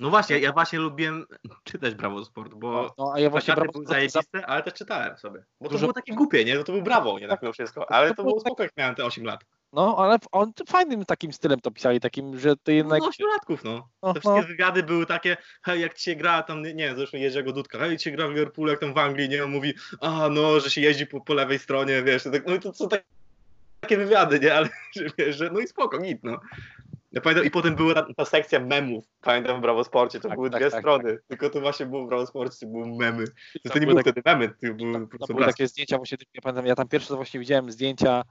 No 0.00 0.10
właśnie, 0.10 0.38
ja 0.38 0.52
właśnie 0.52 0.78
lubiłem 0.78 1.26
czytać 1.64 1.94
Brawo 1.94 2.24
Sport, 2.24 2.54
bo 2.54 2.94
No, 2.98 3.12
a 3.14 3.20
ja 3.20 3.30
właśnie 3.30 3.54
brawo, 3.54 3.72
były 3.72 3.84
za- 3.86 3.92
zajebiste, 3.92 4.46
ale 4.46 4.62
też 4.62 4.74
czytałem 4.74 5.16
sobie. 5.18 5.44
Bo 5.60 5.68
to 5.68 5.72
Dużo- 5.74 5.80
było 5.80 5.92
takie 5.92 6.14
głupie, 6.14 6.44
nie? 6.44 6.54
No 6.54 6.64
to 6.64 6.72
był 6.72 6.82
Brawo, 6.82 7.18
nie 7.18 7.28
tak 7.28 7.42
mimo 7.42 7.52
wszystko. 7.52 7.92
Ale 7.92 8.08
To 8.08 8.14
to 8.14 8.22
było 8.22 8.32
było 8.34 8.42
tak- 8.44 8.50
spoko, 8.50 8.62
jak 8.62 8.76
miałem 8.76 8.94
te 8.94 9.04
8 9.04 9.24
lat. 9.24 9.40
No, 9.72 9.96
ale 9.98 10.16
on 10.32 10.52
fajnym 10.68 11.04
takim 11.04 11.32
stylem 11.32 11.60
to 11.60 11.70
pisali, 11.70 12.00
takim, 12.00 12.38
że 12.38 12.56
ty 12.56 12.74
jednak... 12.74 13.00
No, 13.02 13.08
8 13.08 13.26
latków, 13.28 13.64
no. 13.64 13.88
No, 14.02 14.14
Te 14.14 14.20
wszystkie 14.20 14.40
no. 14.40 14.46
wywiady 14.46 14.82
były 14.82 15.06
takie, 15.06 15.36
hej, 15.62 15.80
jak 15.80 15.94
ci 15.94 16.04
się 16.04 16.16
gra, 16.16 16.42
tam, 16.42 16.62
nie 16.62 16.74
wiem, 16.74 16.96
zresztą 16.96 17.16
Jerzego 17.18 17.52
Dudka, 17.52 17.78
hej, 17.78 17.90
jak 17.90 17.98
ci 17.98 18.04
się 18.04 18.10
gra 18.10 18.26
w 18.28 18.30
Liverpoolu, 18.30 18.70
jak 18.70 18.80
tam 18.80 18.94
w 18.94 18.98
Anglii, 18.98 19.28
nie, 19.28 19.44
on 19.44 19.50
mówi, 19.50 19.74
a 20.00 20.28
no, 20.30 20.60
że 20.60 20.70
się 20.70 20.80
jeździ 20.80 21.06
po, 21.06 21.20
po 21.20 21.34
lewej 21.34 21.58
stronie, 21.58 22.02
wiesz, 22.02 22.22
to 22.22 22.30
tak, 22.30 22.46
no 22.46 22.54
i 22.54 22.60
to 22.60 22.72
są 22.72 22.88
tak, 22.88 23.02
takie 23.80 23.96
wywiady, 23.96 24.40
nie, 24.40 24.54
ale, 24.54 24.68
że 24.96 25.04
wiesz, 25.18 25.36
że 25.36 25.50
no 25.52 25.60
i 25.60 25.66
spoko, 25.66 25.98
git, 25.98 26.24
no. 26.24 26.40
Ja 27.12 27.20
pamiętam, 27.20 27.46
i 27.46 27.50
potem 27.50 27.74
była 27.74 27.94
ta, 27.94 28.06
ta 28.16 28.24
sekcja 28.24 28.60
memów, 28.60 29.04
pamiętam 29.20 29.58
w 29.58 29.60
Brawo 29.60 29.84
Sporcie, 29.84 30.20
to 30.20 30.28
Tak, 30.28 30.36
były 30.38 30.50
tak, 30.50 30.60
dwie 30.60 30.70
tak, 30.70 30.80
strony, 30.80 31.18
tylko 31.28 31.50
to 31.50 31.60
właśnie 31.60 31.86
było 31.86 32.04
w 32.06 32.08
Brawo 32.08 32.26
Sporcie, 32.26 32.66
to 32.66 32.66
były 32.72 32.86
memy. 32.98 33.24
To, 33.64 33.70
to 33.70 33.78
nie 33.78 33.86
były 33.86 34.02
takie- 34.04 34.12
wtedy 34.12 34.30
memy, 34.30 34.48
to 34.48 34.74
były 34.74 34.92
tam, 34.92 35.02
po 35.06 35.08
tam 35.10 35.18
prostu 35.18 35.34
były 35.34 35.46
takie 35.46 35.68
zdjęcia, 35.68 35.96
właśnie 35.96 36.18
ja 36.34 36.40
pamiętam, 36.42 36.66
ja 36.66 36.74
tam 36.74 36.88
pierwsze 36.88 37.08
to 37.08 37.16
właśnie 37.16 37.40
widziałem 37.40 37.70
zdjęcia, 37.70 38.22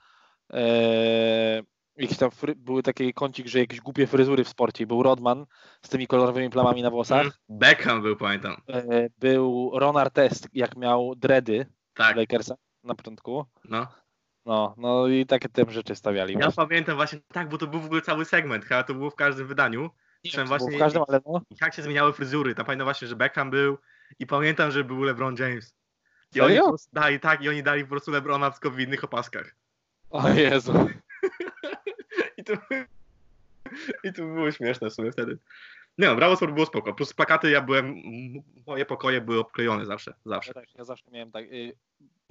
e, 0.53 1.61
jakieś 1.97 2.17
tam 2.17 2.31
fry, 2.31 2.55
były 2.55 2.83
taki 2.83 3.13
kącik, 3.13 3.47
że 3.47 3.59
jakieś 3.59 3.81
głupie 3.81 4.07
fryzury 4.07 4.43
w 4.43 4.49
sporcie. 4.49 4.87
Był 4.87 5.03
Rodman 5.03 5.45
z 5.85 5.89
tymi 5.89 6.07
kolorowymi 6.07 6.49
plamami 6.49 6.81
na 6.81 6.89
włosach. 6.89 7.21
Mm, 7.21 7.31
Beckham 7.49 8.01
był, 8.01 8.15
pamiętam. 8.15 8.61
E, 8.69 9.09
był 9.17 9.71
Ron 9.73 9.97
Artest, 9.97 10.47
jak 10.53 10.75
miał 10.77 11.15
dready 11.15 11.65
Tak, 11.93 12.13
w 12.13 12.17
Lakersa 12.17 12.55
na 12.83 12.95
początku. 12.95 13.45
no. 13.65 13.87
No, 14.45 14.75
no 14.77 15.07
i 15.07 15.25
takie 15.25 15.49
te 15.49 15.71
rzeczy 15.71 15.95
stawiali. 15.95 16.33
Ja 16.33 16.39
właśnie. 16.39 16.67
pamiętam 16.67 16.95
właśnie, 16.95 17.19
tak, 17.33 17.49
bo 17.49 17.57
to 17.57 17.67
był 17.67 17.79
w 17.79 17.85
ogóle 17.85 18.01
cały 18.01 18.25
segment, 18.25 18.65
chyba 18.65 18.83
to 18.83 18.93
było 18.93 19.09
w 19.09 19.15
każdym 19.15 19.47
wydaniu. 19.47 19.89
Nie 20.23 20.31
Wiem, 20.31 20.47
właśnie- 20.47 20.75
w 20.77 20.79
każdym, 20.79 21.03
ale 21.07 21.19
no. 21.25 21.41
jak 21.61 21.73
się 21.73 21.81
zmieniały 21.81 22.13
fryzury. 22.13 22.55
Tam 22.55 22.65
pamiętam 22.65 22.85
właśnie, 22.85 23.07
że 23.07 23.15
Beckham 23.15 23.49
był 23.49 23.77
i 24.19 24.27
pamiętam, 24.27 24.71
że 24.71 24.83
był 24.83 25.03
LeBron 25.03 25.35
James. 25.39 25.75
I 26.35 26.39
Serio? 26.39 26.45
oni 26.45 26.59
po 26.59 26.67
prostu 26.67 26.89
dali, 26.93 27.19
tak, 27.19 27.41
i 27.41 27.49
oni 27.49 27.63
dali 27.63 27.83
po 27.83 27.89
prostu 27.89 28.11
LeBrona 28.11 28.51
tylko 28.51 28.71
w 28.71 28.79
innych 28.79 29.03
opaskach. 29.03 29.55
O 30.09 30.29
Jezu. 30.29 30.73
I 32.37 32.43
to, 32.43 32.53
I 34.03 34.13
to 34.13 34.23
było 34.25 34.51
śmieszne 34.51 34.89
w 34.89 34.93
sumie 34.93 35.11
wtedy. 35.11 35.37
Nie 35.97 36.07
no, 36.07 36.15
Brawo 36.15 36.35
Sport 36.35 36.53
było 36.53 36.65
spoko. 36.65 36.93
Plus 36.93 37.13
plakaty 37.13 37.49
ja 37.51 37.61
byłem, 37.61 37.95
moje 38.67 38.85
pokoje 38.85 39.21
były 39.21 39.39
obklejone 39.39 39.85
zawsze, 39.85 40.11
Ja, 40.11 40.17
zawsze. 40.25 40.53
tak, 40.53 40.75
ja 40.75 40.83
zawsze 40.83 41.11
miałem 41.11 41.31
tak, 41.31 41.45
y, 41.45 41.73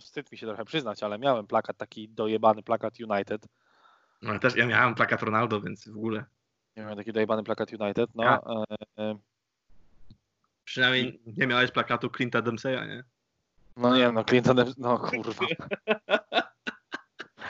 wstyd 0.00 0.32
mi 0.32 0.38
się 0.38 0.46
trochę 0.46 0.64
przyznać, 0.64 1.02
ale 1.02 1.18
miałem 1.18 1.46
plakat 1.46 1.76
taki 1.76 2.08
dojebany 2.08 2.62
plakat 2.62 2.94
United. 3.00 3.46
No, 4.22 4.30
ale 4.30 4.38
też 4.38 4.56
ja 4.56 4.66
miałem 4.66 4.94
plakat 4.94 5.22
Ronaldo, 5.22 5.60
więc 5.60 5.88
w 5.88 5.96
ogóle. 5.96 6.24
Ja 6.76 6.82
miałem 6.82 6.98
taki 6.98 7.12
dojebany 7.12 7.44
plakat 7.44 7.72
United, 7.72 8.10
no. 8.14 8.24
Ja. 8.24 8.40
E, 8.98 9.02
e, 9.02 9.18
Przynajmniej 10.64 11.20
nie 11.26 11.46
miałeś 11.46 11.70
plakatu 11.70 12.06
Clint'a 12.06 12.42
Dempseya, 12.42 12.86
nie? 12.88 13.04
no 13.76 13.94
nie 13.94 14.00
wiem, 14.00 14.14
no 14.14 14.24
Clinton, 14.24 14.64
no 14.78 14.98
kurwa. 14.98 15.46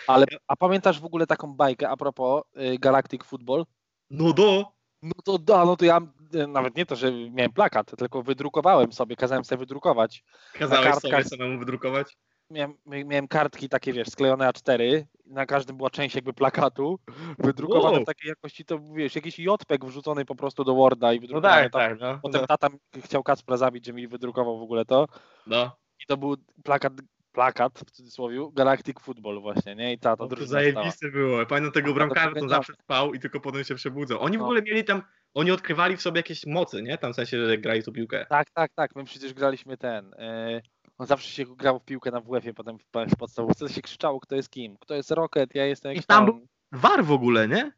Ale, 0.06 0.26
a 0.46 0.56
pamiętasz 0.56 1.00
w 1.00 1.04
ogóle 1.04 1.26
taką 1.26 1.54
bajkę 1.54 1.88
a 1.88 1.96
propos 1.96 2.42
y, 2.56 2.78
Galactic 2.78 3.24
Football? 3.24 3.66
No 4.10 4.32
do! 4.32 4.77
No 5.02 5.12
to 5.24 5.38
da, 5.38 5.64
no 5.64 5.76
to 5.76 5.84
ja 5.84 6.00
y, 6.34 6.46
nawet 6.46 6.76
nie 6.76 6.86
to, 6.86 6.96
że 6.96 7.12
miałem 7.12 7.52
plakat, 7.52 7.96
tylko 7.98 8.22
wydrukowałem 8.22 8.92
sobie, 8.92 9.16
kazałem 9.16 9.44
sobie 9.44 9.58
wydrukować. 9.58 10.24
Kazałeś 10.52 10.94
sobie 10.94 11.24
samemu 11.24 11.58
wydrukować? 11.58 12.16
Miałem, 12.50 12.74
miałem 12.86 13.28
kartki 13.28 13.68
takie, 13.68 13.92
wiesz, 13.92 14.08
sklejone 14.08 14.48
A4, 14.50 15.04
na 15.26 15.46
każdym 15.46 15.76
była 15.76 15.90
część 15.90 16.14
jakby 16.14 16.32
plakatu, 16.32 16.98
wydrukowane 17.38 17.94
Wow. 17.94 18.02
w 18.02 18.06
takiej 18.06 18.28
jakości, 18.28 18.64
to 18.64 18.78
wiesz, 18.94 19.14
jakiś 19.16 19.38
JPEG 19.38 19.84
wrzucony 19.84 20.24
po 20.24 20.34
prostu 20.34 20.64
do 20.64 20.74
Worda 20.74 21.12
i 21.12 21.20
wydrukowany 21.20 21.70
tam. 21.70 21.98
no. 22.00 22.18
Potem 22.22 22.46
tata 22.46 22.68
chciał 23.04 23.22
Kacpra 23.22 23.56
zabić, 23.56 23.86
że 23.86 23.92
mi 23.92 24.08
wydrukował 24.08 24.58
w 24.58 24.62
ogóle 24.62 24.84
to. 24.84 25.06
No, 25.46 25.76
I 26.02 26.06
to 26.06 26.16
był 26.16 26.36
plakat, 26.64 26.92
plakat 27.32 27.78
w 27.86 27.90
cudzysłowie, 27.90 28.48
Galactic 28.52 29.00
Football 29.00 29.40
właśnie, 29.40 29.74
nie? 29.74 29.92
I 29.92 29.98
ta 29.98 30.16
to 30.16 30.22
no 30.24 30.28
to 30.28 30.36
drużyna 30.36 30.60
stała. 30.60 30.72
zajebiste 30.74 31.10
było. 31.10 31.46
Pamiętam 31.46 31.72
tego 31.72 31.86
No, 31.86 31.92
to 31.92 31.94
bramkarza, 31.94 32.26
genialne. 32.28 32.48
zawsze 32.48 32.72
spał 32.72 33.14
i 33.14 33.18
tylko 33.20 33.40
potem 33.40 33.64
się 33.64 33.74
przebudzał. 33.74 34.20
Oni 34.20 34.36
w 34.36 34.40
No. 34.40 34.44
ogóle 34.44 34.62
mieli 34.62 34.84
tam, 34.84 35.02
oni 35.34 35.50
odkrywali 35.50 35.96
w 35.96 36.02
sobie 36.02 36.18
jakieś 36.18 36.46
mocy, 36.46 36.82
nie? 36.82 36.98
Tam 36.98 37.12
w 37.12 37.16
sensie, 37.16 37.46
że 37.46 37.58
grali 37.58 37.82
tu 37.82 37.92
piłkę. 37.92 38.26
Tak, 38.28 38.50
tak, 38.50 38.72
tak. 38.74 38.96
My 38.96 39.04
przecież 39.04 39.34
graliśmy 39.34 39.76
ten. 39.76 40.10
Yy, 40.50 40.62
on 40.98 41.06
zawsze 41.06 41.28
się 41.30 41.56
grało 41.56 41.78
w 41.78 41.84
piłkę 41.84 42.10
na 42.10 42.20
WF-ie, 42.20 42.54
potem 42.54 42.78
w, 42.78 42.82
w 43.14 43.16
podstawówce 43.16 43.68
się 43.68 43.82
krzyczało, 43.82 44.20
kto 44.20 44.36
jest 44.36 44.50
kim. 44.50 44.76
Kto 44.80 44.94
jest 44.94 45.10
Rocket, 45.10 45.54
ja 45.54 45.64
jestem 45.66 45.92
I 45.92 45.94
jakiś 45.94 46.06
tam 46.06 46.26
tam. 46.26 46.38
był- 46.38 46.46
War 46.72 47.04
w 47.04 47.12
ogóle, 47.12 47.48
nie? 47.48 47.72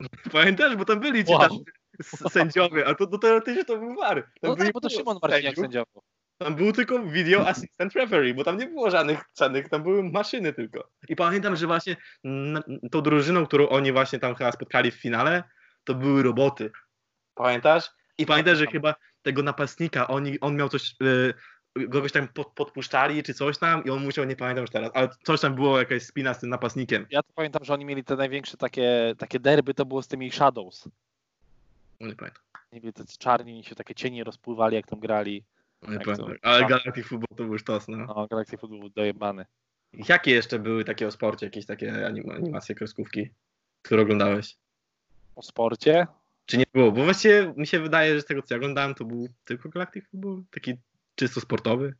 Pamiętasz, 0.32 0.76
bo 0.76 0.84
tam 0.84 1.00
byli 1.00 1.24
ci 1.24 1.32
Wow. 1.32 1.40
tam 1.40 1.58
sędziowie, 2.30 2.86
a 2.86 2.94
to, 2.94 3.06
to 3.06 3.18
teoretycznie 3.18 3.64
to 3.64 3.78
był 3.78 3.94
war. 3.94 4.22
Tam 4.40 4.50
No 4.50 4.56
tak, 4.56 4.72
bo 4.72 4.80
to 4.80 4.90
Szymon 4.90 5.18
Marciniak 5.22 5.54
sędziował. 5.56 6.02
Tam 6.38 6.54
był 6.54 6.72
tylko 6.72 7.02
video 7.02 7.48
assistant 7.48 7.92
referee, 7.92 8.34
bo 8.34 8.44
tam 8.44 8.58
nie 8.58 8.66
było 8.66 8.90
żadnych 8.90 9.24
cennych, 9.32 9.68
tam 9.68 9.82
były 9.82 10.02
maszyny 10.02 10.52
tylko. 10.52 10.90
I 11.08 11.16
pamiętam, 11.16 11.56
że 11.56 11.66
właśnie 11.66 11.96
tą 12.90 13.00
drużyną, 13.00 13.46
którą 13.46 13.68
oni 13.68 13.92
właśnie 13.92 14.18
tam 14.18 14.34
chyba 14.34 14.52
spotkali 14.52 14.90
w 14.90 14.94
finale, 14.94 15.42
to 15.84 15.94
były 15.94 16.22
roboty. 16.22 16.70
Pamiętasz? 17.34 17.90
I 18.18 18.26
pamiętasz, 18.26 18.58
że 18.58 18.64
Pamiętam. 18.64 18.92
chyba 18.92 18.94
tego 19.22 19.42
napastnika, 19.42 20.08
oni, 20.08 20.40
on 20.40 20.56
miał 20.56 20.68
coś, 20.68 20.94
y, 21.02 21.34
kogoś 21.90 22.12
tam 22.12 22.28
pod, 22.28 22.48
podpuszczali 22.52 23.22
czy 23.22 23.34
coś 23.34 23.58
tam 23.58 23.84
i 23.84 23.90
on 23.90 24.02
musiał, 24.04 24.24
nie 24.24 24.36
pamiętam 24.36 24.62
już 24.62 24.70
teraz, 24.70 24.90
ale 24.94 25.08
coś 25.22 25.40
tam 25.40 25.54
było, 25.54 25.78
jakaś 25.78 26.02
spina 26.02 26.34
z 26.34 26.40
tym 26.40 26.48
napastnikiem. 26.50 27.06
Ja 27.10 27.22
to 27.22 27.32
pamiętam, 27.34 27.64
że 27.64 27.74
oni 27.74 27.84
mieli 27.84 28.04
te 28.04 28.16
największe 28.16 28.56
takie, 28.56 29.14
takie 29.18 29.40
derby, 29.40 29.74
to 29.74 29.86
było 29.86 30.02
z 30.02 30.08
tymi 30.08 30.30
Shadows. 30.30 30.88
No 32.00 32.08
nie 32.08 32.14
pamiętam. 32.16 32.42
Nie 32.72 32.80
wiem, 32.80 32.92
tacy 32.92 33.18
czarni, 33.18 33.52
oni 33.52 33.64
się 33.64 33.74
takie 33.74 33.94
cienie 33.94 34.24
rozpływali, 34.24 34.76
jak 34.76 34.86
tam 34.86 35.00
grali. 35.00 35.44
No 35.82 35.92
nie 35.92 35.98
Tak, 35.98 36.16
to- 36.16 36.28
Ale 36.42 36.60
tak. 36.60 36.68
Galactic 36.68 37.06
Football 37.06 37.36
to 37.36 37.44
był 37.44 37.52
już 37.52 37.64
tos, 37.64 37.88
no. 37.88 37.96
No, 37.98 38.26
Galactic 38.30 38.60
Football 38.60 38.80
był 38.80 38.88
dojebany. 38.88 39.46
Jakie 40.08 40.30
jeszcze 40.30 40.58
były 40.58 40.84
takie 40.84 41.06
o 41.06 41.10
sporcie, 41.10 41.46
jakieś 41.46 41.66
takie 41.66 41.92
anim- 42.06 42.30
animacje, 42.30 42.74
kreskówki, 42.74 43.30
które 43.82 44.02
oglądałeś? 44.02 44.56
O 45.36 45.42
sporcie? 45.42 46.06
Czy 46.46 46.58
nie 46.58 46.64
było? 46.74 46.92
Bo 46.92 47.04
właściwie 47.04 47.54
mi 47.56 47.66
się 47.66 47.80
wydaje, 47.80 48.14
że 48.14 48.20
z 48.22 48.24
tego 48.24 48.42
co 48.42 48.54
ja 48.54 48.56
oglądałem, 48.56 48.94
to 48.94 49.04
był 49.04 49.28
tylko 49.44 49.68
Galactic 49.68 50.04
Football, 50.10 50.42
taki 50.50 50.74
czysto 51.14 51.40
sportowy. 51.40 51.94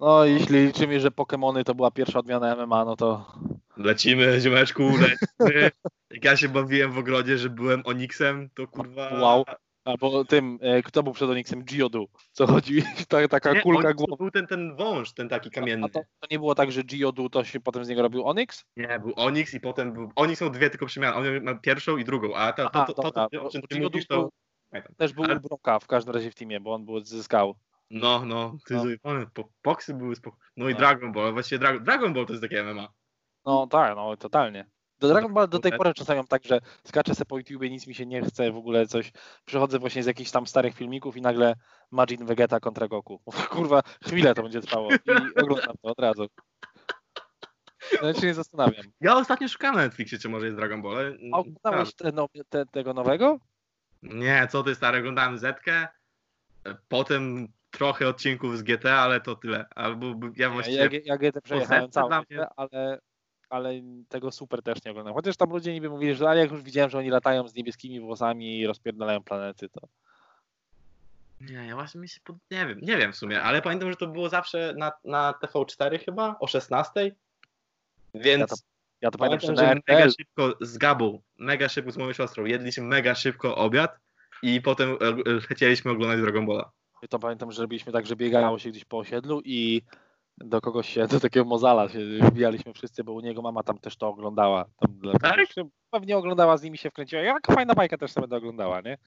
No, 0.00 0.24
jeśli 0.24 0.66
liczymy, 0.66 1.00
że 1.00 1.08
Pokémony 1.10 1.64
to 1.64 1.74
była 1.74 1.90
pierwsza 1.90 2.18
odmiana 2.18 2.56
MMA, 2.56 2.84
no 2.84 2.96
to 2.96 3.32
Lecimy, 3.76 4.40
ziomeczku, 4.40 4.82
lecimy. 4.82 5.70
Jak 6.10 6.24
ja 6.24 6.36
się 6.36 6.48
bawiłem 6.48 6.92
w 6.92 6.98
ogrodzie, 6.98 7.38
że 7.38 7.50
byłem 7.50 7.82
Oniksem, 7.84 8.50
to 8.54 8.68
kurwa... 8.68 9.20
Wow. 9.20 9.44
Albo 9.90 10.24
tym, 10.24 10.58
e, 10.62 10.82
kto 10.82 11.02
był 11.02 11.12
przed? 11.12 11.28
Geodu. 11.64 12.08
Co 12.32 12.46
chodzi? 12.46 12.82
Ta, 13.08 13.28
taka 13.28 13.52
Nie, 13.52 13.60
kulka 13.60 13.88
Onyx 13.88 14.00
to 14.00 14.06
głowy. 14.06 14.16
był 14.22 14.30
ten, 14.30 14.46
ten 14.46 14.76
wąż, 14.76 15.12
ten 15.12 15.28
taki 15.28 15.50
kamienny. 15.50 15.86
A 15.86 15.88
to, 15.88 16.00
to 16.20 16.26
nie 16.30 16.38
było 16.38 16.54
tak, 16.54 16.72
że 16.72 16.84
Geodu 16.84 17.28
to 17.30 17.44
się 17.44 17.60
potem 17.60 17.84
z 17.84 17.88
niego 17.88 18.02
robił 18.02 18.26
Onyx? 18.28 18.64
Nie, 18.76 19.00
był 19.00 19.12
Onyx 19.16 19.54
i 19.54 19.60
potem 19.60 19.92
był... 19.92 20.12
Oni 20.16 20.36
są 20.36 20.50
dwie 20.50 20.70
tylko 20.70 20.86
przemiany, 20.86 21.16
on 21.16 21.44
ma 21.44 21.54
pierwszą 21.54 21.96
i 21.96 22.04
drugą, 22.04 22.34
a 22.34 22.52
to, 22.52 22.70
Aha, 22.72 22.84
to, 22.86 22.94
to, 22.94 23.02
dobra, 23.02 23.28
to, 23.28 23.42
o 23.44 23.50
czym 23.50 23.62
ty 23.62 23.80
mówisz, 23.80 24.06
to... 24.06 24.30
Też 24.96 25.12
był 25.12 25.24
Ale- 25.24 25.40
Broka 25.40 25.78
w 25.78 25.86
każdym 25.86 26.14
razie 26.14 26.30
w 26.30 26.34
teamie, 26.34 26.60
bo 26.60 26.74
on 26.74 26.84
był 26.84 27.00
zyskał. 27.00 27.54
No, 27.90 28.24
no, 28.24 28.56
ty 28.66 28.74
No. 28.74 28.84
no. 29.04 29.26
po, 29.34 29.48
Poksy 29.62 29.94
były 29.94 30.16
spoko. 30.16 30.36
No 30.56 30.68
i 30.68 30.72
No. 30.72 30.78
Dragon 30.78 31.12
Ball, 31.12 31.32
właściwie 31.32 31.58
Dragon, 31.58 31.84
Dragon 31.84 32.12
Ball 32.14 32.26
to 32.26 32.32
jest 32.32 32.42
takie 32.42 32.62
MMA. 32.64 32.88
No 33.46 33.66
tak, 33.66 33.96
no 33.96 34.16
totalnie. 34.16 34.66
Do 35.00 35.08
Dragon 35.08 35.34
Ball 35.34 35.48
do 35.48 35.58
tej 35.58 35.72
pory 35.72 35.94
czasami 35.94 36.16
mam 36.16 36.26
tak, 36.26 36.44
że 36.44 36.60
skaczę 36.84 37.14
sobie 37.14 37.26
po 37.26 37.38
YouTubie, 37.38 37.70
nic 37.70 37.86
mi 37.86 37.94
się 37.94 38.06
nie 38.06 38.22
chce, 38.22 38.52
w 38.52 38.56
ogóle 38.56 38.86
coś. 38.86 39.12
Przychodzę 39.44 39.78
właśnie 39.78 40.02
z 40.02 40.06
jakichś 40.06 40.30
tam 40.30 40.46
starych 40.46 40.74
filmików 40.74 41.16
i 41.16 41.20
nagle 41.22 41.54
Majin 41.90 42.26
Vegeta 42.26 42.60
kontra 42.60 42.88
Goku. 42.88 43.22
Kurwa, 43.50 43.82
chwilę 44.06 44.34
to 44.34 44.42
będzie 44.42 44.60
trwało 44.60 44.92
i 44.92 44.96
oglądam 45.42 45.76
to 45.82 45.88
od 45.90 45.98
razu. 46.00 46.26
Nawet 48.02 48.20
się 48.20 48.26
nie 48.26 48.34
zastanawiam. 48.34 48.84
Ja 49.00 49.16
ostatnio 49.16 49.48
szukałem 49.48 49.76
na 49.76 49.82
Netflixie, 49.82 50.18
czy 50.18 50.28
może 50.28 50.46
jest 50.46 50.58
Dragon 50.58 50.82
Ball. 50.82 51.18
A 51.32 51.36
oglądałeś 51.38 51.94
te, 51.94 52.12
no, 52.12 52.26
te, 52.48 52.66
tego 52.66 52.94
nowego? 52.94 53.38
Nie, 54.02 54.48
co 54.50 54.62
ty 54.62 54.74
stary, 54.74 54.98
oglądałem 54.98 55.38
Zetkę, 55.38 55.88
potem 56.88 57.48
trochę 57.70 58.08
odcinków 58.08 58.58
z 58.58 58.62
GT, 58.62 58.86
ale 58.86 59.20
to 59.20 59.36
tyle. 59.36 59.64
Albo 59.74 60.06
ja 60.06 60.14
Ja, 60.36 60.50
właściwie... 60.50 60.78
ja, 60.78 61.00
ja 61.04 61.18
GT 61.18 61.40
przejechałem 61.42 61.90
mnie- 62.30 62.46
ale, 62.56 62.98
ale 63.50 63.72
tego 64.08 64.32
super 64.32 64.62
też 64.62 64.84
nie 64.84 64.90
oglądam. 64.90 65.14
Chociaż 65.14 65.36
tam 65.36 65.50
ludzie 65.50 65.72
niby 65.72 65.90
mówili, 65.90 66.14
że 66.14 66.28
ale 66.28 66.40
jak 66.40 66.50
już 66.50 66.62
widziałem, 66.62 66.90
że 66.90 66.98
oni 66.98 67.10
latają 67.10 67.48
z 67.48 67.54
niebieskimi 67.54 68.00
włosami 68.00 68.58
i 68.58 68.66
rozpierdalają 68.66 69.22
planety, 69.22 69.68
to 69.68 69.80
Nie, 71.40 71.66
ja 71.66 71.74
właśnie 71.74 72.00
mi 72.00 72.08
się, 72.08 72.20
pod... 72.24 72.36
nie 72.50 72.66
wiem, 72.66 72.78
nie 72.82 72.96
wiem 72.96 73.12
w 73.12 73.16
sumie, 73.16 73.42
ale 73.42 73.62
pamiętam, 73.62 73.90
że 73.90 73.96
to 73.96 74.06
było 74.06 74.28
zawsze 74.28 74.74
na, 74.76 74.92
na 75.04 75.34
TV4 75.42 76.04
chyba, 76.04 76.36
o 76.40 76.46
16. 76.46 77.14
Więc 78.14 78.40
Ja 78.40 78.46
to 78.46 78.56
Ja 79.00 79.10
to 79.10 79.18
pamiętam, 79.18 79.40
pamiętam, 79.40 79.66
że 79.66 79.74
że 79.74 79.94
mega 79.94 80.10
szybko 80.10 80.66
z 80.66 80.78
Gabą, 80.78 81.20
mega 81.38 81.68
szybko 81.68 81.92
z 81.92 81.96
moją 81.96 82.12
siostrą, 82.12 82.44
jedliśmy 82.44 82.84
mega 82.84 83.14
szybko 83.14 83.56
obiad 83.56 83.98
i 84.42 84.60
potem 84.60 84.90
e, 84.90 84.94
e, 84.96 85.40
chcieliśmy 85.40 85.90
oglądać 85.90 86.20
Dragon 86.20 86.46
Balla. 86.46 86.70
to 87.08 87.18
pamiętam, 87.18 87.52
że 87.52 87.62
robiliśmy 87.62 87.92
tak, 87.92 88.06
że 88.06 88.16
biegało 88.16 88.58
się 88.58 88.70
gdzieś 88.70 88.84
po 88.84 88.98
osiedlu 88.98 89.40
i 89.44 89.82
do 90.40 90.60
kogoś 90.60 90.88
się, 90.88 91.06
do 91.06 91.20
takiego 91.20 91.46
mozala 91.46 91.88
się 91.88 91.98
wbijaliśmy 92.22 92.72
wszyscy, 92.72 93.04
bo 93.04 93.12
u 93.12 93.20
niego 93.20 93.42
mama 93.42 93.62
tam 93.62 93.78
też 93.78 93.96
to 93.96 94.08
oglądała. 94.08 94.64
Tam 94.64 95.00
Tak? 95.20 95.40
Pewnie 95.90 96.16
oglądała, 96.16 96.56
z 96.56 96.62
nimi 96.62 96.78
się 96.78 96.90
wkręciła. 96.90 97.22
Jaka 97.22 97.54
fajna 97.54 97.74
bajka 97.74 97.98
też 97.98 98.12
sobie 98.12 98.22
będę 98.22 98.36
oglądała, 98.36 98.80
nie? 98.80 98.98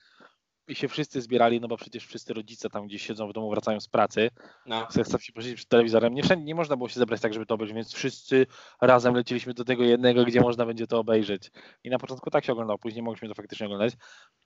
I 0.67 0.75
się 0.75 0.87
wszyscy 0.87 1.21
zbierali, 1.21 1.61
no 1.61 1.67
bo 1.67 1.77
przecież 1.77 2.05
wszyscy 2.05 2.33
rodzice 2.33 2.69
tam 2.69 2.87
gdzieś 2.87 3.01
siedzą 3.07 3.27
w 3.27 3.33
domu, 3.33 3.49
wracają 3.49 3.79
z 3.79 3.87
pracy, 3.87 4.29
No. 4.65 4.87
chcą 5.03 5.17
się 5.17 5.33
posiedzieć 5.33 5.55
przed 5.57 5.69
telewizorem. 5.69 6.13
Nie 6.13 6.23
wszędzie 6.23 6.45
nie 6.45 6.55
można 6.55 6.75
było 6.77 6.89
się 6.89 6.99
zebrać 6.99 7.21
tak, 7.21 7.33
żeby 7.33 7.45
to 7.45 7.55
obejrzeć, 7.55 7.75
więc 7.75 7.93
wszyscy 7.93 8.45
razem 8.81 9.15
leciliśmy 9.15 9.53
do 9.53 9.63
tego 9.65 9.83
jednego, 9.83 10.23
gdzie 10.25 10.41
można 10.41 10.65
będzie 10.65 10.87
to 10.87 10.99
obejrzeć. 10.99 11.51
I 11.83 11.89
na 11.89 11.99
początku 11.99 12.29
tak 12.29 12.45
się 12.45 12.51
oglądało, 12.53 12.77
później 12.77 13.03
mogliśmy 13.03 13.27
to 13.27 13.33
faktycznie 13.35 13.65
oglądać. 13.65 13.93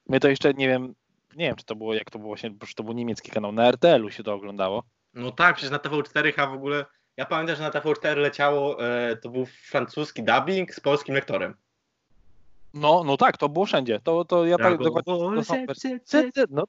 My 0.10 0.20
to 0.20 0.28
jeszcze 0.30 0.54
nie 0.54 0.68
wiem, 0.68 0.96
nie 1.36 1.46
wiem, 1.46 1.56
czy 1.56 1.66
to 1.66 1.76
było, 1.76 1.94
jak 1.94 2.12
to 2.12 2.20
było 2.20 2.30
właśnie, 2.30 2.52
bo 2.52 2.66
to 2.76 2.84
był 2.84 2.94
niemiecki 2.94 3.32
kanał, 3.32 3.52
na 3.52 3.68
RTL-u 3.68 4.10
się 4.10 4.24
to 4.24 4.34
oglądało. 4.34 4.84
No 5.18 5.32
tak, 5.32 5.56
przecież 5.56 5.72
na 5.72 5.78
TV4 5.78 6.34
a 6.42 6.48
w 6.48 6.54
ogóle, 6.54 6.86
ja 7.18 7.26
pamiętam, 7.26 7.56
że 7.56 7.64
na 7.64 7.70
TV4 7.72 8.18
leciało, 8.18 8.86
e, 8.86 9.18
to 9.18 9.30
był 9.30 9.46
francuski 9.46 10.24
dubbing 10.24 10.74
z 10.74 10.80
polskim 10.80 11.16
lektorem. 11.16 11.56
No, 12.74 13.04
no 13.04 13.18
tak, 13.18 13.38
to 13.38 13.50
było 13.50 13.66
wszędzie. 13.66 14.00
To, 14.00 14.26
to 14.26 14.46
ja 14.46 14.58
tak 14.58 14.78
dokładnie. 14.78 15.14
To 15.14 15.44
są 15.44 15.66
No, 16.50 16.64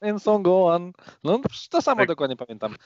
and 0.00 0.22
Songoan. 0.22 0.92
No, 1.24 1.40
to 1.70 1.82
samo 1.82 2.00
Tak. 2.00 2.08
dokładnie 2.08 2.36
pamiętam. 2.36 2.76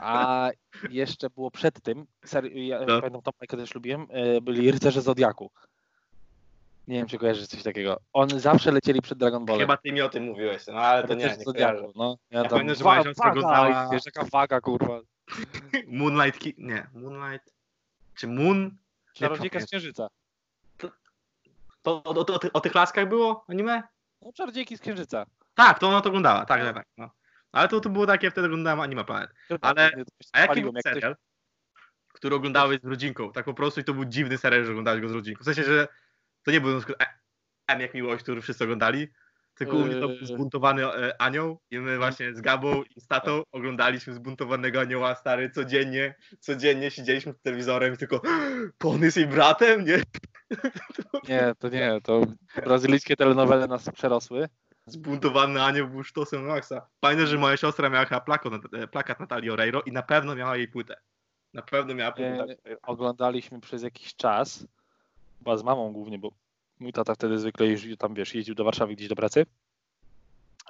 A 0.00 0.50
jeszcze 0.90 1.30
było 1.30 1.50
przed 1.50 1.82
tym, 1.82 2.06
seri- 2.26 2.66
ja 2.66 2.80
No. 2.80 2.86
pamiętam 2.86 3.22
tą 3.22 3.30
bajkę 3.40 3.56
też 3.56 3.74
lubiłem, 3.74 4.06
e, 4.10 4.40
byli 4.40 4.70
Rycerze 4.70 5.02
Zodiaku. 5.02 5.50
Nie 6.88 6.96
wiem, 6.98 7.06
czy 7.06 7.18
kojarzysz 7.18 7.46
coś 7.46 7.62
takiego. 7.62 8.00
Oni 8.12 8.40
zawsze 8.40 8.72
lecieli 8.72 9.02
przed 9.02 9.18
Dragon 9.18 9.44
Ballem. 9.44 9.60
Chyba 9.60 9.76
ty 9.76 9.92
mi 9.92 10.00
o 10.02 10.08
tym 10.08 10.24
mówiłeś, 10.24 10.66
no 10.66 10.74
ale 10.74 11.08
to 11.08 11.14
nie, 11.14 11.24
nie 11.24 11.30
Zodiaku, 11.44 11.52
kojarzę. 11.52 11.92
no. 11.96 12.18
Ja, 12.30 12.38
Ja 12.38 12.42
tam, 12.48 12.50
pamiętam, 12.58 12.76
że 12.76 12.84
wa- 12.84 13.02
waga, 13.02 13.30
oglądała- 13.30 13.88
Wiesz, 13.92 14.02
jaka 14.06 14.24
waga, 14.32 14.60
kurwa. 14.60 15.00
Moonlight, 15.86 16.38
Ki- 16.40 16.54
nie, 16.58 16.86
Moonlight, 16.94 17.54
czy 18.14 18.26
Moon? 18.28 18.76
Czarodziejka 19.14 19.60
z. 19.60 19.66
Księżyca. 19.66 20.08
To 21.82 22.02
o, 22.04 22.04
o, 22.04 22.26
o, 22.34 22.38
ty- 22.38 22.52
o 22.52 22.60
tych 22.60 22.74
laskach 22.74 23.08
było 23.08 23.44
anime? 23.48 23.82
No, 24.22 24.32
Czarodziejki 24.32 24.76
z 24.76 24.80
Księżyca. 24.80 25.26
Tak, 25.54 25.78
to 25.78 25.88
ona 25.88 26.00
to 26.00 26.08
oglądała, 26.08 26.44
tak, 26.44 26.60
tak, 26.62 26.74
tak. 26.74 26.86
No. 26.98 27.10
Ale 27.52 27.68
to, 27.68 27.80
to 27.80 27.88
było 27.90 28.06
takie, 28.06 28.30
wtedy 28.30 28.46
oglądałem 28.46 28.80
Anime 28.80 29.04
Planet. 29.04 29.30
Ale- 29.60 29.90
Nie, 29.96 30.04
to 30.04 30.10
się 30.22 30.30
A 30.32 30.40
jaki 30.40 30.60
był 30.62 30.72
serial, 30.82 31.16
który 32.12 32.36
oglądałeś 32.36 32.80
z 32.80 32.84
rodzinką? 32.84 33.32
Tak 33.32 33.44
po 33.44 33.54
prostu 33.54 33.80
i 33.80 33.84
to 33.84 33.94
był 33.94 34.04
dziwny 34.04 34.38
serial, 34.38 34.64
że 34.64 34.70
oglądałeś 34.70 35.00
go 35.00 35.08
z 35.08 35.12
rodzinką. 35.12 35.42
W 35.42 35.44
sensie, 35.44 35.62
że 35.62 35.88
to 36.44 36.50
nie 36.50 36.60
był 36.60 36.70
na 36.70 36.78
przykład 36.78 37.02
E- 37.02 37.18
M 37.68 37.80
jak 37.80 37.94
miłość, 37.94 38.22
który 38.22 38.40
wszyscy 38.40 38.64
oglądali, 38.64 39.08
tylko 39.54 39.76
u 39.76 39.80
mnie 39.84 39.94
to 39.94 40.08
był 40.08 40.16
Yy. 40.16 40.26
zbuntowany 40.26 40.86
e, 40.86 41.22
anioł 41.22 41.60
i 41.70 41.78
my 41.78 41.98
właśnie 41.98 42.34
z 42.34 42.40
Gabą 42.40 42.82
i 42.96 43.00
z 43.00 43.06
tatą 43.06 43.42
oglądaliśmy 43.52 44.14
zbuntowanego 44.14 44.80
anioła, 44.80 45.14
stary, 45.14 45.50
codziennie, 45.50 46.14
codziennie 46.40 46.90
siedzieliśmy 46.90 47.32
z 47.32 47.40
telewizorem 47.40 47.94
i 47.94 47.96
tylko 47.96 48.20
on 48.84 49.02
jest 49.02 49.16
jej 49.16 49.26
bratem, 49.26 49.84
nie? 49.84 50.02
Nie, 51.28 51.52
to 51.58 51.68
nie, 51.68 51.98
to 52.02 52.22
brazylijskie 52.64 53.16
telenowele 53.16 53.66
nas 53.66 53.90
przerosły. 53.90 54.48
Zbuntowany 54.86 55.62
anioł 55.62 55.88
był 55.88 56.04
sztosem 56.04 56.46
Maxa. 56.46 56.88
Pamiętam, 57.00 57.26
że 57.26 57.38
moja 57.38 57.56
siostra 57.56 57.88
miała 57.90 58.04
chyba 58.04 58.20
plakat, 58.20 58.52
plakat 58.92 59.20
Natalii 59.20 59.50
Oreiro 59.50 59.82
i 59.82 59.92
na 59.92 60.02
pewno 60.02 60.34
miała 60.34 60.56
jej 60.56 60.68
płytę. 60.68 60.96
Na 61.54 61.62
pewno 61.62 61.94
miała 61.94 62.12
płytę. 62.12 62.46
E, 62.70 62.76
oglądaliśmy 62.82 63.60
przez 63.60 63.82
jakiś 63.82 64.16
czas, 64.16 64.66
chyba 65.44 65.56
z 65.56 65.62
mamą 65.62 65.92
głównie, 65.92 66.18
bo 66.18 66.30
mój 66.80 66.92
tata 66.92 67.14
wtedy 67.14 67.38
zwykle 67.38 67.66
jeździł 67.66 67.96
tam, 67.96 68.14
wiesz, 68.14 68.34
jeździł 68.34 68.54
do 68.54 68.64
Warszawy 68.64 68.94
gdzieś 68.94 69.08
do 69.08 69.16
pracy. 69.16 69.46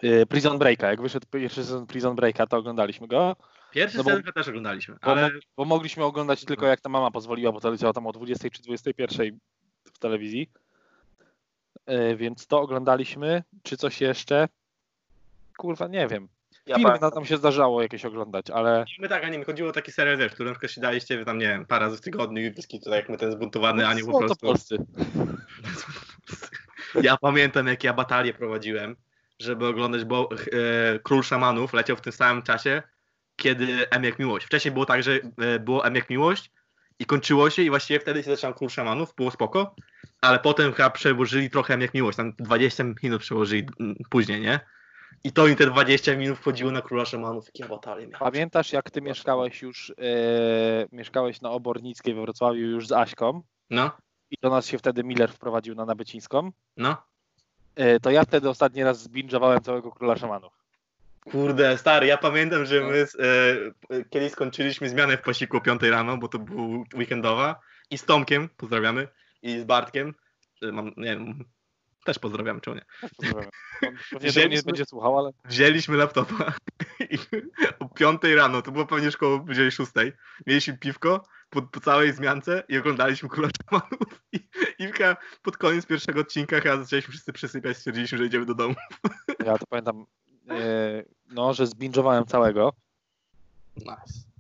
E, 0.02 0.26
Prison 0.26 0.58
Breaka, 0.58 0.90
jak 0.90 1.02
wyszedł 1.02 1.26
pierwszy 1.30 1.64
sezon 1.64 1.86
Prison 1.86 2.16
Breaka, 2.16 2.46
to 2.46 2.56
oglądaliśmy 2.56 3.08
go, 3.08 3.36
Pierwszy 3.72 3.98
no 3.98 4.04
bo- 4.04 4.10
sezon 4.10 4.32
też 4.32 4.48
oglądaliśmy, 4.48 4.94
bo, 5.02 5.10
ale 5.10 5.22
mo- 5.22 5.38
bo 5.56 5.64
mogliśmy 5.64 6.04
oglądać 6.04 6.44
tylko 6.44 6.66
jak 6.66 6.80
ta 6.80 6.88
mama 6.88 7.10
pozwoliła, 7.10 7.52
bo 7.52 7.60
to 7.60 7.70
leciało 7.70 7.92
tam 7.92 8.06
o 8.06 8.12
20 8.12 8.50
czy 8.50 8.62
21 8.62 9.38
w 9.84 9.98
telewizji. 9.98 10.50
E, 11.86 12.16
Więc 12.16 12.46
to 12.46 12.60
oglądaliśmy, 12.60 13.42
czy 13.62 13.76
coś 13.76 14.00
jeszcze? 14.00 14.48
Kurwa, 15.58 15.88
nie 15.88 16.08
wiem. 16.08 16.28
Ja 16.66 16.76
Filmy 16.76 16.90
pamiętam. 16.90 17.10
nam 17.14 17.24
się 17.24 17.36
zdarzało 17.36 17.82
jakieś 17.82 18.04
oglądać, 18.04 18.50
ale 18.50 18.84
My 18.98 19.08
tak, 19.08 19.24
a 19.24 19.28
nie, 19.28 19.38
mi 19.38 19.44
chodziło 19.44 19.68
o 19.68 19.72
taki 19.72 19.92
serial, 19.92 20.18
wiesz, 20.18 20.32
który 20.32 20.48
na 20.48 20.54
przykład 20.54 20.72
siadaliście 20.72 21.24
tam, 21.24 21.38
nie 21.38 21.48
wiem, 21.48 21.66
parę 21.66 21.84
razy 21.84 21.96
w 21.96 22.00
tygodniu 22.00 22.42
i 22.42 22.50
bliski 22.50 22.80
tutaj, 22.80 22.98
jak 22.98 23.08
my 23.08 23.16
ten 23.16 23.32
zbuntowany 23.32 23.86
anioł 23.86 24.06
po 24.06 24.12
są 24.12 24.18
to 24.28 24.36
prostu. 24.36 24.46
polscy. 24.46 24.76
Ja 27.02 27.16
pamiętam, 27.16 27.66
jak 27.66 27.84
ja 27.84 27.92
batalię 27.92 28.34
prowadziłem, 28.34 28.96
żeby 29.38 29.66
oglądać, 29.66 30.04
bo 30.04 30.28
e, 30.32 30.98
Król 30.98 31.22
Szamanów 31.22 31.72
leciał 31.72 31.96
w 31.96 32.00
tym 32.00 32.12
samym 32.12 32.42
czasie, 32.42 32.82
kiedy 33.36 33.90
M 33.90 34.04
jak 34.04 34.18
Miłość. 34.18 34.46
Wcześniej 34.46 34.72
było 34.72 34.86
tak, 34.86 35.02
że 35.02 35.18
e, 35.38 35.58
było 35.58 35.86
M 35.86 35.94
jak 35.94 36.10
Miłość 36.10 36.50
i 36.98 37.06
kończyło 37.06 37.50
się 37.50 37.62
i 37.62 37.70
właściwie 37.70 38.00
wtedy 38.00 38.22
się 38.22 38.30
zaczął 38.30 38.54
Król 38.54 38.70
Szamanów, 38.70 39.14
było 39.16 39.30
spoko, 39.30 39.74
ale 40.20 40.38
potem 40.38 40.72
chyba 40.72 40.90
przełożyli 40.90 41.50
trochę 41.50 41.74
M 41.74 41.80
jak 41.80 41.94
Miłość, 41.94 42.16
tam 42.16 42.32
20 42.38 42.84
minut 43.02 43.22
przełożyli 43.22 43.66
mm, 43.80 43.96
później, 44.10 44.40
nie? 44.40 44.60
I 45.24 45.32
to 45.32 45.46
im 45.46 45.56
te 45.56 45.66
20 45.66 46.16
minut 46.16 46.38
wchodziło 46.38 46.70
na 46.70 46.82
Króla 46.82 47.04
Szamanów, 47.04 47.46
jakie 47.46 47.62
ja 47.62 47.68
batalię 47.68 48.06
miałem. 48.06 48.18
Pamiętasz, 48.18 48.72
jak 48.72 48.90
ty 48.90 49.02
mieszkałeś 49.02 49.62
już, 49.62 49.90
e, 49.90 49.94
mieszkałeś 50.92 51.40
na 51.40 51.50
Obornickiej 51.50 52.14
we 52.14 52.20
Wrocławiu 52.20 52.60
już 52.60 52.86
z 52.86 52.92
Aśką 52.92 53.42
No, 53.70 53.90
i 54.30 54.36
do 54.42 54.50
nas 54.50 54.66
się 54.66 54.78
wtedy 54.78 55.04
Miller 55.04 55.32
wprowadził 55.32 55.74
na 55.74 55.84
Nabycińską, 55.84 56.50
no. 56.76 56.96
e, 57.76 58.00
to 58.00 58.10
ja 58.10 58.24
wtedy 58.24 58.48
ostatni 58.48 58.84
raz 58.84 59.08
zbinge'owałem 59.08 59.60
całego 59.60 59.90
Króla 59.92 60.16
Szamanów. 60.16 60.52
Kurde, 61.24 61.78
stary, 61.78 62.06
ja 62.06 62.18
pamiętam, 62.18 62.64
że 62.64 62.80
my 62.80 62.96
e, 62.96 63.96
e, 63.96 64.04
kiedyś 64.10 64.32
skończyliśmy 64.32 64.88
zmianę 64.88 65.16
w 65.16 65.22
posiłku 65.22 65.56
o 65.56 65.60
5 65.60 65.82
rano, 65.82 66.16
bo 66.16 66.28
to 66.28 66.38
był 66.38 66.84
weekendowa 66.94 67.60
i 67.90 67.98
z 67.98 68.04
Tomkiem, 68.04 68.48
pozdrawiamy, 68.56 69.08
i 69.42 69.60
z 69.60 69.64
Bartkiem, 69.64 70.14
mam, 70.62 70.86
nie 70.96 71.16
wiem, 71.16 71.44
też 72.04 72.18
pozdrawiamy, 72.18 72.60
czemu 72.60 72.76
nie. 72.76 72.84
Pozdrawiam. 73.16 73.50
Pewnie 73.80 73.98
tego 74.08 74.24
nie 74.24 74.30
Wzięliśmy- 74.30 74.62
będzie 74.66 74.84
słuchał, 74.84 75.18
ale 75.18 75.30
Wzięliśmy 75.44 75.96
laptopa 75.96 76.52
i 77.10 77.18
o 77.78 77.88
5 77.88 78.22
rano, 78.36 78.62
to 78.62 78.72
było 78.72 78.86
pewnie 78.86 79.10
szkoło 79.10 79.38
bliżej 79.38 79.70
6, 79.70 79.92
mieliśmy 80.46 80.78
piwko 80.78 81.26
po, 81.50 81.62
po 81.62 81.80
całej 81.80 82.12
zmiance 82.12 82.62
i 82.68 82.78
oglądaliśmy 82.78 83.28
Króla 83.28 83.48
Szamanów 83.70 84.22
i, 84.32 84.36
i 84.78 84.88
pod 85.42 85.56
koniec 85.56 85.86
pierwszego 85.86 86.20
odcinka 86.20 86.60
chyba 86.60 86.76
zaczęliśmy 86.76 87.12
wszyscy 87.12 87.32
przysypiać, 87.32 87.76
stwierdziliśmy, 87.76 88.18
że 88.18 88.26
idziemy 88.26 88.46
do 88.46 88.54
domu. 88.54 88.74
ja 89.46 89.58
to 89.58 89.66
pamiętam, 89.66 90.06
e, 90.50 91.02
no, 91.26 91.54
że 91.54 91.64
zbinge'owałem 91.64 92.26
całego. 92.26 92.72
Nice. 93.76 94.33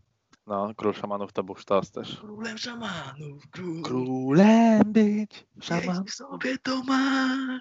No, 0.46 0.72
Król 0.76 0.94
Szamanów 0.94 1.32
to 1.32 1.42
był 1.44 1.56
sztos 1.56 1.90
też. 1.90 2.16
Królem 2.16 2.58
Szamanów, 2.58 3.42
król, 3.50 3.82
Królem 3.82 4.82
być, 4.92 5.46
szaman, 5.62 5.84
jeśli 5.96 6.10
sobie 6.10 6.58
to 6.58 6.82
masz. 6.84 7.60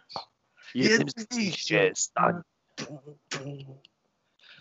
jednym 0.76 1.10
z 1.10 1.38
nich 1.38 1.56
się 1.60 1.92
stań. 1.96 2.34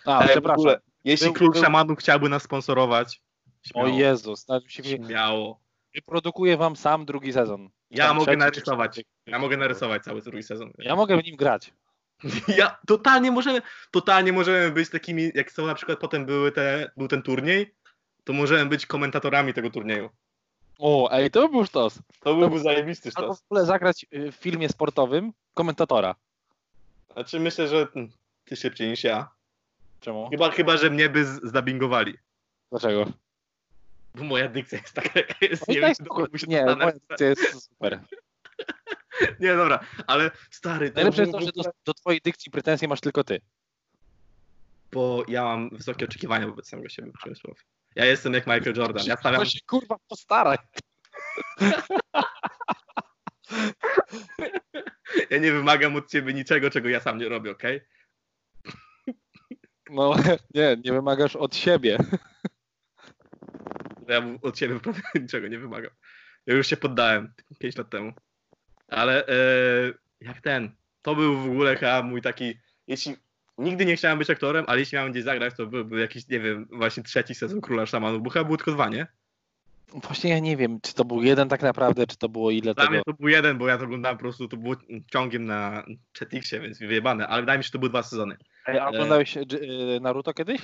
A, 0.06 0.20
E, 0.24 0.26
w 0.26 0.30
przepraszam. 0.30 0.60
ogóle, 0.60 0.80
Jeśli 1.04 1.24
Był- 1.26 1.34
król 1.34 1.52
był- 1.52 1.62
szamanów 1.62 1.98
chciałby 1.98 2.28
nas 2.28 2.42
sponsorować, 2.42 3.22
O 3.46 3.68
śmiało, 3.68 3.88
Jezus, 4.00 4.48
nawet 4.48 4.64
mi 4.64 4.70
się 4.70 4.84
śmiało. 4.84 5.60
wyprodukuję 5.94 6.56
wam 6.56 6.76
sam 6.76 7.04
drugi 7.06 7.32
sezon. 7.32 7.68
Ja 7.90 8.06
Tam 8.06 8.16
mogę 8.16 8.36
narysować. 8.36 9.00
Ja 9.26 9.38
mogę 9.38 9.56
narysować 9.56 10.02
cały 10.04 10.22
drugi 10.22 10.42
sezon. 10.42 10.72
Ja 10.78 10.96
mogę 10.96 11.16
w 11.22 11.24
nim 11.24 11.36
grać. 11.36 11.72
Ja 12.58 12.78
totalnie 12.86 13.30
możemy, 13.30 13.62
totalnie 13.90 14.32
możemy 14.32 14.70
być 14.70 14.90
takimi, 14.90 15.30
jak 15.34 15.52
są 15.52 15.66
na 15.66 15.74
przykład 15.74 15.98
potem 15.98 16.26
były 16.26 16.52
te, 16.52 16.90
był 16.96 17.08
ten 17.08 17.22
turniej, 17.22 17.74
to 18.24 18.32
możemy 18.32 18.66
być 18.66 18.86
komentatorami 18.86 19.54
tego 19.54 19.70
turnieju. 19.70 20.10
O, 20.78 21.08
ej, 21.12 21.30
to 21.30 21.48
był 21.48 21.66
sztos. 21.66 21.98
To 22.20 22.34
byłby 22.34 22.58
zajebisty 22.60 23.10
Albo 23.14 23.28
sztos. 23.34 23.40
w 23.42 23.44
ogóle 23.52 23.66
zagrać 23.66 24.06
y, 24.14 24.32
w 24.32 24.34
filmie 24.34 24.68
sportowym 24.68 25.32
komentatora. 25.54 26.14
Znaczy 27.12 27.40
myślę, 27.40 27.68
że 27.68 27.86
ty 28.44 28.56
szybciej 28.56 28.88
niż 28.90 29.04
ja. 29.04 29.30
Czemu? 30.00 30.30
Chyba, 30.30 30.50
chyba 30.50 30.76
że 30.76 30.90
mnie 30.90 31.08
by 31.08 31.24
zdabingowali. 31.24 32.14
Dlaczego? 32.70 33.06
Bo 34.14 34.24
moja 34.24 34.48
dykcja 34.48 34.78
jest 34.78 34.92
taka, 34.94 35.10
jaka 35.20 35.34
jest. 35.40 35.68
No 35.68 35.74
Nie, 35.74 35.80
wiem, 35.80 35.94
to 35.94 36.26
Nie, 36.46 36.64
moja 36.64 36.92
dykcja 36.92 37.26
jest 37.28 37.68
super. 37.68 38.00
nie, 39.40 39.56
dobra, 39.56 39.80
ale 40.06 40.30
stary, 40.50 40.90
to 40.90 40.94
Najlepsze 40.96 41.22
jest 41.22 41.32
to, 41.32 41.40
że 41.40 41.50
do, 41.56 41.62
do 41.84 41.94
twojej 41.94 42.20
dykcji 42.24 42.52
pretensje 42.52 42.88
masz 42.88 43.00
tylko 43.00 43.24
ty. 43.24 43.40
bo 44.92 45.22
ja 45.28 45.44
mam 45.44 45.70
wysokie 45.70 46.04
oczekiwania 46.04 46.46
wobec 46.46 46.68
samego 46.68 46.88
siebie, 46.88 47.12
Przemysław. 47.18 47.56
Ja 47.94 48.04
jestem 48.04 48.34
jak 48.34 48.46
Michael 48.46 48.76
Jordan. 48.76 49.06
Ja 49.06 49.16
stawiam, 49.16 49.40
To 49.40 49.46
się 49.46 49.58
kurwa 49.66 49.96
postaraj. 50.08 50.58
ja 55.30 55.38
nie 55.38 55.52
wymagam 55.52 55.96
od 55.96 56.10
ciebie 56.10 56.34
niczego, 56.34 56.70
czego 56.70 56.88
ja 56.88 57.00
sam 57.00 57.18
nie 57.18 57.28
robię, 57.28 57.50
okej? 57.50 57.80
No 59.90 60.14
nie, 60.54 60.76
nie 60.84 60.92
wymagasz 60.92 61.36
od 61.36 61.56
siebie. 61.56 61.98
Ja 64.08 64.22
od 64.42 64.58
prawie 64.82 65.02
niczego 65.14 65.48
nie 65.48 65.58
wymagam. 65.58 65.90
Ja 66.46 66.54
już 66.54 66.66
się 66.66 66.76
poddałem 66.76 67.34
5 67.58 67.76
lat 67.76 67.90
temu. 67.90 68.12
Ale 68.88 69.26
e, 69.26 69.32
jak 70.20 70.40
ten, 70.40 70.76
to 71.02 71.14
był 71.14 71.38
w 71.38 71.46
ogóle 71.46 71.76
chyba 71.76 72.02
mój 72.02 72.22
taki, 72.22 72.58
jeśli 72.86 73.16
nigdy 73.58 73.86
nie 73.86 73.96
chciałem 73.96 74.18
być 74.18 74.30
aktorem, 74.30 74.64
ale 74.68 74.80
jeśli 74.80 74.96
miałem 74.96 75.12
gdzieś 75.12 75.24
zagrać, 75.24 75.54
to 75.56 75.66
byłby 75.66 76.00
jakiś, 76.00 76.28
nie 76.28 76.40
wiem, 76.40 76.68
właśnie 76.72 77.02
trzeci 77.02 77.34
sezon 77.34 77.60
Króla 77.60 77.86
Szamanów, 77.86 78.22
bo 78.22 78.30
chyba 78.30 78.44
było 78.44 78.56
tylko 78.56 78.72
dwa, 78.72 78.88
nie? 78.88 79.06
Właśnie 79.94 80.30
ja 80.30 80.38
nie 80.38 80.56
wiem, 80.56 80.80
czy 80.80 80.94
to 80.94 81.04
był 81.04 81.22
jeden 81.22 81.48
tak 81.48 81.62
naprawdę, 81.62 82.06
czy 82.06 82.16
to 82.16 82.28
było 82.28 82.50
ile 82.50 82.74
Dla 82.74 82.84
tego. 82.84 82.90
mnie 82.90 83.02
to 83.06 83.12
był 83.12 83.28
jeden, 83.28 83.58
bo 83.58 83.68
ja 83.68 83.78
to 83.78 83.84
oglądałem 83.84 84.18
po 84.18 84.22
prostu, 84.22 84.48
to 84.48 84.56
było 84.56 84.74
ciągiem 85.12 85.44
na 85.44 85.84
Chetixie, 86.18 86.60
więc 86.60 86.78
wyjebane, 86.78 87.28
ale 87.28 87.42
wydaje 87.42 87.58
mi 87.58 87.64
się, 87.64 87.66
że 87.66 87.72
to 87.72 87.78
były 87.78 87.90
dwa 87.90 88.02
sezony. 88.02 88.36
Ej, 88.66 88.78
a 88.78 88.88
oglądałeś 88.88 89.36
e, 89.36 89.40
e, 89.40 90.00
Naruto 90.00 90.34
kiedyś? 90.34 90.60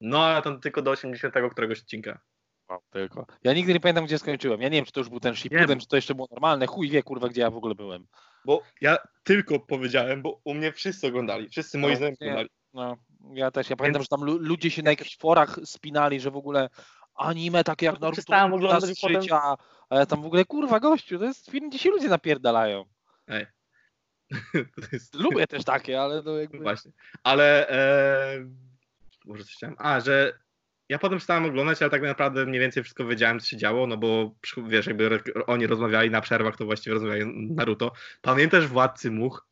No, 0.00 0.24
ale 0.24 0.42
tam 0.42 0.60
tylko 0.60 0.82
do 0.82 0.90
80 0.90 1.34
któregoś 1.50 1.80
odcinka. 1.80 2.20
Wow, 2.68 2.80
tylko. 2.90 3.26
Ja 3.44 3.52
nigdy 3.52 3.72
nie 3.72 3.80
pamiętam, 3.80 4.04
gdzie 4.06 4.18
skończyłem. 4.18 4.60
Ja 4.60 4.68
nie 4.68 4.76
wiem, 4.78 4.84
czy 4.84 4.92
to 4.92 5.00
już 5.00 5.08
był 5.08 5.20
ten 5.20 5.34
Shippuden, 5.36 5.68
Wiem. 5.68 5.80
czy 5.80 5.86
to 5.86 5.96
jeszcze 5.96 6.14
było 6.14 6.28
normalne. 6.30 6.66
Chuj 6.66 6.90
wie, 6.90 7.02
kurwa, 7.02 7.28
gdzie 7.28 7.40
ja 7.40 7.50
w 7.50 7.56
ogóle 7.56 7.74
byłem. 7.74 8.06
Bo 8.44 8.62
ja 8.80 8.96
tylko 9.22 9.60
powiedziałem, 9.60 10.22
bo 10.22 10.40
u 10.44 10.54
mnie 10.54 10.72
wszyscy 10.72 11.06
oglądali, 11.06 11.48
wszyscy 11.48 11.78
moi 11.78 11.90
No, 11.90 11.96
znajomi 11.96 12.16
oglądali. 12.20 12.48
No, 12.74 12.96
ja 13.34 13.50
też. 13.50 13.70
Ja 13.70 13.76
pamiętam, 13.76 14.02
że 14.02 14.08
tam 14.08 14.24
lu- 14.24 14.38
ludzie 14.38 14.70
się 14.70 14.82
na 14.82 14.90
jakichś 14.90 15.18
forach 15.18 15.58
spinali, 15.64 16.20
że 16.20 16.30
w 16.30 16.36
ogóle 16.36 16.68
anime 17.14 17.64
takie 17.64 17.86
jak 17.86 17.94
No, 17.94 18.00
Naruto 18.00 18.12
przestałem 18.12 18.52
oglądać 18.52 19.00
potem- 19.00 19.22
życia. 19.22 19.56
A 19.90 19.98
ja 19.98 20.06
tam 20.06 20.22
w 20.22 20.26
ogóle, 20.26 20.44
kurwa, 20.44 20.80
gościu, 20.80 21.18
to 21.18 21.24
jest 21.24 21.50
film, 21.50 21.68
gdzie 21.68 21.78
się 21.78 21.90
ludzie 21.90 22.08
napierdalają. 22.08 22.84
To 24.52 24.86
jest... 24.92 25.14
Lubię 25.14 25.46
też 25.46 25.64
takie, 25.64 26.00
ale 26.00 26.22
to 26.22 26.30
No 26.30 26.36
jakby... 26.38 26.58
Właśnie. 26.58 26.92
Ale 27.22 27.68
e, 27.68 28.44
może 29.24 29.44
coś 29.44 29.54
chciałem. 29.54 29.76
A, 29.78 30.00
że 30.00 30.38
ja 30.88 30.98
potem 30.98 31.20
stałem 31.20 31.44
oglądać, 31.44 31.82
ale 31.82 31.90
tak 31.90 32.02
naprawdę 32.02 32.46
mniej 32.46 32.60
więcej 32.60 32.82
wszystko 32.82 33.04
wiedziałem, 33.06 33.40
co 33.40 33.46
się 33.46 33.56
działo, 33.56 33.86
no 33.86 33.96
bo 33.96 34.30
wiesz, 34.66 34.86
jakby 34.86 35.20
oni 35.46 35.66
rozmawiali 35.66 36.10
na 36.10 36.20
przerwach, 36.20 36.56
to 36.56 36.64
właściwie 36.64 36.94
rozmawiali 36.94 37.50
Naruto. 37.54 37.92
Pamiętasz 38.22 38.66
Władcy 38.66 39.10
Much? 39.10 39.46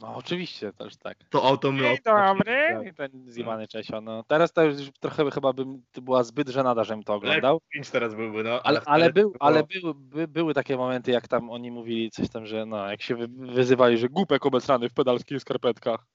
No 0.00 0.14
oczywiście, 0.14 0.72
też 0.72 0.96
tak. 0.96 1.18
To 1.30 1.42
oto 1.42 1.72
my... 1.72 1.82
Dzień 1.82 1.98
o- 2.04 2.34
dobry. 2.34 2.90
I 2.90 2.94
ten 2.94 3.10
zjebany 3.26 3.68
Czesio, 3.68 4.00
no. 4.00 4.24
Teraz 4.28 4.52
to 4.52 4.64
już 4.64 4.76
trochę 5.00 5.30
chyba 5.30 5.52
bym, 5.52 5.82
to 5.92 6.02
była 6.02 6.24
zbyt 6.24 6.48
żenada, 6.48 6.84
żebym 6.84 7.02
to 7.02 7.14
oglądał. 7.14 7.60
Pięć 7.68 7.90
teraz 7.90 8.14
byłby, 8.14 8.44
no. 8.44 8.62
Ale, 8.62 8.80
ale, 8.86 9.12
był, 9.12 9.30
było- 9.30 9.42
ale 9.42 9.62
był, 9.62 9.94
by, 9.94 10.28
były 10.28 10.54
takie 10.54 10.76
momenty, 10.76 11.10
jak 11.10 11.28
tam 11.28 11.50
oni 11.50 11.70
mówili 11.70 12.10
coś 12.10 12.28
tam, 12.28 12.46
że 12.46 12.66
no, 12.66 12.90
jak 12.90 13.02
się 13.02 13.16
wy, 13.16 13.26
wyzywali, 13.28 13.98
że 13.98 14.08
głupek 14.08 14.46
obecrany 14.46 14.88
w 14.88 14.94
pedalskich 14.94 15.40
skarpetkach. 15.40 16.06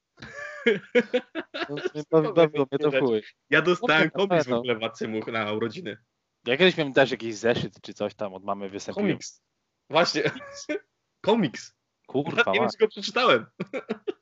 No, 2.11 2.33
bawiło 2.33 2.67
mnie 2.71 2.79
to 2.79 2.99
chuj. 2.99 3.23
Ja 3.49 3.61
dostałem 3.61 4.09
komiks 4.09 4.45
w 4.45 4.49
no. 4.49 4.57
ogóle 4.57 4.75
Władcy 4.75 5.07
Much 5.07 5.27
na 5.27 5.53
urodziny. 5.53 5.97
Ja 6.45 6.57
kiedyś 6.57 6.77
miałem 6.77 6.93
też 6.93 7.11
jakiś 7.11 7.35
zeszyt 7.35 7.81
czy 7.81 7.93
coś 7.93 8.15
tam 8.15 8.33
od 8.33 8.43
mamy 8.43 8.69
występujący. 8.69 9.11
Komiks. 9.11 9.41
Właśnie. 9.89 10.23
komiks. 11.21 11.75
Kurwa, 12.07 12.51
nie 12.51 12.59
wiem, 12.59 12.69
czy 12.69 12.77
go 12.77 12.87
przeczytałem. 12.87 13.45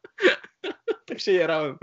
tak 1.06 1.20
się 1.20 1.32
jarałem. 1.32 1.78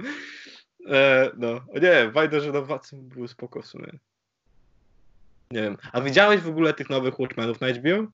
E, 0.89 1.31
no, 1.37 1.61
nie, 1.83 2.13
fajne, 2.13 2.41
że 2.41 2.53
no 2.53 2.63
Władcy 2.63 2.97
były 2.97 3.29
spoko 3.29 3.63
w 3.63 3.67
sumie. 3.67 3.99
Nie 5.51 5.63
wiem. 5.63 5.77
A 5.93 6.01
widziałeś 6.01 6.41
w 6.41 6.49
ogóle 6.49 6.75
tych 6.75 6.91
nowych 6.91 7.21
Watchmenów 7.21 7.61
na 7.61 7.69
HBO? 7.69 8.07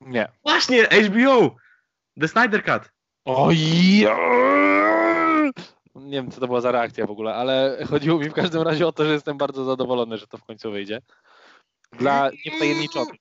Nie. 0.00 0.28
Właśnie, 0.42 0.84
HBO! 0.84 1.56
The 2.20 2.28
Snyder 2.28 2.64
Cut. 2.64 2.92
Oj! 3.24 3.56
Nie 6.04 6.10
wiem, 6.22 6.30
co 6.30 6.40
to 6.40 6.46
była 6.46 6.60
za 6.60 6.72
reakcja 6.72 7.06
w 7.06 7.10
ogóle, 7.10 7.34
ale 7.34 7.78
chodziło 7.90 8.18
mi 8.18 8.30
w 8.30 8.32
każdym 8.32 8.62
razie 8.62 8.86
o 8.86 8.92
to, 8.92 9.04
że 9.04 9.12
jestem 9.12 9.38
bardzo 9.38 9.64
zadowolony, 9.64 10.18
że 10.18 10.26
to 10.26 10.38
w 10.38 10.44
końcu 10.44 10.70
wyjdzie. 10.70 11.00
Dla 11.92 12.30
niewtajemniczonych. 12.46 13.16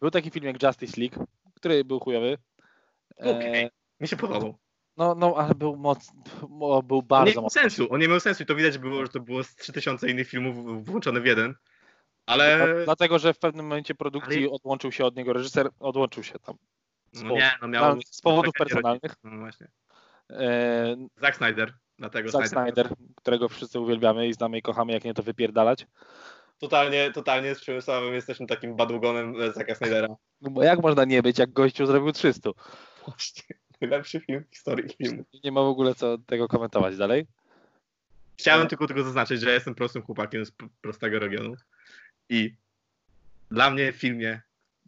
Był 0.00 0.10
taki 0.10 0.30
film 0.30 0.46
jak 0.46 0.62
Justice 0.62 1.00
League, 1.00 1.26
który 1.54 1.84
był 1.84 2.00
chujowy. 2.00 2.38
E, 3.24 3.30
Okej. 3.36 3.70
Mi 4.00 4.08
się 4.08 4.16
podobał. 4.16 4.58
No, 4.96 5.14
no, 5.14 5.34
ale 5.36 5.54
był 5.54 5.76
moc, 5.76 6.08
mo- 6.48 6.82
był 6.82 6.96
On 6.98 7.02
nie 7.02 7.08
bardzo 7.08 7.34
miał 7.34 7.42
mocny. 7.42 7.60
sensu, 7.60 7.92
on 7.92 8.00
nie 8.00 8.08
miał 8.08 8.20
sensu 8.20 8.42
i 8.42 8.46
to 8.46 8.54
widać 8.54 8.78
było, 8.78 9.02
że 9.02 9.08
to 9.08 9.20
było 9.20 9.44
z 9.44 9.54
3000 9.56 10.10
innych 10.10 10.28
filmów 10.28 10.84
włączone 10.86 11.20
w 11.20 11.26
jeden. 11.26 11.54
Ale... 12.26 12.56
Dla- 12.74 12.84
Dlatego, 12.84 13.18
że 13.18 13.34
w 13.34 13.38
pewnym 13.38 13.66
momencie 13.66 13.94
produkcji 13.94 14.38
Ale- 14.38 14.50
odłączył 14.50 14.92
się 14.92 15.04
od 15.04 15.16
niego 15.16 15.32
reżyser, 15.32 15.68
odłączył 15.80 16.22
się 16.22 16.38
tam. 16.38 16.56
Z, 17.12 17.22
No 17.22 17.30
nie, 17.30 17.52
no 17.62 17.68
miał... 17.68 18.00
z 18.06 18.20
powodów 18.20 18.54
personalnych. 18.54 19.14
No 19.24 19.38
właśnie. 19.38 19.68
E, 20.30 20.96
Zack 21.16 21.36
Snyder. 21.36 21.74
Dlatego 22.02 22.30
Zack 22.30 22.48
Snyder, 22.48 22.88
którego 23.16 23.48
wszyscy 23.48 23.80
uwielbiamy 23.80 24.28
i 24.28 24.32
znamy 24.34 24.58
i 24.58 24.62
kochamy, 24.62 24.92
jak 24.92 25.04
nie 25.04 25.14
to 25.14 25.22
wypierdalać. 25.22 25.86
Totalnie, 26.58 27.10
totalnie 27.12 27.54
z 27.54 27.60
Przemysławem 27.60 28.14
jesteśmy 28.14 28.46
takim 28.46 28.76
badugonem 28.76 29.40
e, 29.40 29.52
Zacka 29.52 29.74
Snydera. 29.74 30.08
No 30.40 30.50
bo 30.50 30.62
jak 30.62 30.82
można 30.82 31.04
nie 31.04 31.22
być, 31.22 31.38
jak 31.38 31.52
gościu 31.52 31.86
zrobił 31.86 32.12
300? 32.12 32.50
Właśnie. 33.06 33.56
Najlepszy 33.80 34.20
film 34.20 34.44
w 34.44 34.54
historii 34.54 34.88
filmu. 34.88 35.24
Nie 35.44 35.52
ma 35.52 35.60
w 35.62 35.66
ogóle 35.66 35.94
co 35.94 36.18
tego 36.18 36.48
komentować 36.48 36.96
dalej. 36.96 37.26
Chciałem 38.38 38.68
tylko 38.68 38.86
tylko 38.86 39.02
zaznaczyć, 39.02 39.40
że 39.40 39.48
ja 39.48 39.54
jestem 39.54 39.74
prostym 39.74 40.02
chłopakiem 40.02 40.46
z 40.46 40.52
prostego 40.80 41.18
regionu 41.18 41.54
i 42.28 42.54
dla 43.50 43.70
mnie 43.70 43.92
w 43.92 43.96
filmie, 43.96 44.40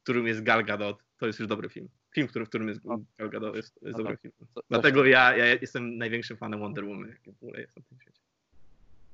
którym 0.03 0.27
jest 0.27 0.43
Gal 0.43 0.65
Gadot, 0.65 1.03
to 1.19 1.27
jest 1.27 1.39
już 1.39 1.49
dobry 1.49 1.69
film. 1.69 1.89
Film, 2.15 2.29
który, 2.29 2.45
w 2.45 2.49
którym 2.49 2.69
jest 2.69 2.81
Gal 3.19 3.31
Gadot, 3.31 3.57
jest, 3.57 3.79
jest 3.83 3.99
No 3.99 4.05
dobry 4.05 4.17
to- 4.17 4.23
film. 4.23 4.35
Dlatego 4.71 5.05
ja, 5.05 5.37
ja 5.37 5.47
jestem 5.47 5.99
największym 5.99 6.37
fanem 6.37 6.61
Wonder 6.61 6.85
Woman, 6.85 7.09
jaki 7.09 7.33
w 7.33 7.43
ogóle 7.43 7.61
jest 7.61 7.77
na 7.77 7.83
tym 7.83 7.99
świecie. 8.01 8.21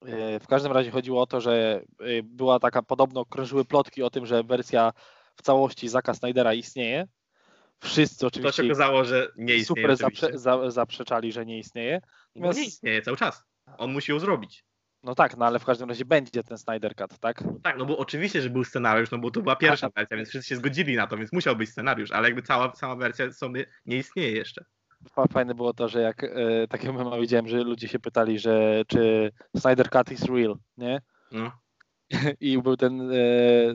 E, 0.07 0.40
W 0.40 0.46
każdym 0.46 0.72
razie 0.72 0.90
chodziło 0.90 1.22
o 1.22 1.26
to, 1.26 1.40
że 1.40 1.82
e, 2.01 2.22
była 2.22 2.59
taka, 2.61 2.82
podobno 2.82 3.24
krążyły 3.24 3.64
plotki 3.64 4.03
o 4.03 4.11
tym, 4.11 4.26
że 4.26 4.42
wersja 4.42 4.92
w 5.36 5.42
całości 5.42 5.88
Zaka 5.88 6.14
Snydera 6.14 6.55
istnieje. 6.55 7.07
Wszyscy 7.80 8.16
To 8.16 8.20
się 8.20 8.26
oczywiście 8.26 8.64
okazało, 8.64 9.05
że 9.05 9.32
nie 9.36 9.55
istnieje 9.55 9.64
super 9.64 9.90
oczywiście. 9.90 10.26
zaprze, 10.26 10.38
za, 10.38 10.70
zaprzeczali, 10.70 11.32
że 11.32 11.46
nie 11.46 11.59
istnieje. 11.59 12.01
Bo 12.36 12.53
nie 12.53 12.64
istnieje 12.64 13.03
cały 13.03 13.16
czas. 13.16 13.44
On 13.78 13.92
musi 13.92 14.12
ją 14.12 14.18
zrobić. 14.18 14.64
No 15.03 15.14
tak, 15.14 15.36
no 15.36 15.46
ale 15.46 15.59
w 15.59 15.64
każdym 15.64 15.88
razie 15.88 16.05
będzie 16.05 16.42
ten 16.44 16.59
Snyder 16.59 16.94
Cut, 16.96 17.18
tak? 17.18 17.44
No 17.44 17.53
tak, 17.62 17.78
no 17.78 17.86
bo 17.86 17.98
oczywiście, 17.98 18.42
że 18.42 18.51
był 18.51 18.64
scenariusz, 18.64 19.11
no 19.11 19.18
bo 19.18 19.30
to 19.30 19.42
była 19.42 19.57
pierwsza 19.57 19.88
wersja, 19.96 20.16
więc 20.16 20.28
wszyscy 20.28 20.48
się 20.48 20.57
zgodzili 20.57 20.96
na 20.96 21.07
to, 21.07 21.16
więc 21.16 21.32
musiał 21.32 21.57
być 21.57 21.70
scenariusz, 21.70 22.11
ale 22.12 22.28
jakby 22.28 22.42
cała, 22.42 22.72
cała 22.72 22.96
wersja 22.96 23.32
sobie 23.32 23.66
nie 23.86 23.96
istnieje 23.96 24.32
jeszcze. 24.32 24.64
Fa- 25.12 25.26
Fajne 25.32 25.55
było 25.55 25.72
to, 25.74 25.88
że 25.88 26.01
jak 26.01 26.24
e, 26.24 26.28
takiego 26.68 26.92
mema 26.92 27.18
widziałem, 27.18 27.48
że 27.48 27.62
ludzie 27.62 27.88
się 27.88 27.98
pytali, 27.98 28.38
że 28.38 28.82
czy 28.86 29.32
Snyder 29.57 29.90
Cut 29.90 30.12
is 30.12 30.24
real, 30.24 30.57
nie? 30.76 31.01
No. 31.32 31.53
I 32.40 32.59
był 32.59 32.76
ten, 32.76 33.11
e, 33.12 33.14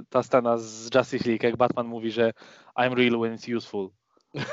ta 0.09 0.23
scena 0.23 0.57
z 0.57 0.89
Justice 0.95 1.30
League, 1.30 1.43
jak 1.47 1.57
Batman 1.57 1.88
mówi, 1.88 2.11
że 2.11 2.32
I'm 2.80 2.93
real 2.93 3.19
when 3.21 3.36
it's 3.38 3.55
useful. 3.57 3.89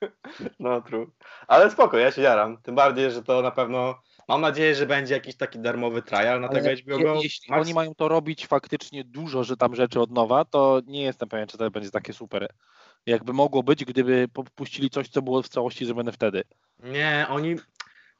No, 0.60 0.80
true. 0.80 1.10
Ale 1.46 1.70
spoko, 1.70 1.98
ja 1.98 2.10
się 2.10 2.22
jaram. 2.22 2.62
Tym 2.62 2.74
bardziej, 2.74 3.10
że 3.10 3.22
to 3.22 3.42
na 3.42 3.50
pewno. 3.50 4.02
Mam 4.28 4.40
nadzieję, 4.40 4.74
że 4.74 4.86
będzie 4.86 5.14
jakiś 5.14 5.36
taki 5.36 5.58
darmowy 5.58 6.02
trial 6.02 6.40
na 6.40 6.48
tego 6.48 6.68
HBO 6.82 6.98
Go. 6.98 7.20
jeśli 7.22 7.50
Max. 7.50 7.62
oni 7.62 7.74
mają 7.74 7.94
to 7.94 8.08
robić 8.08 8.46
faktycznie 8.46 9.04
dużo, 9.04 9.44
że 9.44 9.56
tam 9.56 9.74
rzeczy 9.74 10.00
od 10.00 10.10
nowa, 10.10 10.44
to 10.44 10.80
nie 10.86 11.02
jestem 11.02 11.28
pewien, 11.28 11.48
czy 11.48 11.58
to 11.58 11.70
będzie 11.70 11.90
takie 11.90 12.12
super. 12.12 12.48
Jakby 13.06 13.32
mogło 13.32 13.62
być, 13.62 13.84
gdyby 13.84 14.28
puścili 14.54 14.90
coś, 14.90 15.08
co 15.08 15.22
było 15.22 15.42
w 15.42 15.48
całości 15.48 15.86
zrobione 15.86 16.12
wtedy. 16.12 16.42
Nie, 16.78 17.26
oni. 17.28 17.56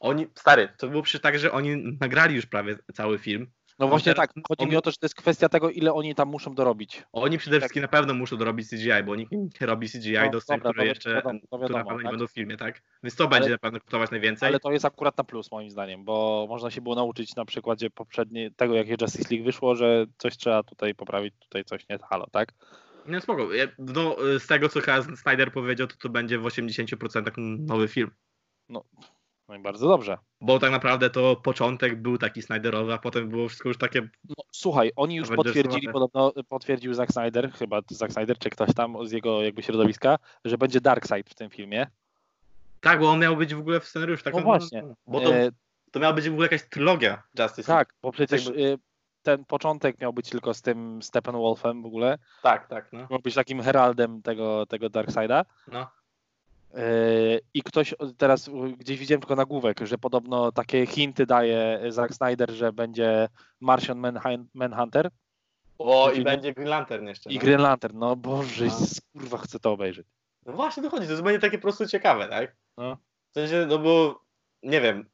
Oni. 0.01 0.27
Stary, 0.35 0.69
to 0.79 0.89
było 0.89 1.03
przecież 1.03 1.21
tak, 1.21 1.39
że 1.39 1.53
oni 1.53 1.97
nagrali 2.01 2.35
już 2.35 2.47
prawie 2.47 2.77
cały 2.95 3.19
film. 3.19 3.51
No 3.79 3.89
właśnie 3.89 4.15
teraz- 4.15 4.29
tak, 4.35 4.45
chodzi 4.49 4.65
on- 4.65 4.71
mi 4.71 4.77
o 4.77 4.81
to, 4.81 4.91
że 4.91 4.97
to 4.97 5.05
jest 5.05 5.15
kwestia 5.15 5.49
tego, 5.49 5.71
ile 5.71 5.93
oni 5.93 6.15
tam 6.15 6.29
muszą 6.29 6.55
dorobić. 6.55 7.03
Oni 7.13 7.39
przede 7.39 7.59
wszystkim 7.59 7.83
na 7.83 7.89
pewno 7.89 8.15
muszą 8.15 8.37
dorobić 8.37 8.69
CGI, 8.71 9.03
bo 9.07 9.17
nikt 9.17 9.33
nie 9.33 9.67
robi 9.67 9.89
CGI 9.89 10.13
No, 10.25 10.31
do 10.31 10.41
scen, 10.41 10.61
które 10.61 10.87
jeszcze 10.87 11.15
wiadomo, 11.15 11.41
które 11.47 11.63
na 11.63 11.69
wiadomo, 11.69 11.85
pewno 11.85 11.99
nie 11.99 12.03
tak. 12.03 12.13
będą 12.13 12.27
w 12.27 12.31
filmie, 12.33 12.57
tak? 12.57 12.83
Więc 13.03 13.17
to 13.17 13.29
będzie 13.29 13.51
na 13.51 13.59
pewno 13.59 13.81
kosztować 13.81 14.11
najwięcej. 14.11 14.49
Ale 14.49 14.61
to 14.61 14.73
jest 14.73 14.85
akurat 14.85 15.19
na 15.19 15.25
plus 15.25 15.51
moim 15.53 15.71
zdaniem, 15.71 16.05
bo 16.05 16.47
można 16.49 16.71
się 16.71 16.81
było 16.81 16.95
nauczyć 16.95 17.37
na 17.37 17.45
przykładzie 17.45 17.91
poprzednie, 17.91 18.51
tego, 18.51 18.75
jakie 18.75 18.97
Justice 19.01 19.29
League 19.31 19.45
wyszło, 19.45 19.75
że 19.75 20.07
coś 20.19 20.37
trzeba 20.37 20.63
tutaj 20.63 20.95
poprawić, 20.95 21.35
tutaj 21.39 21.65
coś 21.65 21.89
nie 21.89 21.99
halo, 21.99 22.27
tak? 22.33 22.53
Nie, 23.09 23.21
spoko. 23.21 23.55
Ja, 23.55 23.67
no, 23.79 24.17
z 24.39 24.47
tego, 24.47 24.69
co 24.69 24.81
Snyder 25.17 25.53
powiedział, 25.53 25.87
to 25.87 25.97
to 25.97 26.09
będzie 26.09 26.39
w 26.39 26.45
80% 26.45 27.33
nowy 27.59 27.89
film. 27.89 28.11
No 28.69 28.85
i 29.57 29.59
bardzo 29.59 29.89
dobrze. 29.89 30.19
Bo 30.41 30.59
tak 30.59 30.71
naprawdę 30.71 31.11
to 31.11 31.37
początek 31.37 32.03
był 32.03 32.19
taki 32.19 32.43
Snyderowy, 32.43 32.93
a 32.93 32.99
potem 32.99 33.29
było 33.29 33.49
wszystko 33.49 33.69
już 33.69 33.79
takie. 33.79 34.01
No, 34.25 34.35
słuchaj, 34.53 34.93
oni 34.97 35.17
już 35.17 35.29
potwierdzili, 35.29 35.89
podobno 35.89 36.33
potwierdził 36.49 36.95
Zack 36.95 37.13
Snyder, 37.13 37.53
chyba 37.53 37.81
Zack 37.91 38.13
Snyder, 38.13 38.39
czy 38.39 38.51
ktoś 38.51 38.75
tam 38.75 39.07
z 39.07 39.13
jego 39.13 39.43
jakby 39.43 39.63
środowiska, 39.63 40.19
że 40.45 40.59
będzie 40.59 40.81
Darkseid 40.81 41.31
w 41.31 41.35
tym 41.35 41.51
filmie. 41.51 41.87
Tak, 42.81 43.01
bo 43.01 43.11
on 43.11 43.19
miał 43.21 43.37
być 43.37 43.55
w 43.55 43.59
ogóle 43.59 43.81
w 43.81 43.85
scenariuszu. 43.85 44.25
Tak 44.25 44.35
No 44.35 44.41
właśnie. 44.41 44.85
Bo 45.07 45.21
to, 45.21 45.35
E, 45.35 45.51
to 45.93 46.01
miała 46.01 46.13
być 46.13 46.29
w 46.29 46.33
ogóle 46.33 46.45
jakaś 46.45 46.69
trylogia 46.69 47.23
Justice. 47.39 47.63
Tak, 47.73 47.95
bo 48.03 48.13
przecież 48.13 48.47
Jakby- 48.47 48.61
y, 48.63 48.79
ten 49.23 49.45
początek 49.45 50.01
miał 50.01 50.13
być 50.13 50.31
tylko 50.31 50.55
z 50.55 50.63
tym 50.63 51.03
Steppenwolfem 51.03 51.83
w 51.83 51.87
ogóle. 51.87 52.19
tak, 52.43 52.69
tak. 52.69 52.93
No. 52.93 53.07
Miał 53.11 53.21
być 53.21 53.35
takim 53.35 53.63
heraldem 53.63 54.23
tego, 54.23 54.67
tego 54.67 54.91
Darkseida. 54.91 55.45
no. 55.73 55.87
Yy, 56.75 56.81
I 57.55 57.63
ktoś 57.63 57.95
teraz 58.19 58.51
gdzieś 58.79 58.99
widziałem 58.99 59.21
tylko 59.21 59.37
nagłówek, 59.37 59.81
że 59.87 59.99
podobno 59.99 60.53
takie 60.53 60.87
hinty 60.87 61.27
daje 61.27 61.81
Zack 61.89 62.15
Snyder, 62.15 62.51
że 62.51 62.73
będzie 62.73 63.29
Martian 63.61 63.99
Manhun- 63.99 64.45
Manhunter 64.55 65.11
O, 65.79 66.11
i 66.13 66.23
będzie 66.25 66.53
Green 66.55 66.69
Lantern 66.69 67.07
jeszcze. 67.07 67.31
i 67.31 67.35
no. 67.35 67.41
Green 67.41 67.61
Lantern. 67.61 67.99
No 67.99 68.17
boże, 68.17 68.65
No. 68.65 68.73
kurwa 69.21 69.39
chcę 69.39 69.59
to 69.61 69.73
obejrzeć. 69.73 70.07
No 70.47 70.53
właśnie 70.53 70.83
dochodzi, 70.83 71.09
to 71.09 71.23
będzie 71.23 71.39
takie 71.41 71.59
po 71.59 71.63
prostu 71.63 71.87
ciekawe, 71.87 72.29
tak? 72.29 72.57
No. 72.77 72.97
W 73.31 73.35
sensie, 73.35 73.67
no 73.69 73.79
bo, 73.79 74.21
nie 74.63 74.81
wiem, 74.81 75.09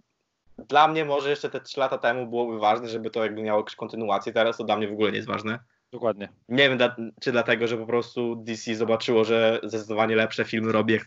dla 0.68 0.88
mnie 0.88 1.04
może 1.04 1.30
jeszcze 1.30 1.50
te 1.50 1.60
3 1.60 1.80
lata 1.80 1.98
temu 1.98 2.26
byłoby 2.26 2.58
ważne, 2.58 2.88
żeby 2.88 3.10
to 3.10 3.22
jakby 3.24 3.42
miało 3.42 3.64
kontynuację, 3.76 4.32
teraz 4.32 4.56
to 4.56 4.64
dla 4.64 4.76
mnie 4.76 4.88
w 4.88 4.92
ogóle 4.92 5.10
nie 5.10 5.16
jest 5.16 5.28
ważne. 5.28 5.58
Dokładnie. 5.94 6.28
Nie 6.48 6.68
wiem, 6.68 6.78
czy 7.20 7.32
dlatego, 7.32 7.66
że 7.66 7.76
po 7.76 7.86
prostu 7.86 8.36
DC 8.36 8.74
zobaczyło, 8.74 9.24
że 9.24 9.60
zdecydowanie 9.62 10.16
lepsze 10.16 10.44
filmy 10.44 10.72
robi, 10.72 10.98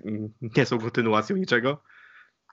nie 0.58 0.66
są 0.66 0.80
kontynuacją 0.80 1.36
niczego. 1.36 1.84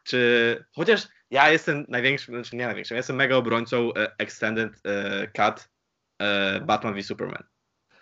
Czy 0.04 0.64
chociaż 0.72 1.08
ja 1.30 1.50
jestem 1.50 1.84
największym, 1.88 2.34
znaczy 2.34 2.56
nie 2.56 2.66
największym, 2.66 2.94
ja 2.94 2.98
jestem 2.98 3.16
mega 3.16 3.36
obrońcą 3.36 3.94
e, 3.94 4.12
Extended 4.18 4.72
e, 4.84 5.26
Cut 5.26 5.68
e, 6.18 6.60
Batman 6.60 6.94
v 6.94 7.02
Superman. 7.02 7.42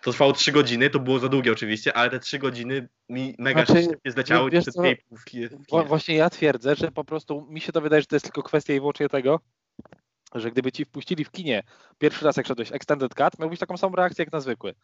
To 0.01 0.11
trwało 0.11 0.33
3 0.33 0.51
godziny, 0.51 0.89
to 0.89 0.99
było 0.99 1.19
za 1.19 1.29
długie 1.29 1.51
oczywiście, 1.51 1.97
ale 1.97 2.09
te 2.09 2.19
3 2.19 2.39
godziny 2.39 2.89
mi 3.09 3.35
mega 3.39 3.65
Znaczy, 3.65 3.83
szybko 3.83 4.11
zleciały 4.11 4.51
wiesz 4.51 4.65
co, 4.65 4.81
tej 4.81 4.97
w 5.11 5.23
kinie. 5.25 5.49
Właśnie 5.87 6.15
ja 6.15 6.29
twierdzę, 6.29 6.75
że 6.75 6.91
po 6.91 7.03
prostu 7.03 7.47
mi 7.49 7.61
się 7.61 7.71
to 7.71 7.81
wydaje, 7.81 8.01
że 8.01 8.07
to 8.07 8.15
jest 8.15 8.25
tylko 8.25 8.43
kwestia 8.43 8.73
i 8.73 8.79
wyłącznie 8.79 9.09
tego, 9.09 9.39
że 10.35 10.51
gdyby 10.51 10.71
ci 10.71 10.85
wpuścili 10.85 11.25
w 11.25 11.31
kinie 11.31 11.63
pierwszy 11.97 12.25
raz 12.25 12.37
jak 12.37 12.47
szedłeś 12.47 12.71
Extended 12.71 13.15
Cut, 13.15 13.39
miałbyś 13.39 13.59
taką 13.59 13.77
samą 13.77 13.95
reakcję 13.95 14.23
jak 14.23 14.33
na 14.33 14.39
zwykły. 14.39 14.75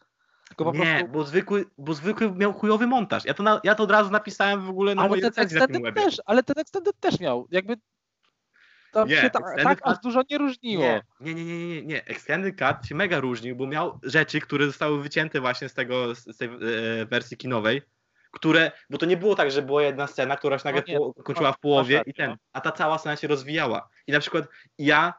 Tylko 0.48 0.64
po 0.64 0.72
Nie, 0.72 0.94
prostu... 0.98 1.08
bo 1.08 1.24
zwykły, 1.24 1.64
bo 1.78 1.94
zwykły 1.94 2.32
miał 2.32 2.52
chujowy 2.52 2.86
montaż. 2.86 3.24
Ja 3.24 3.34
to, 3.34 3.42
na, 3.42 3.60
ja 3.64 3.74
to 3.74 3.82
od 3.82 3.90
razu 3.90 4.10
napisałem 4.10 4.60
w 4.60 4.70
ogóle 4.70 4.94
na 4.94 5.02
Ale 5.02 5.08
mojej 5.08 5.22
ten 5.30 5.44
Extended 5.44 5.94
też, 5.94 6.16
ale 6.26 6.42
ten 6.42 6.58
Extended 6.58 7.00
też 7.00 7.20
miał. 7.20 7.48
Jakby 7.50 7.76
tam 8.92 9.08
Nie, 9.08 9.16
się 9.16 9.30
ta, 9.30 9.40
tak 9.62 9.78
aż 9.82 9.98
dużo 9.98 10.22
nie 10.30 10.38
różniło. 10.38 10.84
Nie, 10.84 11.02
nie, 11.20 11.34
nie, 11.34 11.44
nie, 11.44 11.68
nie, 11.68 11.82
nie. 11.82 12.04
Extended 12.04 12.58
Cut 12.58 12.86
się 12.86 12.94
mega 12.94 13.20
różnił, 13.20 13.56
bo 13.56 13.66
miał 13.66 13.98
rzeczy, 14.02 14.40
które 14.40 14.66
zostały 14.66 15.02
wycięte 15.02 15.40
właśnie 15.40 15.68
z 15.68 15.74
tego, 15.74 16.14
z 16.14 16.36
tej 16.36 16.48
e, 16.48 16.58
wersji 17.06 17.36
kinowej, 17.36 17.82
które, 18.30 18.72
bo 18.90 18.98
to 18.98 19.06
nie 19.06 19.16
było 19.16 19.36
tak, 19.36 19.50
że 19.50 19.62
była 19.62 19.82
jedna 19.82 20.06
scena, 20.06 20.36
która 20.36 20.58
się 20.58 20.64
nagle 20.64 20.82
No 20.86 20.92
nie, 20.92 20.98
po, 20.98 21.22
kończyła 21.22 21.52
w 21.52 21.60
połowie 21.60 22.02
i 22.06 22.14
ten, 22.14 22.30
no. 22.30 22.36
a 22.52 22.60
ta 22.60 22.72
cała 22.72 22.98
scena 22.98 23.16
się 23.16 23.28
rozwijała. 23.28 23.88
I 24.06 24.12
na 24.12 24.20
przykład 24.20 24.44
ja 24.78 25.14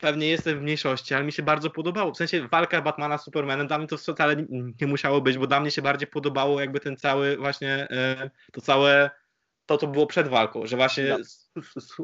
pewnie 0.00 0.26
jestem 0.28 0.58
w 0.58 0.62
mniejszości, 0.62 1.14
ale 1.14 1.24
mi 1.24 1.32
się 1.32 1.42
bardzo 1.42 1.70
podobało. 1.70 2.12
W 2.12 2.16
sensie 2.16 2.48
walka 2.48 2.82
Batmana 2.82 3.18
z 3.18 3.24
Supermanem 3.24 3.66
dla 3.66 3.78
mnie 3.78 3.86
to 3.86 3.96
wcale 3.96 4.36
nie, 4.80 4.86
musiało 4.86 5.20
być, 5.20 5.38
bo 5.38 5.46
dla 5.46 5.60
mnie 5.60 5.70
się 5.70 5.82
bardziej 5.82 6.08
podobało 6.08 6.60
jakby 6.60 6.80
ten 6.80 6.96
cały 6.96 7.36
właśnie, 7.36 7.88
e, 7.90 8.30
to 8.52 8.60
całe, 8.60 9.10
to 9.66 9.78
co 9.78 9.86
było 9.86 10.06
przed 10.06 10.28
walką, 10.28 10.66
że 10.66 10.76
właśnie 10.76 11.14
s- 11.14 11.50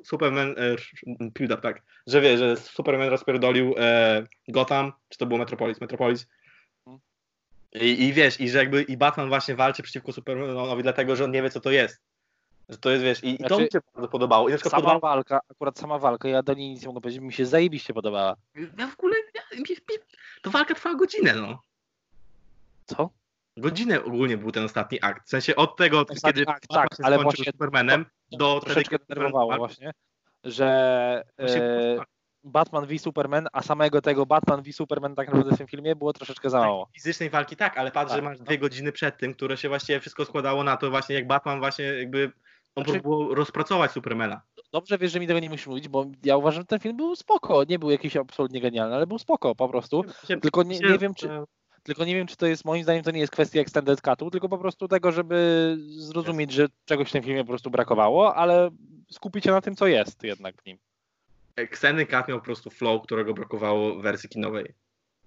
Superman, 0.05 0.51
e, 0.59 0.77
build-up, 1.21 1.63
tak, 1.63 1.83
że 2.07 2.21
wie, 2.21 2.39
że 2.39 2.57
Superman 2.57 3.09
rozpierdolił 3.09 3.75
e, 3.79 4.27
Gotham, 4.49 4.93
czy 5.09 5.19
to 5.19 5.27
było 5.27 5.39
Metropolis, 5.39 5.81
Metropolis. 5.81 6.29
Mhm. 6.87 7.01
I, 7.73 8.05
I 8.05 8.13
wiesz, 8.13 8.41
i 8.41 8.51
że 8.51 8.59
jakby 8.59 8.83
i 8.83 8.97
Batman 8.97 9.29
właśnie 9.29 9.55
walczy 9.55 9.83
przeciwko 9.83 10.13
Supermanowi 10.13 10.83
dlatego, 10.83 11.17
że 11.17 11.25
on 11.25 11.31
nie 11.31 11.43
wie 11.43 11.51
co 11.51 11.61
to 11.61 11.71
jest. 11.71 12.03
Że 12.69 12.79
to 12.79 12.91
jest, 12.91 13.05
wiesz, 13.05 13.25
i, 13.25 13.35
i 13.35 13.39
to 13.39 13.47
Znaczy, 13.47 13.63
mi 13.63 13.69
się 13.73 13.79
bardzo 13.95 14.09
podobało. 14.09 14.49
I 14.49 14.53
na 14.53 14.59
Sama 14.59 14.71
podobało, 14.71 15.01
walka, 15.01 15.41
akurat 15.51 15.79
sama 15.79 15.99
walka, 15.99 16.29
ja 16.29 16.43
do 16.43 16.55
niej 16.55 16.71
nic 16.71 16.83
nie 16.83 16.89
mogę 16.89 17.01
powiedzieć, 17.01 17.23
mi 17.23 17.33
się 17.33 17.47
zajebiście 17.47 17.95
podobała. 17.95 18.37
ja 18.79 18.87
w 18.87 18.95
ogóle, 18.95 19.17
ja, 19.35 19.43
mi, 19.57 19.61
mi, 19.71 19.97
to 20.43 20.51
walka 20.51 20.75
trwała 20.75 20.97
godzinę, 20.97 21.35
no. 21.35 21.59
Co? 22.87 23.11
Godzinę 23.57 24.05
ogólnie 24.05 24.37
był 24.37 24.53
ten 24.53 24.65
ostatni 24.65 24.99
akt. 25.03 25.27
W 25.27 25.31
sensie 25.31 25.57
od 25.57 25.77
tego, 25.77 26.01
od 26.01 26.11
Ostatni 26.11 26.41
kiedy 26.41 26.51
akt, 26.53 26.67
Batman 26.69 26.89
tak, 26.89 26.99
się 26.99 27.05
ale 27.05 27.17
skończył 27.17 27.31
właśnie 27.31 27.45
z 27.45 27.55
Supermanem, 27.55 28.07
do 28.33 28.57
wtedy, 28.57 28.65
Troszeczkę 28.75 28.99
kiedy 28.99 29.15
denerwowało 29.15 29.53
Superman- 29.53 29.59
właśnie, 29.59 29.91
że 30.45 31.25
Właśnie 31.39 31.63
e, 31.63 32.05
Batman 32.45 32.87
v 32.87 32.99
Superman, 32.99 33.49
a 33.53 33.63
samego 33.63 34.03
tego 34.03 34.27
Batman 34.27 34.63
v 34.63 34.73
Superman 34.73 35.15
tak 35.15 35.29
naprawdę 35.29 35.55
w 35.55 35.59
tym 35.59 35.67
filmie 35.67 35.97
było 35.97 36.13
troszeczkę 36.13 36.51
za 36.51 36.61
mało. 36.61 36.89
Fizycznej 36.95 37.31
walki 37.31 37.57
tak, 37.57 37.79
ale 37.79 37.91
patrz, 37.91 38.13
Tak, 38.13 38.19
że 38.19 38.23
masz 38.29 38.39
no. 38.39 38.45
dwie 38.45 38.59
godziny 38.59 38.93
przed 38.93 39.19
tym, 39.19 39.35
które 39.35 39.57
się 39.57 39.69
właściwie 39.69 40.01
wszystko 40.01 40.25
składało 40.25 40.65
na 40.65 40.77
to 40.77 40.91
właśnie, 40.91 41.15
jak 41.15 41.27
Batman 41.27 41.59
właśnie 41.59 41.85
jakby 41.85 42.33
Znaczy- 42.77 43.01
próbował 43.01 43.35
rozpracować 43.35 43.93
Supermana. 43.93 44.41
Dobrze 44.73 44.99
wiesz, 44.99 45.13
że 45.13 45.21
mi 45.21 45.27
tego 45.27 45.41
nie 45.41 45.51
musisz 45.51 45.67
mówić, 45.67 45.89
bo 45.89 46.07
ja 46.25 46.37
uważam, 46.37 46.61
że 46.61 46.67
ten 46.67 46.81
film 46.81 46.97
był 46.97 47.17
spoko. 47.17 47.65
Nie 47.65 47.79
był 47.79 47.91
jakiś 47.91 48.17
absolutnie 48.17 48.61
genialny, 48.61 48.95
ale 48.95 49.07
był 49.07 49.19
spoko 49.19 49.55
po 49.55 49.69
prostu. 49.69 50.05
Tylko 50.43 50.63
nie, 50.63 50.79
nie 50.79 50.99
wiem, 50.99 51.15
czy, 51.15 51.29
tylko 51.83 52.05
nie 52.05 52.15
wiem, 52.15 52.27
czy 52.27 52.37
to 52.37 52.47
jest, 52.47 52.65
moim 52.65 52.83
zdaniem, 52.83 53.03
to 53.03 53.11
nie 53.11 53.21
jest 53.21 53.33
kwestia 53.33 53.61
extended 53.61 54.01
cutu, 54.01 54.31
tylko 54.31 54.49
po 54.49 54.59
prostu 54.59 54.89
tego, 54.89 55.13
żeby 55.13 55.77
zrozumieć, 55.97 56.53
że 56.53 56.67
czegoś 56.85 57.09
w 57.09 57.13
tym 57.13 57.23
filmie 57.23 57.45
po 57.45 57.49
prostu 57.49 57.71
brakowało, 57.71 58.35
ale 58.35 58.71
skupić 59.11 59.45
się 59.45 59.51
na 59.51 59.61
tym, 59.61 59.77
co 59.77 59.87
jest 59.87 60.23
jednak 60.23 60.63
w 60.63 60.67
nim. 60.67 60.79
Extended 61.57 62.11
Cut 62.11 62.29
miał 62.29 62.39
po 62.39 62.45
prostu 62.45 62.71
flow, 62.71 63.03
którego 63.03 63.35
brakowało 63.35 63.95
w 63.95 64.03
wersji 64.03 64.29
kinowej. 64.29 64.75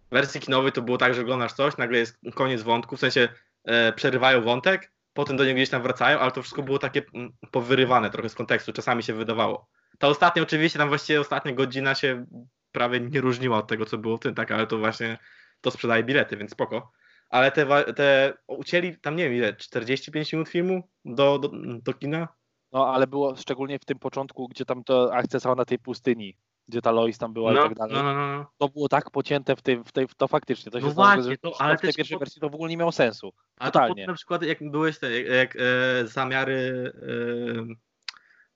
W 0.07 0.13
wersji 0.13 0.41
kinowej 0.41 0.71
to 0.71 0.81
było 0.81 0.97
tak, 0.97 1.13
że 1.13 1.21
oglądasz 1.21 1.53
coś, 1.53 1.77
nagle 1.77 1.97
jest 1.97 2.17
koniec 2.33 2.61
wątku, 2.61 2.97
w 2.97 2.99
sensie 2.99 3.29
e, 3.63 3.93
przerywają 3.93 4.41
wątek, 4.41 4.91
potem 5.19 5.37
do 5.37 5.45
niego 5.45 5.55
gdzieś 5.55 5.69
tam 5.69 5.81
wracają, 5.81 6.19
ale 6.19 6.31
to 6.31 6.41
wszystko 6.41 6.63
było 6.63 6.79
takie 6.79 7.01
mm, 7.13 7.31
powyrywane 7.51 8.09
trochę 8.09 8.29
z 8.29 8.35
kontekstu, 8.35 8.73
czasami 8.73 9.03
się 9.03 9.13
wydawało. 9.13 9.67
Ta 9.97 10.07
ostatnia 10.07 10.43
oczywiście, 10.43 10.79
tam 10.79 10.89
właściwie 10.89 11.21
ostatnia 11.21 11.53
godzina 11.53 11.95
się 11.95 12.25
prawie 12.71 12.99
nie 12.99 13.21
różniła 13.21 13.57
od 13.57 13.67
tego, 13.67 13.85
co 13.85 13.97
było 13.97 14.17
w 14.17 14.19
tym, 14.19 14.35
tak, 14.35 14.51
ale 14.51 14.67
to 14.67 14.77
właśnie 14.77 15.17
to 15.61 15.71
sprzedaje 15.71 16.03
bilety, 16.03 16.37
więc 16.37 16.51
spoko. 16.51 16.91
Ale 17.29 17.51
te, 17.51 17.93
te 17.93 18.33
ucięli 18.47 18.97
tam 18.97 19.15
nie 19.15 19.23
wiem 19.23 19.33
ile, 19.33 19.55
45 19.55 20.33
minut 20.33 20.49
filmu 20.49 20.89
do, 21.05 21.39
do, 21.39 21.51
do 21.83 21.93
kina? 21.93 22.27
No, 22.71 22.87
ale 22.93 23.07
było 23.07 23.35
szczególnie 23.35 23.79
w 23.79 23.85
tym 23.85 23.99
początku, 23.99 24.47
gdzie 24.47 24.65
tam 24.65 24.83
to 24.83 25.13
akcja 25.13 25.39
cała 25.39 25.55
na 25.55 25.65
tej 25.65 25.79
pustyni, 25.79 26.37
gdzie 26.69 26.81
ta 26.81 26.91
Lois 26.91 27.17
tam 27.17 27.33
była 27.33 27.51
i 27.51 27.55
No, 27.55 27.63
tak 27.63 27.77
dalej. 27.77 27.93
no, 27.95 28.03
no, 28.03 28.13
no. 28.37 28.51
To 28.57 28.69
było 28.69 28.89
tak 28.89 29.11
pocięte 29.11 29.55
w 29.55 29.61
tej, 29.61 29.83
w 29.83 29.91
tej 29.91 30.07
w 30.07 30.15
to 30.15 30.27
faktycznie. 30.27 30.71
To 30.71 30.79
się 30.79 30.85
No 30.85 30.91
właśnie, 30.91 31.37
to- 31.37 31.61
ale 31.61 31.77
w 31.77 31.81
tej 31.81 31.93
pierwszej 31.93 32.15
po- 32.15 32.19
wersji 32.19 32.41
to 32.41 32.49
w 32.49 32.55
ogóle 32.55 32.69
nie 32.69 32.77
miało 32.77 32.91
sensu. 32.91 33.31
Totalnie. 33.59 34.07
na 34.07 34.13
przykład 34.13 34.43
jak 34.43 34.71
byłeś 34.71 34.99
te, 34.99 35.21
jak, 35.21 35.27
jak 35.55 35.55
e, 35.55 36.07
zamiary 36.07 36.91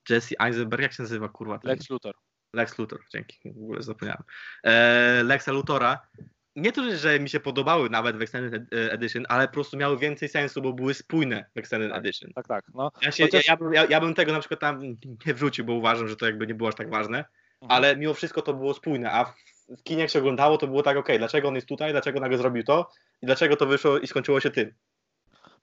e, 0.09 0.13
Jesse 0.13 0.35
Eisenberg, 0.39 0.81
jak 0.83 0.93
się 0.93 1.03
nazywa 1.03 1.29
kurwa? 1.29 1.59
ten- 1.59 1.69
Lex 1.69 1.89
Luthor. 1.89 2.15
Lex 2.53 2.77
Luthor, 2.77 2.99
dzięki, 3.13 3.39
w 3.45 3.57
ogóle 3.63 3.81
zapomniałem. 3.81 4.23
E, 4.63 5.23
Lexa 5.23 5.47
Luthora. 5.51 6.07
Nie 6.55 6.71
to, 6.71 6.95
że 6.97 7.19
mi 7.19 7.29
się 7.29 7.39
podobały 7.39 7.89
nawet 7.89 8.17
w 8.17 8.21
Extended 8.21 8.63
Edition, 8.73 9.25
ale 9.29 9.47
po 9.47 9.53
prostu 9.53 9.77
miały 9.77 9.97
więcej 9.97 10.29
sensu, 10.29 10.61
bo 10.61 10.73
były 10.73 10.93
spójne 10.93 11.45
w 11.55 11.57
Extended 11.59 11.89
Tak. 11.91 11.99
Edition. 11.99 12.31
Tak, 12.35 12.47
tak. 12.47 12.63
No, 12.73 12.91
Ja, 13.01 13.11
się, 13.11 13.23
Chociaż- 13.23 13.47
ja, 13.47 13.53
ja, 13.53 13.57
bym- 13.57 13.73
ja, 13.91 14.01
bym 14.01 14.13
tego 14.13 14.31
na 14.33 14.39
przykład 14.39 14.59
tam 14.59 14.81
nie 15.25 15.33
wrzucił, 15.33 15.65
bo 15.65 15.73
uważam, 15.73 16.07
że 16.07 16.15
to 16.15 16.25
jakby 16.25 16.47
nie 16.47 16.55
było 16.55 16.69
aż 16.69 16.75
tak 16.75 16.89
ważne. 16.89 17.25
Ale 17.69 17.95
mimo 17.97 18.13
wszystko 18.13 18.41
to 18.41 18.53
było 18.53 18.73
spójne, 18.73 19.11
a 19.11 19.25
w, 19.25 19.33
w 19.79 19.83
kinie 19.83 20.01
jak 20.01 20.09
się 20.09 20.19
oglądało, 20.19 20.57
to 20.57 20.67
było 20.67 20.83
tak, 20.83 20.97
okej, 20.97 21.17
dlaczego 21.19 21.47
on 21.47 21.55
jest 21.55 21.67
tutaj, 21.67 21.91
dlaczego 21.91 22.19
nagle 22.19 22.37
zrobił 22.37 22.63
to 22.63 22.89
i 23.21 23.25
dlaczego 23.25 23.55
to 23.55 23.65
wyszło 23.65 23.97
i 23.99 24.07
skończyło 24.07 24.39
się 24.39 24.51
tym. 24.51 24.73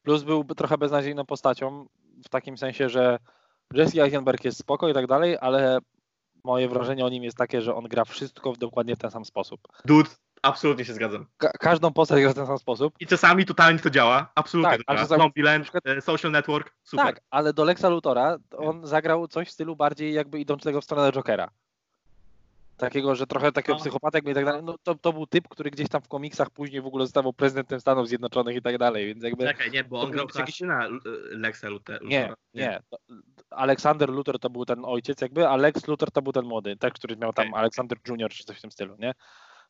Plus 0.02 0.22
był 0.22 0.44
trochę 0.44 0.78
beznadziejną 0.78 1.26
postacią, 1.26 1.86
w 2.24 2.28
takim 2.28 2.58
sensie, 2.58 2.88
że 2.88 3.18
Jesse 3.74 4.02
Eisenberg 4.02 4.44
jest 4.44 4.58
spoko 4.58 4.88
i 4.88 4.94
tak 4.94 5.06
dalej, 5.06 5.36
ale 5.40 5.78
moje 6.44 6.68
wrażenie 6.68 7.04
o 7.04 7.08
nim 7.08 7.24
jest 7.24 7.36
takie, 7.36 7.62
że 7.62 7.74
on 7.74 7.84
gra 7.84 8.04
wszystko 8.04 8.52
w 8.52 8.58
dokładnie 8.58 8.96
w 8.96 8.98
ten 8.98 9.10
sam 9.10 9.24
sposób. 9.24 9.60
Dude, 9.84 10.10
absolutnie 10.42 10.84
się 10.84 10.92
zgadzam. 10.94 11.26
Ka- 11.36 11.52
każdą 11.60 11.92
postać 11.92 12.20
gra 12.22 12.30
w 12.30 12.34
ten 12.34 12.46
sam 12.46 12.58
sposób. 12.58 12.94
I 13.00 13.06
czasami 13.06 13.44
totalnie 13.46 13.78
to 13.78 13.90
działa, 13.90 14.32
absolutnie 14.34 14.70
Tak, 14.72 14.80
ale 14.86 14.98
czasami- 14.98 15.22
Zombieland, 15.22 15.64
przykład- 15.64 15.86
e, 15.86 16.00
Social 16.00 16.32
Network, 16.32 16.74
super. 16.82 17.06
Tak, 17.06 17.20
ale 17.30 17.52
do 17.52 17.64
Lexa 17.64 17.88
Luthora 17.88 18.36
on 18.56 18.86
zagrał 18.86 19.28
coś 19.28 19.48
w 19.48 19.52
stylu 19.52 19.76
bardziej 19.76 20.14
jakby 20.14 20.40
idącego 20.40 20.80
w 20.80 20.84
stronę 20.84 21.12
Jokera. 21.12 21.50
Takiego, 22.80 23.14
że 23.14 23.26
trochę 23.26 23.52
takiego 23.52 23.74
No. 23.74 23.80
psychopata 23.80 24.18
jakby 24.18 24.30
i 24.30 24.34
tak 24.34 24.44
dalej. 24.44 24.62
No, 24.62 24.74
to, 24.82 24.94
to 24.94 25.12
był 25.12 25.26
typ, 25.26 25.48
który 25.48 25.70
gdzieś 25.70 25.88
tam 25.88 26.02
w 26.02 26.08
komiksach 26.08 26.50
później 26.50 26.82
w 26.82 26.86
ogóle 26.86 27.04
zostawał 27.06 27.32
prezydentem 27.32 27.80
Stanów 27.80 28.08
Zjednoczonych 28.08 28.56
i 28.56 28.62
tak 28.62 28.78
dalej, 28.78 29.06
więc 29.06 29.24
jakby... 29.24 29.44
Czekaj, 29.44 29.70
nie, 29.70 29.84
bo 29.84 30.00
on 30.00 30.10
grał 30.10 30.26
jakiś- 30.26 30.60
jakiś 30.60 30.60
Lexa 31.30 31.64
Luthor. 31.68 32.04
Nie, 32.04 32.32
nie. 32.54 32.80
Aleksander 33.50 34.08
Luthor 34.08 34.38
to 34.38 34.50
był 34.50 34.64
ten 34.64 34.84
ojciec 34.84 35.20
jakby, 35.20 35.48
a 35.48 35.56
Lex 35.56 35.88
Luthor 35.88 36.10
to 36.10 36.22
był 36.22 36.32
ten 36.32 36.44
młody, 36.44 36.76
tak, 36.76 36.94
który 36.94 37.16
miał 37.16 37.32
tam 37.32 37.48
Okej. 37.48 37.60
Aleksander 37.60 37.98
Junior 38.08 38.30
czy 38.30 38.44
coś 38.44 38.58
w 38.58 38.60
tym 38.60 38.70
stylu, 38.70 38.96
nie? 38.98 39.14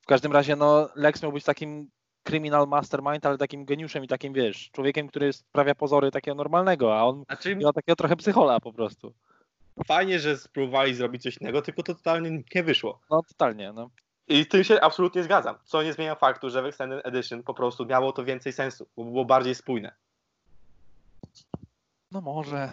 W 0.02 0.06
każdym 0.06 0.32
razie, 0.32 0.56
no, 0.56 0.88
Lex 0.96 1.22
miał 1.22 1.32
być 1.32 1.44
takim 1.44 1.90
criminal 2.22 2.68
mastermind, 2.68 3.26
ale 3.26 3.38
takim 3.38 3.64
geniuszem 3.64 4.04
i 4.04 4.08
takim, 4.08 4.32
wiesz, 4.32 4.70
człowiekiem, 4.72 5.08
który 5.08 5.32
sprawia 5.32 5.74
pozory 5.74 6.10
takiego 6.10 6.34
normalnego, 6.34 6.98
a 6.98 7.04
on 7.04 7.24
Znaczy, 7.24 7.56
miał 7.56 7.72
takiego 7.72 7.96
trochę 7.96 8.16
psychola 8.16 8.60
po 8.60 8.72
prostu. 8.72 9.14
Fajnie, 9.86 10.18
że 10.18 10.38
spróbowali 10.38 10.94
zrobić 10.94 11.22
coś 11.22 11.36
innego, 11.36 11.62
tylko 11.62 11.82
to 11.82 11.94
totalnie 11.94 12.42
nie 12.54 12.62
wyszło. 12.62 13.00
No, 13.10 13.22
totalnie, 13.22 13.72
no. 13.72 13.90
I 14.28 14.44
z 14.44 14.48
tym 14.48 14.64
się 14.64 14.80
absolutnie 14.80 15.22
zgadzam. 15.22 15.56
Co 15.64 15.82
nie 15.82 15.92
zmienia 15.92 16.14
faktu, 16.14 16.50
że 16.50 16.62
w 16.62 16.66
Extended 16.66 17.06
Edition 17.06 17.42
po 17.42 17.54
prostu 17.54 17.86
miało 17.86 18.12
to 18.12 18.24
więcej 18.24 18.52
sensu, 18.52 18.86
bo 18.96 19.04
było 19.04 19.24
bardziej 19.24 19.54
spójne. 19.54 19.94
No 22.10 22.20
może. 22.20 22.72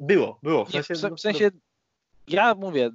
Było, 0.00 0.38
było. 0.42 0.64
W 0.64 0.70
sensie, 0.70 0.94
w, 0.94 1.16
w 1.16 1.20
sensie, 1.20 1.50
ja 2.28 2.54
mówię, 2.54 2.90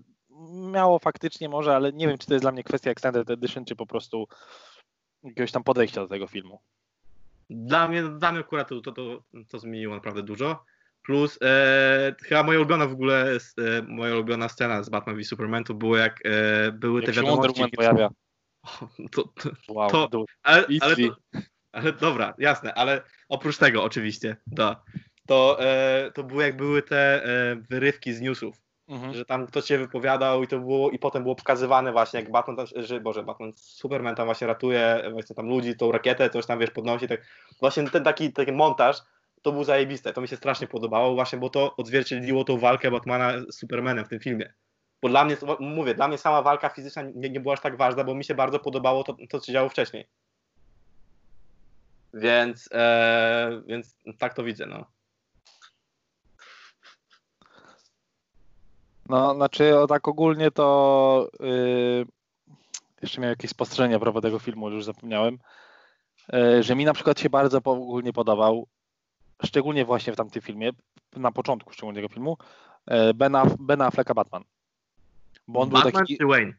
miało 0.71 0.99
faktycznie 0.99 1.49
może, 1.49 1.75
ale 1.75 1.93
nie 1.93 2.07
wiem, 2.07 2.17
czy 2.17 2.27
to 2.27 2.33
jest 2.33 2.43
dla 2.43 2.51
mnie 2.51 2.63
kwestia 2.63 2.91
Extended 2.91 3.29
Edition, 3.29 3.65
czy 3.65 3.75
po 3.75 3.85
prostu 3.85 4.27
jakiegoś 5.23 5.51
tam 5.51 5.63
podejścia 5.63 6.01
do 6.01 6.07
tego 6.07 6.27
filmu. 6.27 6.59
Dla 7.49 7.87
mnie, 7.87 8.03
dla 8.03 8.31
mnie 8.31 8.41
akurat 8.41 8.69
to, 8.69 8.81
to, 8.81 8.91
to, 8.91 9.23
to 9.47 9.59
zmieniło 9.59 9.95
naprawdę 9.95 10.23
dużo. 10.23 10.65
Plus 11.05 11.39
e, 11.43 12.15
chyba 12.23 12.43
moja 12.43 12.59
ulubiona 12.59 12.87
w 12.87 12.91
ogóle, 12.93 13.31
e, 13.57 13.81
moja 13.87 14.13
ulubiona 14.13 14.49
scena 14.49 14.83
z 14.83 14.89
Batman 14.89 15.15
v 15.17 15.23
Superman 15.23 15.63
to 15.63 15.73
było 15.73 15.97
jak 15.97 16.19
e, 16.25 16.71
były 16.71 17.01
Jak 17.01 17.09
te 17.09 17.13
się 17.13 17.21
Wonder 17.21 17.51
wiadomości. 17.51 17.61
Woman 17.61 17.71
pojawia. 17.95 18.09
To, 19.11 19.23
to, 19.23 19.49
Wow, 19.73 19.89
To- 19.89 20.07
dude. 20.07 20.33
ale, 20.43 20.65
ale, 20.81 20.95
to, 20.95 21.15
ale 21.71 21.93
dobra, 21.93 22.33
jasne, 22.37 22.73
ale 22.73 23.01
oprócz 23.29 23.57
tego 23.57 23.83
oczywiście, 23.83 24.35
da, 24.47 24.83
to, 25.27 25.57
e, 25.59 26.11
to 26.11 26.23
były 26.23 26.43
jak 26.43 26.57
były 26.57 26.81
te 26.81 27.25
e, 27.25 27.55
wyrywki 27.69 28.13
z 28.13 28.21
newsów, 28.21 28.55
Mhm. 28.87 29.13
że 29.13 29.25
tam 29.25 29.47
ktoś 29.47 29.65
się 29.65 29.77
wypowiadał 29.77 30.43
i 30.43 30.47
to 30.47 30.59
było, 30.59 30.91
i 30.91 30.99
potem 30.99 31.23
było 31.23 31.35
pokazywane 31.35 31.91
właśnie, 31.91 32.19
jak 32.19 32.31
Batman, 32.31 32.57
tam, 32.57 32.65
że 32.75 32.99
Boże, 32.99 33.23
Batman, 33.23 33.51
Superman 33.55 34.15
tam 34.15 34.25
właśnie 34.25 34.47
ratuje 34.47 35.03
właśnie 35.11 35.35
tam 35.35 35.47
ludzi, 35.47 35.75
tą 35.77 35.91
rakietę, 35.91 36.29
coś 36.29 36.45
tam, 36.45 36.59
wiesz, 36.59 36.71
podnosi, 36.71 37.07
tak, 37.07 37.21
właśnie 37.59 37.89
ten 37.89 38.03
taki, 38.03 38.33
taki 38.33 38.51
montaż, 38.51 38.97
to 39.45 39.51
był 39.51 39.63
zajebiste, 39.63 40.13
to 40.13 40.21
mi 40.21 40.27
się 40.27 40.35
strasznie 40.35 40.67
podobało 40.67 41.13
właśnie, 41.15 41.39
bo 41.39 41.49
to 41.49 41.75
odzwierciedliło 41.75 42.43
tą 42.43 42.57
walkę 42.57 42.91
Batmana 42.91 43.33
z 43.49 43.59
Supermanem 43.59 44.05
w 44.05 44.09
tym 44.09 44.19
filmie. 44.19 44.53
Bo 45.01 45.09
dla 45.09 45.25
mnie, 45.25 45.37
mówię, 45.59 45.93
dla 45.93 46.07
mnie 46.07 46.17
sama 46.17 46.41
walka 46.41 46.69
fizyczna 46.69 47.01
nie, 47.01 47.29
nie 47.29 47.39
była 47.39 47.53
aż 47.53 47.61
tak 47.61 47.77
ważna, 47.77 48.03
bo 48.03 48.15
mi 48.15 48.23
się 48.23 48.35
bardzo 48.35 48.59
podobało 48.59 49.03
to, 49.03 49.17
to 49.29 49.39
co 49.39 49.45
się 49.45 49.53
działo 49.53 49.69
wcześniej. 49.69 50.09
Więc, 52.13 52.69
e, 52.71 53.61
więc 53.67 53.95
tak 54.17 54.33
to 54.33 54.43
widzę, 54.43 54.65
no. 54.65 54.85
No, 59.09 59.35
znaczy 59.35 59.79
o 59.79 59.87
tak 59.87 60.07
ogólnie 60.07 60.51
to 60.51 61.29
yy, 61.39 62.05
jeszcze 63.01 63.21
miałem 63.21 63.31
jakieś 63.31 63.51
spostrzeżenia 63.51 63.97
a 63.97 63.99
propos 63.99 64.21
tego 64.21 64.39
filmu, 64.39 64.69
już 64.69 64.85
zapomniałem, 64.85 65.37
yy, 66.33 66.63
że 66.63 66.75
mi 66.75 66.85
na 66.85 66.93
przykład 66.93 67.19
się 67.19 67.29
bardzo 67.29 67.61
po- 67.61 67.71
ogólnie 67.71 68.13
podobał, 68.13 68.67
szczególnie 69.43 69.85
właśnie 69.85 70.13
w 70.13 70.15
tamtym 70.15 70.41
filmie, 70.41 70.69
na 71.15 71.31
początku 71.31 71.73
szczególnie 71.73 72.01
tego 72.01 72.13
filmu, 72.13 72.37
yy, 72.87 73.13
Ben, 73.13 73.31
Aff- 73.31 73.55
ben 73.59 73.81
Afflecka 73.81 74.13
Batman. 74.13 74.43
Bo 75.47 75.59
on 75.59 75.69
był 75.69 75.75
Batman 75.81 75.93
taki, 76.03 76.17
czy 76.17 76.25
Wayne? 76.25 76.53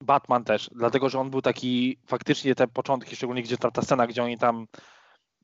Batman 0.00 0.44
też, 0.44 0.70
dlatego 0.72 1.08
że 1.08 1.18
on 1.20 1.30
był 1.30 1.42
taki, 1.42 1.98
faktycznie 2.06 2.54
te 2.54 2.68
początki, 2.68 3.16
szczególnie 3.16 3.42
gdzie 3.42 3.56
ta, 3.56 3.70
ta 3.70 3.82
scena, 3.82 4.06
gdzie 4.06 4.22
oni 4.24 4.38
tam, 4.38 4.66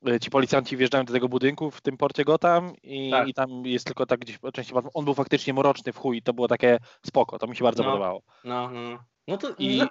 y, 0.08 0.20
ci 0.20 0.30
policjanci 0.30 0.76
wjeżdżają 0.76 1.04
do 1.04 1.12
tego 1.12 1.28
budynku 1.28 1.70
w 1.70 1.80
tym 1.80 1.96
porcie 1.96 2.24
Gotham 2.24 2.72
i, 2.82 3.10
Tak. 3.10 3.28
i 3.28 3.34
tam 3.34 3.66
jest 3.66 3.86
tylko 3.86 4.06
tak 4.06 4.20
gdzieś 4.20 4.38
po 4.38 4.52
części 4.52 4.74
Batman. 4.74 4.90
On 4.94 5.04
był 5.04 5.14
faktycznie 5.14 5.54
mroczny 5.54 5.92
w 5.92 5.98
chuj, 5.98 6.22
to 6.22 6.32
było 6.32 6.48
takie 6.48 6.78
spoko, 7.06 7.38
to 7.38 7.46
mi 7.46 7.56
się 7.56 7.64
bardzo 7.64 7.82
No. 7.82 7.88
podobało. 7.90 8.22
No, 8.44 8.70
no, 8.70 8.98
no. 9.28 9.36
To 9.38 9.54
I- 9.58 9.78
no, 9.78 9.86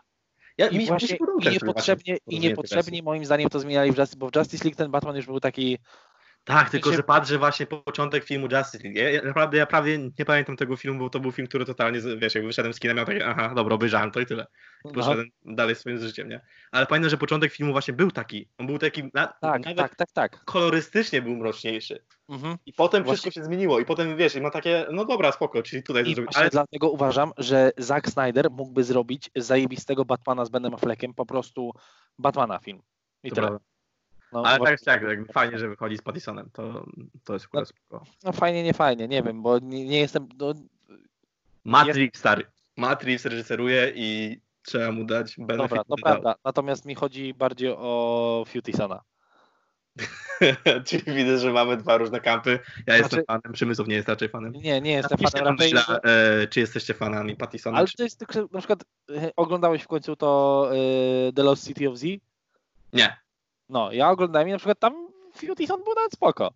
ja, 0.58 0.68
I 0.68 0.78
mi, 0.78 0.86
właśnie 0.86 1.18
i 1.42 1.50
niepotrzebnie, 1.50 2.18
i 2.28 2.40
niepotrzebnie 2.40 3.04
moim 3.04 3.26
zdaniem 3.26 3.50
to 3.50 3.60
zmieniali 3.60 3.92
w 3.92 3.98
Justice, 3.98 4.20
bo 4.20 4.30
w 4.30 4.36
Justice 4.36 4.64
League 4.66 4.78
ten 4.78 4.92
Batman 4.92 5.16
już 5.16 5.26
był 5.26 5.40
taki, 5.40 5.78
Tak, 6.46 6.70
tylko 6.70 6.90
się- 6.92 6.96
że 6.98 7.04
patrz, 7.04 7.30
że 7.30 7.38
właśnie 7.38 7.66
początek 7.66 8.24
filmu 8.24 8.48
Justice 8.52 8.84
League. 8.84 8.98
Ja, 9.00 9.10
ja, 9.10 9.22
naprawdę, 9.22 9.58
ja 9.58 9.66
prawie 9.66 9.98
nie 10.20 10.26
pamiętam 10.26 10.58
tego 10.58 10.76
filmu, 10.78 11.00
bo 11.00 11.10
to 11.10 11.20
był 11.20 11.32
film, 11.32 11.48
który 11.48 11.66
totalnie, 11.66 12.00
wiesz, 12.18 12.36
jak 12.36 12.46
wyszedłem 12.46 12.74
z 12.74 12.80
kina, 12.80 12.94
miał 12.94 13.06
takie, 13.06 13.26
aha, 13.28 13.54
dobra, 13.56 13.76
obejrzałem 13.76 14.12
to 14.12 14.20
i 14.20 14.26
tyle. 14.26 14.48
no, 14.86 14.92
Poszedłem 14.92 15.28
dalej 15.46 15.76
swoim 15.76 15.98
życiem, 15.98 16.30
nie? 16.30 16.42
Ale 16.72 16.86
pamiętam, 16.86 17.10
że 17.10 17.18
początek 17.18 17.52
filmu 17.52 17.72
właśnie 17.72 17.94
był 17.94 18.12
taki. 18.12 18.50
On 18.58 18.68
był 18.68 18.80
taki, 18.80 19.04
na, 19.14 19.28
tak, 19.28 19.66
nawet 19.66 19.78
tak, 19.78 19.96
tak, 19.96 20.12
tak. 20.12 20.44
kolorystycznie 20.46 21.22
był 21.22 21.36
mroczniejszy. 21.36 22.06
Mhm. 22.30 22.58
I 22.66 22.74
potem 22.74 23.04
Właśnie- 23.04 23.18
wszystko 23.18 23.42
się 23.42 23.46
zmieniło. 23.46 23.80
I 23.80 23.86
potem, 23.86 24.18
wiesz, 24.18 24.36
i 24.36 24.42
ma 24.42 24.50
takie, 24.52 24.86
no 24.92 25.06
dobra, 25.06 25.32
spoko, 25.32 25.64
czyli 25.64 25.84
tutaj 25.84 26.04
I 26.10 26.16
zrobić. 26.16 26.38
Ale 26.38 26.50
dlatego 26.50 26.90
uważam, 26.90 27.32
że 27.38 27.72
Zack 27.78 28.10
Snyder 28.10 28.52
mógłby 28.52 28.84
zrobić 28.84 29.30
zajebistego 29.36 30.06
Batmana 30.06 30.46
z 30.46 30.50
Benem 30.50 30.74
Affleckiem 30.74 31.14
po 31.14 31.26
prostu 31.26 31.72
Batmana 32.18 32.60
film. 32.60 32.82
I 33.24 33.30
To 33.30 33.36
tyle. 33.36 33.48
prawda. 33.48 33.66
No, 34.34 34.44
Ale 34.46 34.58
właśnie- 34.58 34.78
tak, 34.78 35.00
tak, 35.02 35.10
jakby 35.10 35.34
fajnie, 35.34 35.60
że 35.60 35.70
wychodzi 35.70 35.98
z 35.98 36.02
Pattisonem. 36.02 36.50
To, 36.54 36.86
to 37.24 37.34
jest 37.34 37.46
akurat 37.46 37.68
spoko. 37.68 38.04
No 38.24 38.32
fajnie, 38.32 38.64
nie 38.64 38.74
fajnie, 38.74 39.08
nie 39.08 39.24
wiem, 39.24 39.42
bo 39.42 39.60
nie, 39.60 39.86
nie 39.86 40.00
jestem. 40.00 40.30
No, 40.38 40.54
Matrix, 41.66 42.20
stary. 42.20 42.44
Matrix 42.78 43.26
reżyseruje 43.26 43.92
i 43.96 44.40
trzeba 44.64 44.92
mu 44.92 45.06
dać 45.06 45.36
benefit 45.38 45.70
dobra, 45.70 45.84
no 45.90 45.96
prawda. 46.04 46.36
Natomiast 46.46 46.86
mi 46.86 46.96
chodzi 46.96 47.34
bardziej 47.34 47.70
o 47.78 48.44
Futisona. 48.48 49.02
Czyli 50.86 51.04
widzę, 51.16 51.38
że 51.40 51.52
mamy 51.54 51.78
dwa 51.78 51.98
różne 51.98 52.20
kampy. 52.22 52.60
Ja 52.88 52.98
jestem 52.98 53.10
Znaczy- 53.10 53.26
fanem, 53.28 53.54
Przemysław 53.54 53.88
nie 53.88 53.96
jest 53.96 54.10
raczej 54.10 54.30
fanem. 54.30 54.54
Nie, 54.54 54.82
nie 54.82 54.92
jestem 54.92 55.18
Napiszcie 55.20 55.40
fanem 55.40 55.54
raczej. 55.54 55.70
źle, 55.70 56.02
e, 56.04 56.48
czy 56.48 56.60
jesteście 56.60 56.94
fanami 56.94 57.36
Pattisona, 57.36 57.78
Ale 57.78 57.88
czy... 57.88 57.98
to 57.98 58.04
jest 58.04 58.26
na 58.52 58.60
przykład 58.60 58.84
e, 59.10 59.32
oglądałeś 59.36 59.84
w 59.84 59.88
końcu 59.88 60.16
to 60.16 60.70
e, 61.30 61.34
The 61.34 61.44
Lost 61.44 61.68
City 61.68 61.90
of 61.90 61.98
Z? 61.98 62.04
Nie. 62.94 63.18
No, 63.70 63.92
ja 63.92 64.10
oglądałem 64.10 64.48
i 64.48 64.52
na 64.52 64.58
przykład 64.58 64.80
tam 64.80 65.08
Futison 65.36 65.84
był 65.84 65.94
nawet 65.96 66.12
spoko. 66.12 66.54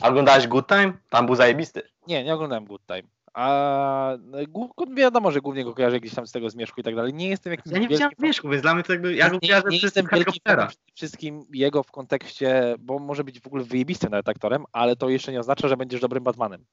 A 0.00 0.08
oglądałeś 0.08 0.46
Good 0.46 0.66
Time? 0.68 0.92
Tam 1.10 1.26
był 1.26 1.34
zajebisty. 1.34 1.82
Nie, 2.06 2.24
nie 2.24 2.34
oglądałem 2.34 2.64
Good 2.64 2.86
Time. 2.86 3.02
A 3.34 4.16
no, 4.20 4.38
głó- 4.38 4.94
wiadomo, 4.96 5.30
że 5.30 5.40
głównie 5.40 5.64
go 5.64 5.74
kojarzę 5.74 6.00
gdzieś 6.00 6.14
tam 6.14 6.26
z 6.26 6.32
tego 6.32 6.50
zmierzchu 6.50 6.80
i 6.80 6.84
tak 6.84 6.96
dalej. 6.96 7.14
Nie 7.14 7.28
jestem 7.28 7.50
jakimś 7.50 7.74
Ja 7.74 7.80
nie 7.80 7.88
widziałem 7.88 8.12
Mieszku, 8.18 8.48
więc 8.48 8.62
dla 8.62 8.74
mnie 8.74 8.82
to 8.82 8.92
jakby... 8.92 9.14
Ja 9.14 9.28
go 9.28 9.34
nie, 9.34 9.40
kojarzę 9.40 9.68
nie 9.70 9.78
jestem 9.82 10.06
wielkim 10.12 10.34
fanem 10.48 10.68
przede 10.68 10.92
wszystkim 10.94 11.46
jego 11.52 11.82
w 11.82 11.90
kontekście, 11.90 12.74
bo 12.78 12.98
może 12.98 13.24
być 13.24 13.40
w 13.40 13.46
ogóle 13.46 13.64
wyjebistym 13.64 14.10
nawet 14.10 14.28
aktorem, 14.28 14.64
ale 14.72 14.96
to 14.96 15.08
jeszcze 15.08 15.32
nie 15.32 15.40
oznacza, 15.40 15.68
że 15.68 15.76
będziesz 15.76 16.00
dobrym 16.00 16.24
Batmanem. 16.24 16.64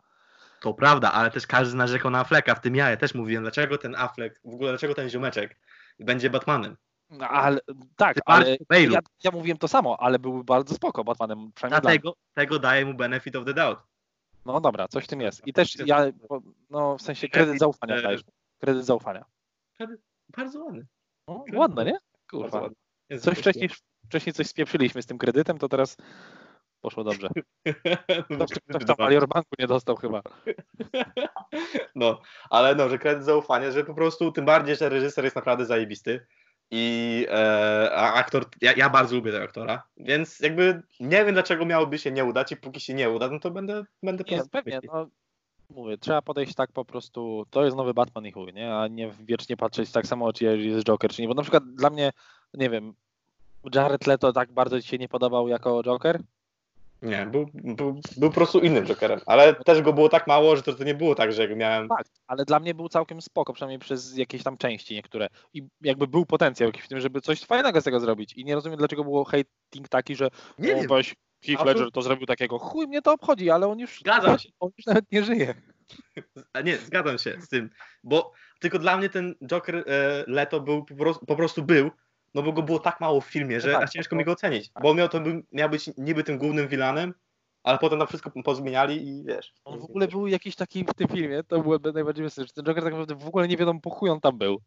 To 0.62 0.74
prawda, 0.74 1.12
ale 1.12 1.32
też 1.32 1.48
każdy 1.48 1.78
narzekał 1.78 2.12
na 2.12 2.20
Afflecka, 2.20 2.56
w 2.56 2.62
tym 2.62 2.76
ja. 2.76 2.90
Ja 2.90 2.98
też 2.98 3.16
mówiłem, 3.16 3.44
dlaczego 3.44 3.78
ten 3.78 3.96
Affleck, 3.96 4.40
w 4.46 4.54
ogóle 4.54 4.70
dlaczego 4.70 4.94
ten 4.94 5.10
ziomeczek 5.10 5.58
będzie 6.00 6.30
Batmanem. 6.30 6.78
Ale 7.20 7.60
tak, 7.95 8.18
ale 8.26 8.58
ja, 8.70 8.99
ja 9.24 9.32
mówiłem 9.32 9.58
to 9.58 9.68
samo, 9.68 9.97
ale 9.99 10.20
był 10.20 10.43
bardzo 10.43 10.76
spoko 10.76 11.03
Batmanem. 11.03 11.51
Dlatego 11.70 12.14
tego 12.34 12.60
daje 12.60 12.86
mu 12.86 12.93
benefit 12.93 13.36
of 13.36 13.45
the 13.45 13.53
doubt. 13.53 13.80
No 14.45 14.62
dobra, 14.62 14.88
coś 14.88 15.03
w 15.03 15.08
tym 15.08 15.22
jest. 15.22 15.47
I 15.47 15.53
też 15.53 15.76
ja, 15.86 16.05
no 16.70 16.97
w 16.97 17.01
sensie 17.01 17.28
kredyt 17.30 17.60
zaufania 17.60 17.95
E, 17.95 18.01
dajesz. 18.01 18.22
Kredyt 18.60 18.86
zaufania. 18.86 19.26
Bardzo 20.38 20.64
ładny. 20.64 20.86
No, 21.28 21.43
ładne, 21.53 21.86
nie? 21.86 21.97
Kurwa. 22.30 22.70
Coś 23.22 23.38
wcześniej, 23.38 23.70
wcześniej 24.05 24.34
coś 24.34 24.47
spieprzyliśmy 24.47 25.01
z 25.01 25.05
tym 25.05 25.18
kredytem, 25.18 25.58
to 25.58 25.70
teraz 25.70 25.97
poszło 26.82 27.03
dobrze. 27.03 27.30
Ktoś, 28.36 28.49
ktoś 28.70 28.86
tam 28.86 28.95
Alior 28.99 29.28
Banku 29.28 29.49
nie 29.60 29.68
dostał 29.68 29.95
chyba. 29.95 30.22
No, 31.95 32.22
ale 32.49 32.76
no, 32.76 32.89
że 32.89 32.97
kredyt 32.97 33.24
zaufania, 33.24 33.72
że 33.72 33.84
po 33.84 33.93
prostu, 33.93 34.32
tym 34.32 34.45
bardziej, 34.45 34.76
że 34.76 34.89
reżyser 34.89 35.24
jest 35.24 35.36
naprawdę 35.36 35.66
zajebisty 35.66 36.28
i 36.72 37.26
e, 37.30 37.91
a 37.95 38.13
aktor, 38.13 38.45
ja, 38.61 38.74
ja 38.74 38.89
bardzo 38.89 39.15
lubię 39.15 39.32
tego 39.32 39.43
aktora, 39.43 39.84
więc 39.97 40.39
jakby 40.39 40.82
nie 40.99 41.26
wiem, 41.26 41.34
dlaczego 41.34 41.65
miałoby 41.65 41.97
się 41.97 42.11
nie 42.11 42.26
udać 42.26 42.51
i 42.51 42.57
póki 42.57 42.80
się 42.80 42.93
nie 42.93 43.09
uda, 43.09 43.30
no 43.30 43.39
to 43.39 43.51
będę, 43.51 43.86
będę 44.03 44.24
Nie, 44.32 44.41
pewnie, 44.51 44.80
no 44.84 45.07
mówię, 45.70 45.97
trzeba 45.97 46.22
podejść 46.22 46.55
tak 46.55 46.72
po 46.72 46.86
prostu, 46.86 47.45
to 47.49 47.65
jest 47.65 47.78
nowy 47.78 47.93
Batman 47.93 48.26
i 48.26 48.32
chuj, 48.32 48.53
nie? 48.53 48.76
A 48.76 48.88
nie 48.88 49.11
wiecznie 49.20 49.57
patrzeć 49.57 49.91
tak 49.91 50.07
samo, 50.07 50.34
czy 50.34 50.45
jest 50.45 50.86
Joker, 50.86 51.11
czy 51.11 51.22
nie. 51.22 51.28
Bo 51.28 51.34
na 51.34 51.41
przykład 51.41 51.63
dla 51.74 51.89
mnie, 51.89 52.11
nie 52.53 52.70
wiem, 52.70 52.93
Jared 53.76 54.07
Leto 54.07 54.34
tak 54.34 54.51
bardzo 54.51 54.82
ci 54.82 54.88
się 54.88 54.97
nie 54.97 55.09
podobał 55.09 55.47
jako 55.47 55.84
Joker? 55.84 56.22
Nie, 57.02 57.26
był, 57.26 57.50
był, 57.54 58.02
był 58.18 58.30
po 58.30 58.36
prostu 58.36 58.60
innym 58.60 58.86
Jokerem, 58.86 59.20
ale 59.26 59.56
też 59.56 59.82
go 59.82 59.93
było 59.93 60.10
tak 60.10 60.28
mało, 60.28 60.56
że 60.56 60.64
to, 60.64 60.74
to 60.74 60.84
nie 60.84 60.95
było 60.95 61.16
tak, 61.16 61.34
że 61.34 61.56
miałem... 61.56 61.88
Tak, 61.89 62.06
ale 62.28 62.45
dla 62.45 62.60
mnie 62.60 62.74
był 62.74 62.89
całkiem 62.89 63.22
spoko, 63.22 63.54
przynajmniej 63.54 63.80
przez 63.80 64.18
jakieś 64.18 64.43
tam 64.43 64.58
części 64.58 64.95
niektóre. 64.95 65.28
I 65.54 65.68
jakby 65.82 66.08
był 66.08 66.26
potencjał 66.26 66.70
jakiś 66.70 66.84
w 66.84 66.88
tym, 66.88 67.00
żeby 67.00 67.22
coś 67.22 67.45
fajnego 67.45 67.82
z 67.82 67.84
tego 67.84 68.00
zrobić. 68.00 68.34
I 68.34 68.45
nie 68.45 68.56
rozumiem, 68.56 68.78
dlaczego 68.78 69.04
było 69.04 69.24
hating 69.26 69.89
taki, 69.89 70.16
że 70.16 70.30
Nie 70.60 70.76
o, 70.76 70.78
wiem. 70.78 70.88
weź 70.88 71.16
Heath 71.45 71.66
Ledger 71.66 71.86
to- 71.86 71.91
to 71.91 72.02
zrobił 72.02 72.26
takiego. 72.26 72.60
Chuj, 72.60 72.88
mnie 72.88 73.02
to 73.02 73.14
obchodzi, 73.14 73.50
ale 73.50 73.68
on 73.68 73.80
już, 73.80 74.00
Zgadzam 74.00 74.39
się. 74.39 74.50
on 74.60 74.70
już 74.78 74.86
nawet 74.86 75.12
nie 75.12 75.24
żyje. 75.24 75.54
A 76.54 76.62
nie, 76.62 76.78
zgadzam 76.78 77.18
się 77.18 77.38
z 77.41 77.48
tym, 77.48 77.70
bo 78.04 78.32
tylko 78.60 78.80
dla 78.80 78.98
mnie 78.98 79.10
ten 79.10 79.36
Joker 79.48 79.76
e, 79.76 79.84
Leto 80.28 80.60
był 80.60 80.86
po 80.86 80.95
prostu, 80.95 81.26
po 81.26 81.36
prostu 81.36 81.64
był, 81.64 81.91
no 82.36 82.42
bo 82.44 82.54
go 82.54 82.64
było 82.64 82.80
tak 82.80 83.02
mało 83.02 83.22
w 83.22 83.26
filmie, 83.26 83.62
że 83.62 83.72
No 83.74 83.80
tak, 83.80 83.90
ciężko 83.90 84.10
to- 84.10 84.16
mi 84.16 84.26
go 84.26 84.32
ocenić, 84.32 84.70
tak. 84.70 84.84
bo 84.84 84.90
on 84.90 84.98
miał, 84.98 85.10
to 85.10 85.20
miał 85.52 85.70
być 85.70 85.90
niby 85.98 86.24
tym 86.24 86.38
głównym 86.38 86.68
vilanem, 86.68 87.14
ale 87.64 87.78
potem 87.78 88.00
na 88.00 88.06
wszystko 88.06 88.32
pozmieniali 88.44 89.08
i 89.08 89.24
wiesz. 89.24 89.54
On 89.66 89.80
w 89.80 89.84
ogóle 89.84 90.08
był 90.08 90.28
jakiś 90.28 90.56
taki 90.56 90.84
w 90.84 90.94
tym 90.94 91.08
filmie, 91.08 91.44
to 91.44 91.60
było 91.60 91.80
najbardziej 91.94 92.24
wesołe, 92.24 92.48
że 92.48 92.54
ten 92.54 92.66
Joker 92.66 92.84
tak 92.84 92.94
naprawdę 92.94 93.16
w 93.16 93.28
ogóle 93.28 93.48
nie 93.48 93.58
wiadomo 93.58 93.80
po 93.82 93.90
chuj 93.90 94.10
on 94.10 94.20
tam 94.22 94.38
był. 94.38 94.62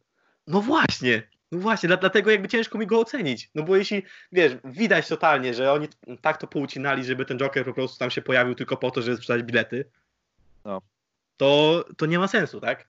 No 0.47 0.61
właśnie, 0.61 1.23
no 1.53 1.59
właśnie, 1.59 1.87
dla, 1.87 1.97
dlatego 1.97 2.31
jakby 2.31 2.49
ciężko 2.49 2.79
mi 2.79 2.87
go 2.87 3.01
ocenić, 3.01 3.51
no 3.55 3.63
bo 3.63 3.77
jeśli, 3.77 4.03
wiesz, 4.33 4.53
widać 4.65 5.09
totalnie, 5.09 5.55
że 5.55 5.73
oni 5.73 5.89
tak 6.21 6.37
to 6.39 6.47
poucinali, 6.47 7.05
żeby 7.05 7.25
ten 7.25 7.39
Joker 7.39 7.65
po 7.65 7.73
prostu 7.73 7.99
tam 7.99 8.11
się 8.11 8.23
pojawił 8.23 8.55
tylko 8.55 8.77
po 8.77 8.91
to, 8.91 9.03
żeby 9.03 9.17
sprzedać 9.17 9.43
bilety, 9.43 9.85
No. 10.65 10.81
to, 11.37 11.85
to 11.97 12.07
nie 12.07 12.19
ma 12.19 12.29
sensu, 12.29 12.61
tak? 12.61 12.89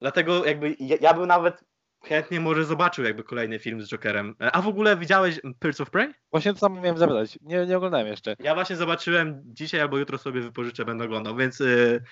Dlatego 0.00 0.44
jakby 0.44 0.76
ja, 0.80 0.96
ja 1.00 1.14
bym 1.14 1.26
nawet 1.26 1.64
chętnie 2.04 2.40
może 2.40 2.64
zobaczył 2.64 3.04
jakby 3.04 3.24
kolejny 3.24 3.58
film 3.58 3.82
z 3.82 3.88
Jokerem. 3.88 4.34
E, 4.40 4.52
A 4.52 4.62
w 4.62 4.68
ogóle 4.68 4.96
widziałeś 4.96 5.40
Birds 5.62 5.80
of 5.80 5.90
Prey? 5.90 6.14
Właśnie 6.30 6.52
to 6.52 6.58
samo 6.58 6.80
miałem 6.80 6.98
zapytać, 6.98 7.38
nie, 7.42 7.66
nie 7.66 7.76
oglądałem 7.76 8.06
jeszcze. 8.06 8.36
Ja 8.38 8.54
właśnie 8.54 8.76
zobaczyłem 8.76 9.42
dzisiaj 9.44 9.80
albo 9.80 9.98
jutro 9.98 10.18
sobie 10.18 10.40
wypożyczę, 10.40 10.84
będę 10.84 11.04
oglądał, 11.04 11.36
więc 11.36 11.60
y, 11.60 12.02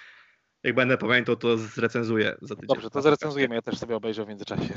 jak 0.63 0.75
będę 0.75 0.99
pamiętał, 0.99 1.37
to 1.37 1.57
zrecenzuję 1.57 2.37
za 2.43 2.55
tydzień. 2.55 2.69
Dobrze, 2.69 2.91
to 2.91 3.03
zrecenzujemy, 3.03 3.55
ja 3.55 3.63
też 3.63 3.79
sobie 3.79 3.97
obejrzę 3.97 4.25
w 4.25 4.29
międzyczasie. 4.29 4.75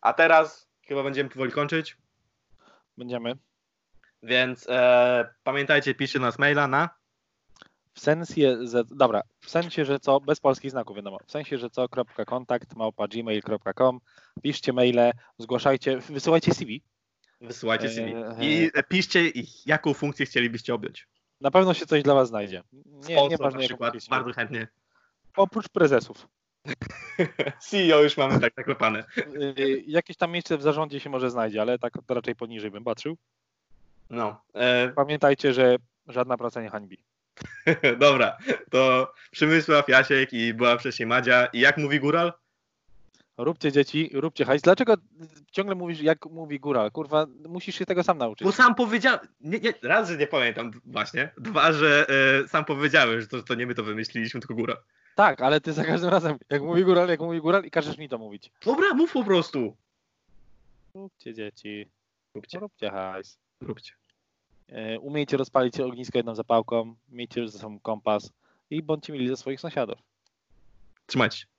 A 0.00 0.12
teraz 0.12 0.68
chyba 0.88 1.02
będziemy 1.02 1.30
powoli 1.30 1.52
kończyć, 1.52 1.96
Będziemy. 2.98 3.34
więc 4.22 4.66
e, 4.70 5.34
pamiętajcie, 5.42 5.94
piszcie 5.94 6.18
nas 6.18 6.38
maila 6.38 6.68
na 6.68 6.90
W 7.94 8.00
sensie, 8.00 8.66
że, 8.66 8.84
dobra, 8.84 9.22
w 9.40 9.50
sensie, 9.50 9.84
że 9.84 10.00
co, 10.00 10.20
bez 10.20 10.40
polskich 10.40 10.70
znaków 10.70 10.96
wiadomo, 10.96 11.18
w 11.26 11.30
sensie, 11.30 11.58
że 11.58 11.70
co, 11.70 11.88
kropka 11.88 12.24
kontakt, 12.24 12.76
małpa 12.76 13.08
gmail.com, 13.08 14.00
piszcie 14.42 14.72
maile, 14.72 15.12
zgłaszajcie, 15.38 15.98
wysyłajcie 15.98 16.54
CV. 16.54 16.82
Wysyłajcie 17.40 17.88
CV. 17.88 18.14
Eee. 18.14 18.64
I 18.64 18.70
piszcie, 18.88 19.20
jaką 19.66 19.94
funkcję 19.94 20.26
chcielibyście 20.26 20.74
objąć. 20.74 21.08
Na 21.40 21.50
pewno 21.50 21.74
się 21.74 21.86
coś 21.86 22.02
dla 22.02 22.14
was 22.14 22.28
znajdzie. 22.28 22.62
Nie, 22.72 23.02
Sponsor 23.02 23.30
nieważne, 23.30 23.58
na 23.58 23.62
jaką 23.62 23.68
przykład, 23.68 23.94
bardzo 24.10 24.32
chętnie. 24.32 24.68
Oprócz 25.36 25.68
prezesów. 25.68 26.28
CEO 27.68 28.02
już 28.02 28.16
mamy 28.16 28.40
tak 28.40 28.52
zaklepane. 28.56 29.04
Jakieś 29.86 30.16
tam 30.16 30.30
miejsce 30.30 30.58
w 30.58 30.62
zarządzie 30.62 31.00
się 31.00 31.10
może 31.10 31.30
znajdzie, 31.30 31.60
ale 31.60 31.78
tak 31.78 31.92
to 32.06 32.14
raczej 32.14 32.36
poniżej 32.36 32.70
bym 32.70 32.84
patrzył. 32.84 33.16
No, 34.10 34.42
e, 34.54 34.88
Pamiętajcie, 34.88 35.52
że 35.52 35.76
żadna 36.06 36.36
praca 36.36 36.62
nie 36.62 36.70
hańbi. 36.70 37.04
dobra, 37.98 38.38
to 38.70 39.12
Przemysław, 39.30 39.88
Jasiek 39.88 40.32
i 40.32 40.54
była 40.54 40.78
wcześniej 40.78 41.06
Madzia. 41.06 41.46
I 41.46 41.60
jak 41.60 41.76
mówi 41.78 42.00
Góral? 42.00 42.32
Róbcie 43.38 43.72
dzieci, 43.72 44.10
róbcie 44.12 44.44
hajs. 44.44 44.62
Dlaczego 44.62 44.94
ciągle 45.52 45.74
mówisz, 45.74 46.00
jak 46.00 46.26
mówi 46.26 46.60
góra? 46.60 46.90
Kurwa, 46.90 47.26
musisz 47.48 47.78
się 47.78 47.86
tego 47.86 48.02
sam 48.02 48.18
nauczyć. 48.18 48.44
Bo 48.44 48.52
sam 48.52 48.74
powiedział, 48.74 49.18
nie, 49.40 49.58
nie, 49.58 49.74
raz, 49.82 50.08
że 50.08 50.16
nie 50.16 50.26
pamiętam 50.26 50.70
właśnie, 50.84 51.30
dwa, 51.38 51.72
że 51.72 52.06
e, 52.44 52.48
sam 52.48 52.64
powiedziałem, 52.64 53.20
że 53.20 53.26
to, 53.26 53.42
to 53.42 53.54
nie 53.54 53.66
my 53.66 53.74
to 53.74 53.82
wymyśliliśmy, 53.82 54.40
tylko 54.40 54.54
Góra. 54.54 54.76
Tak, 55.14 55.40
ale 55.42 55.60
ty 55.60 55.72
za 55.72 55.84
każdym 55.84 56.10
razem, 56.10 56.38
jak 56.50 56.62
mówi 56.62 56.84
góral, 56.84 57.08
jak 57.08 57.20
mówi 57.20 57.40
góral 57.40 57.64
i 57.64 57.70
każesz 57.70 57.98
mi 57.98 58.08
to 58.08 58.18
mówić. 58.18 58.52
Dobra, 58.64 58.94
mów 58.94 59.12
po 59.12 59.24
prostu. 59.24 59.76
Róbcie 60.94 61.34
dzieci, 61.34 61.88
Róbcie, 62.34 62.58
róbcie 62.58 62.90
hajs. 62.90 63.38
róbcie. 63.60 63.92
E, 64.68 64.98
Umiejcie 64.98 65.36
rozpalić 65.36 65.80
ognisko 65.80 66.18
jedną 66.18 66.34
zapałką, 66.34 66.94
miejcie 67.08 67.48
ze 67.48 67.58
sobą 67.58 67.80
kompas 67.80 68.30
i 68.70 68.82
bądźcie 68.82 69.12
mili 69.12 69.28
ze 69.28 69.36
swoich 69.36 69.60
sąsiadów. 69.60 69.98
Trzymajcie 71.06 71.38
się. 71.38 71.51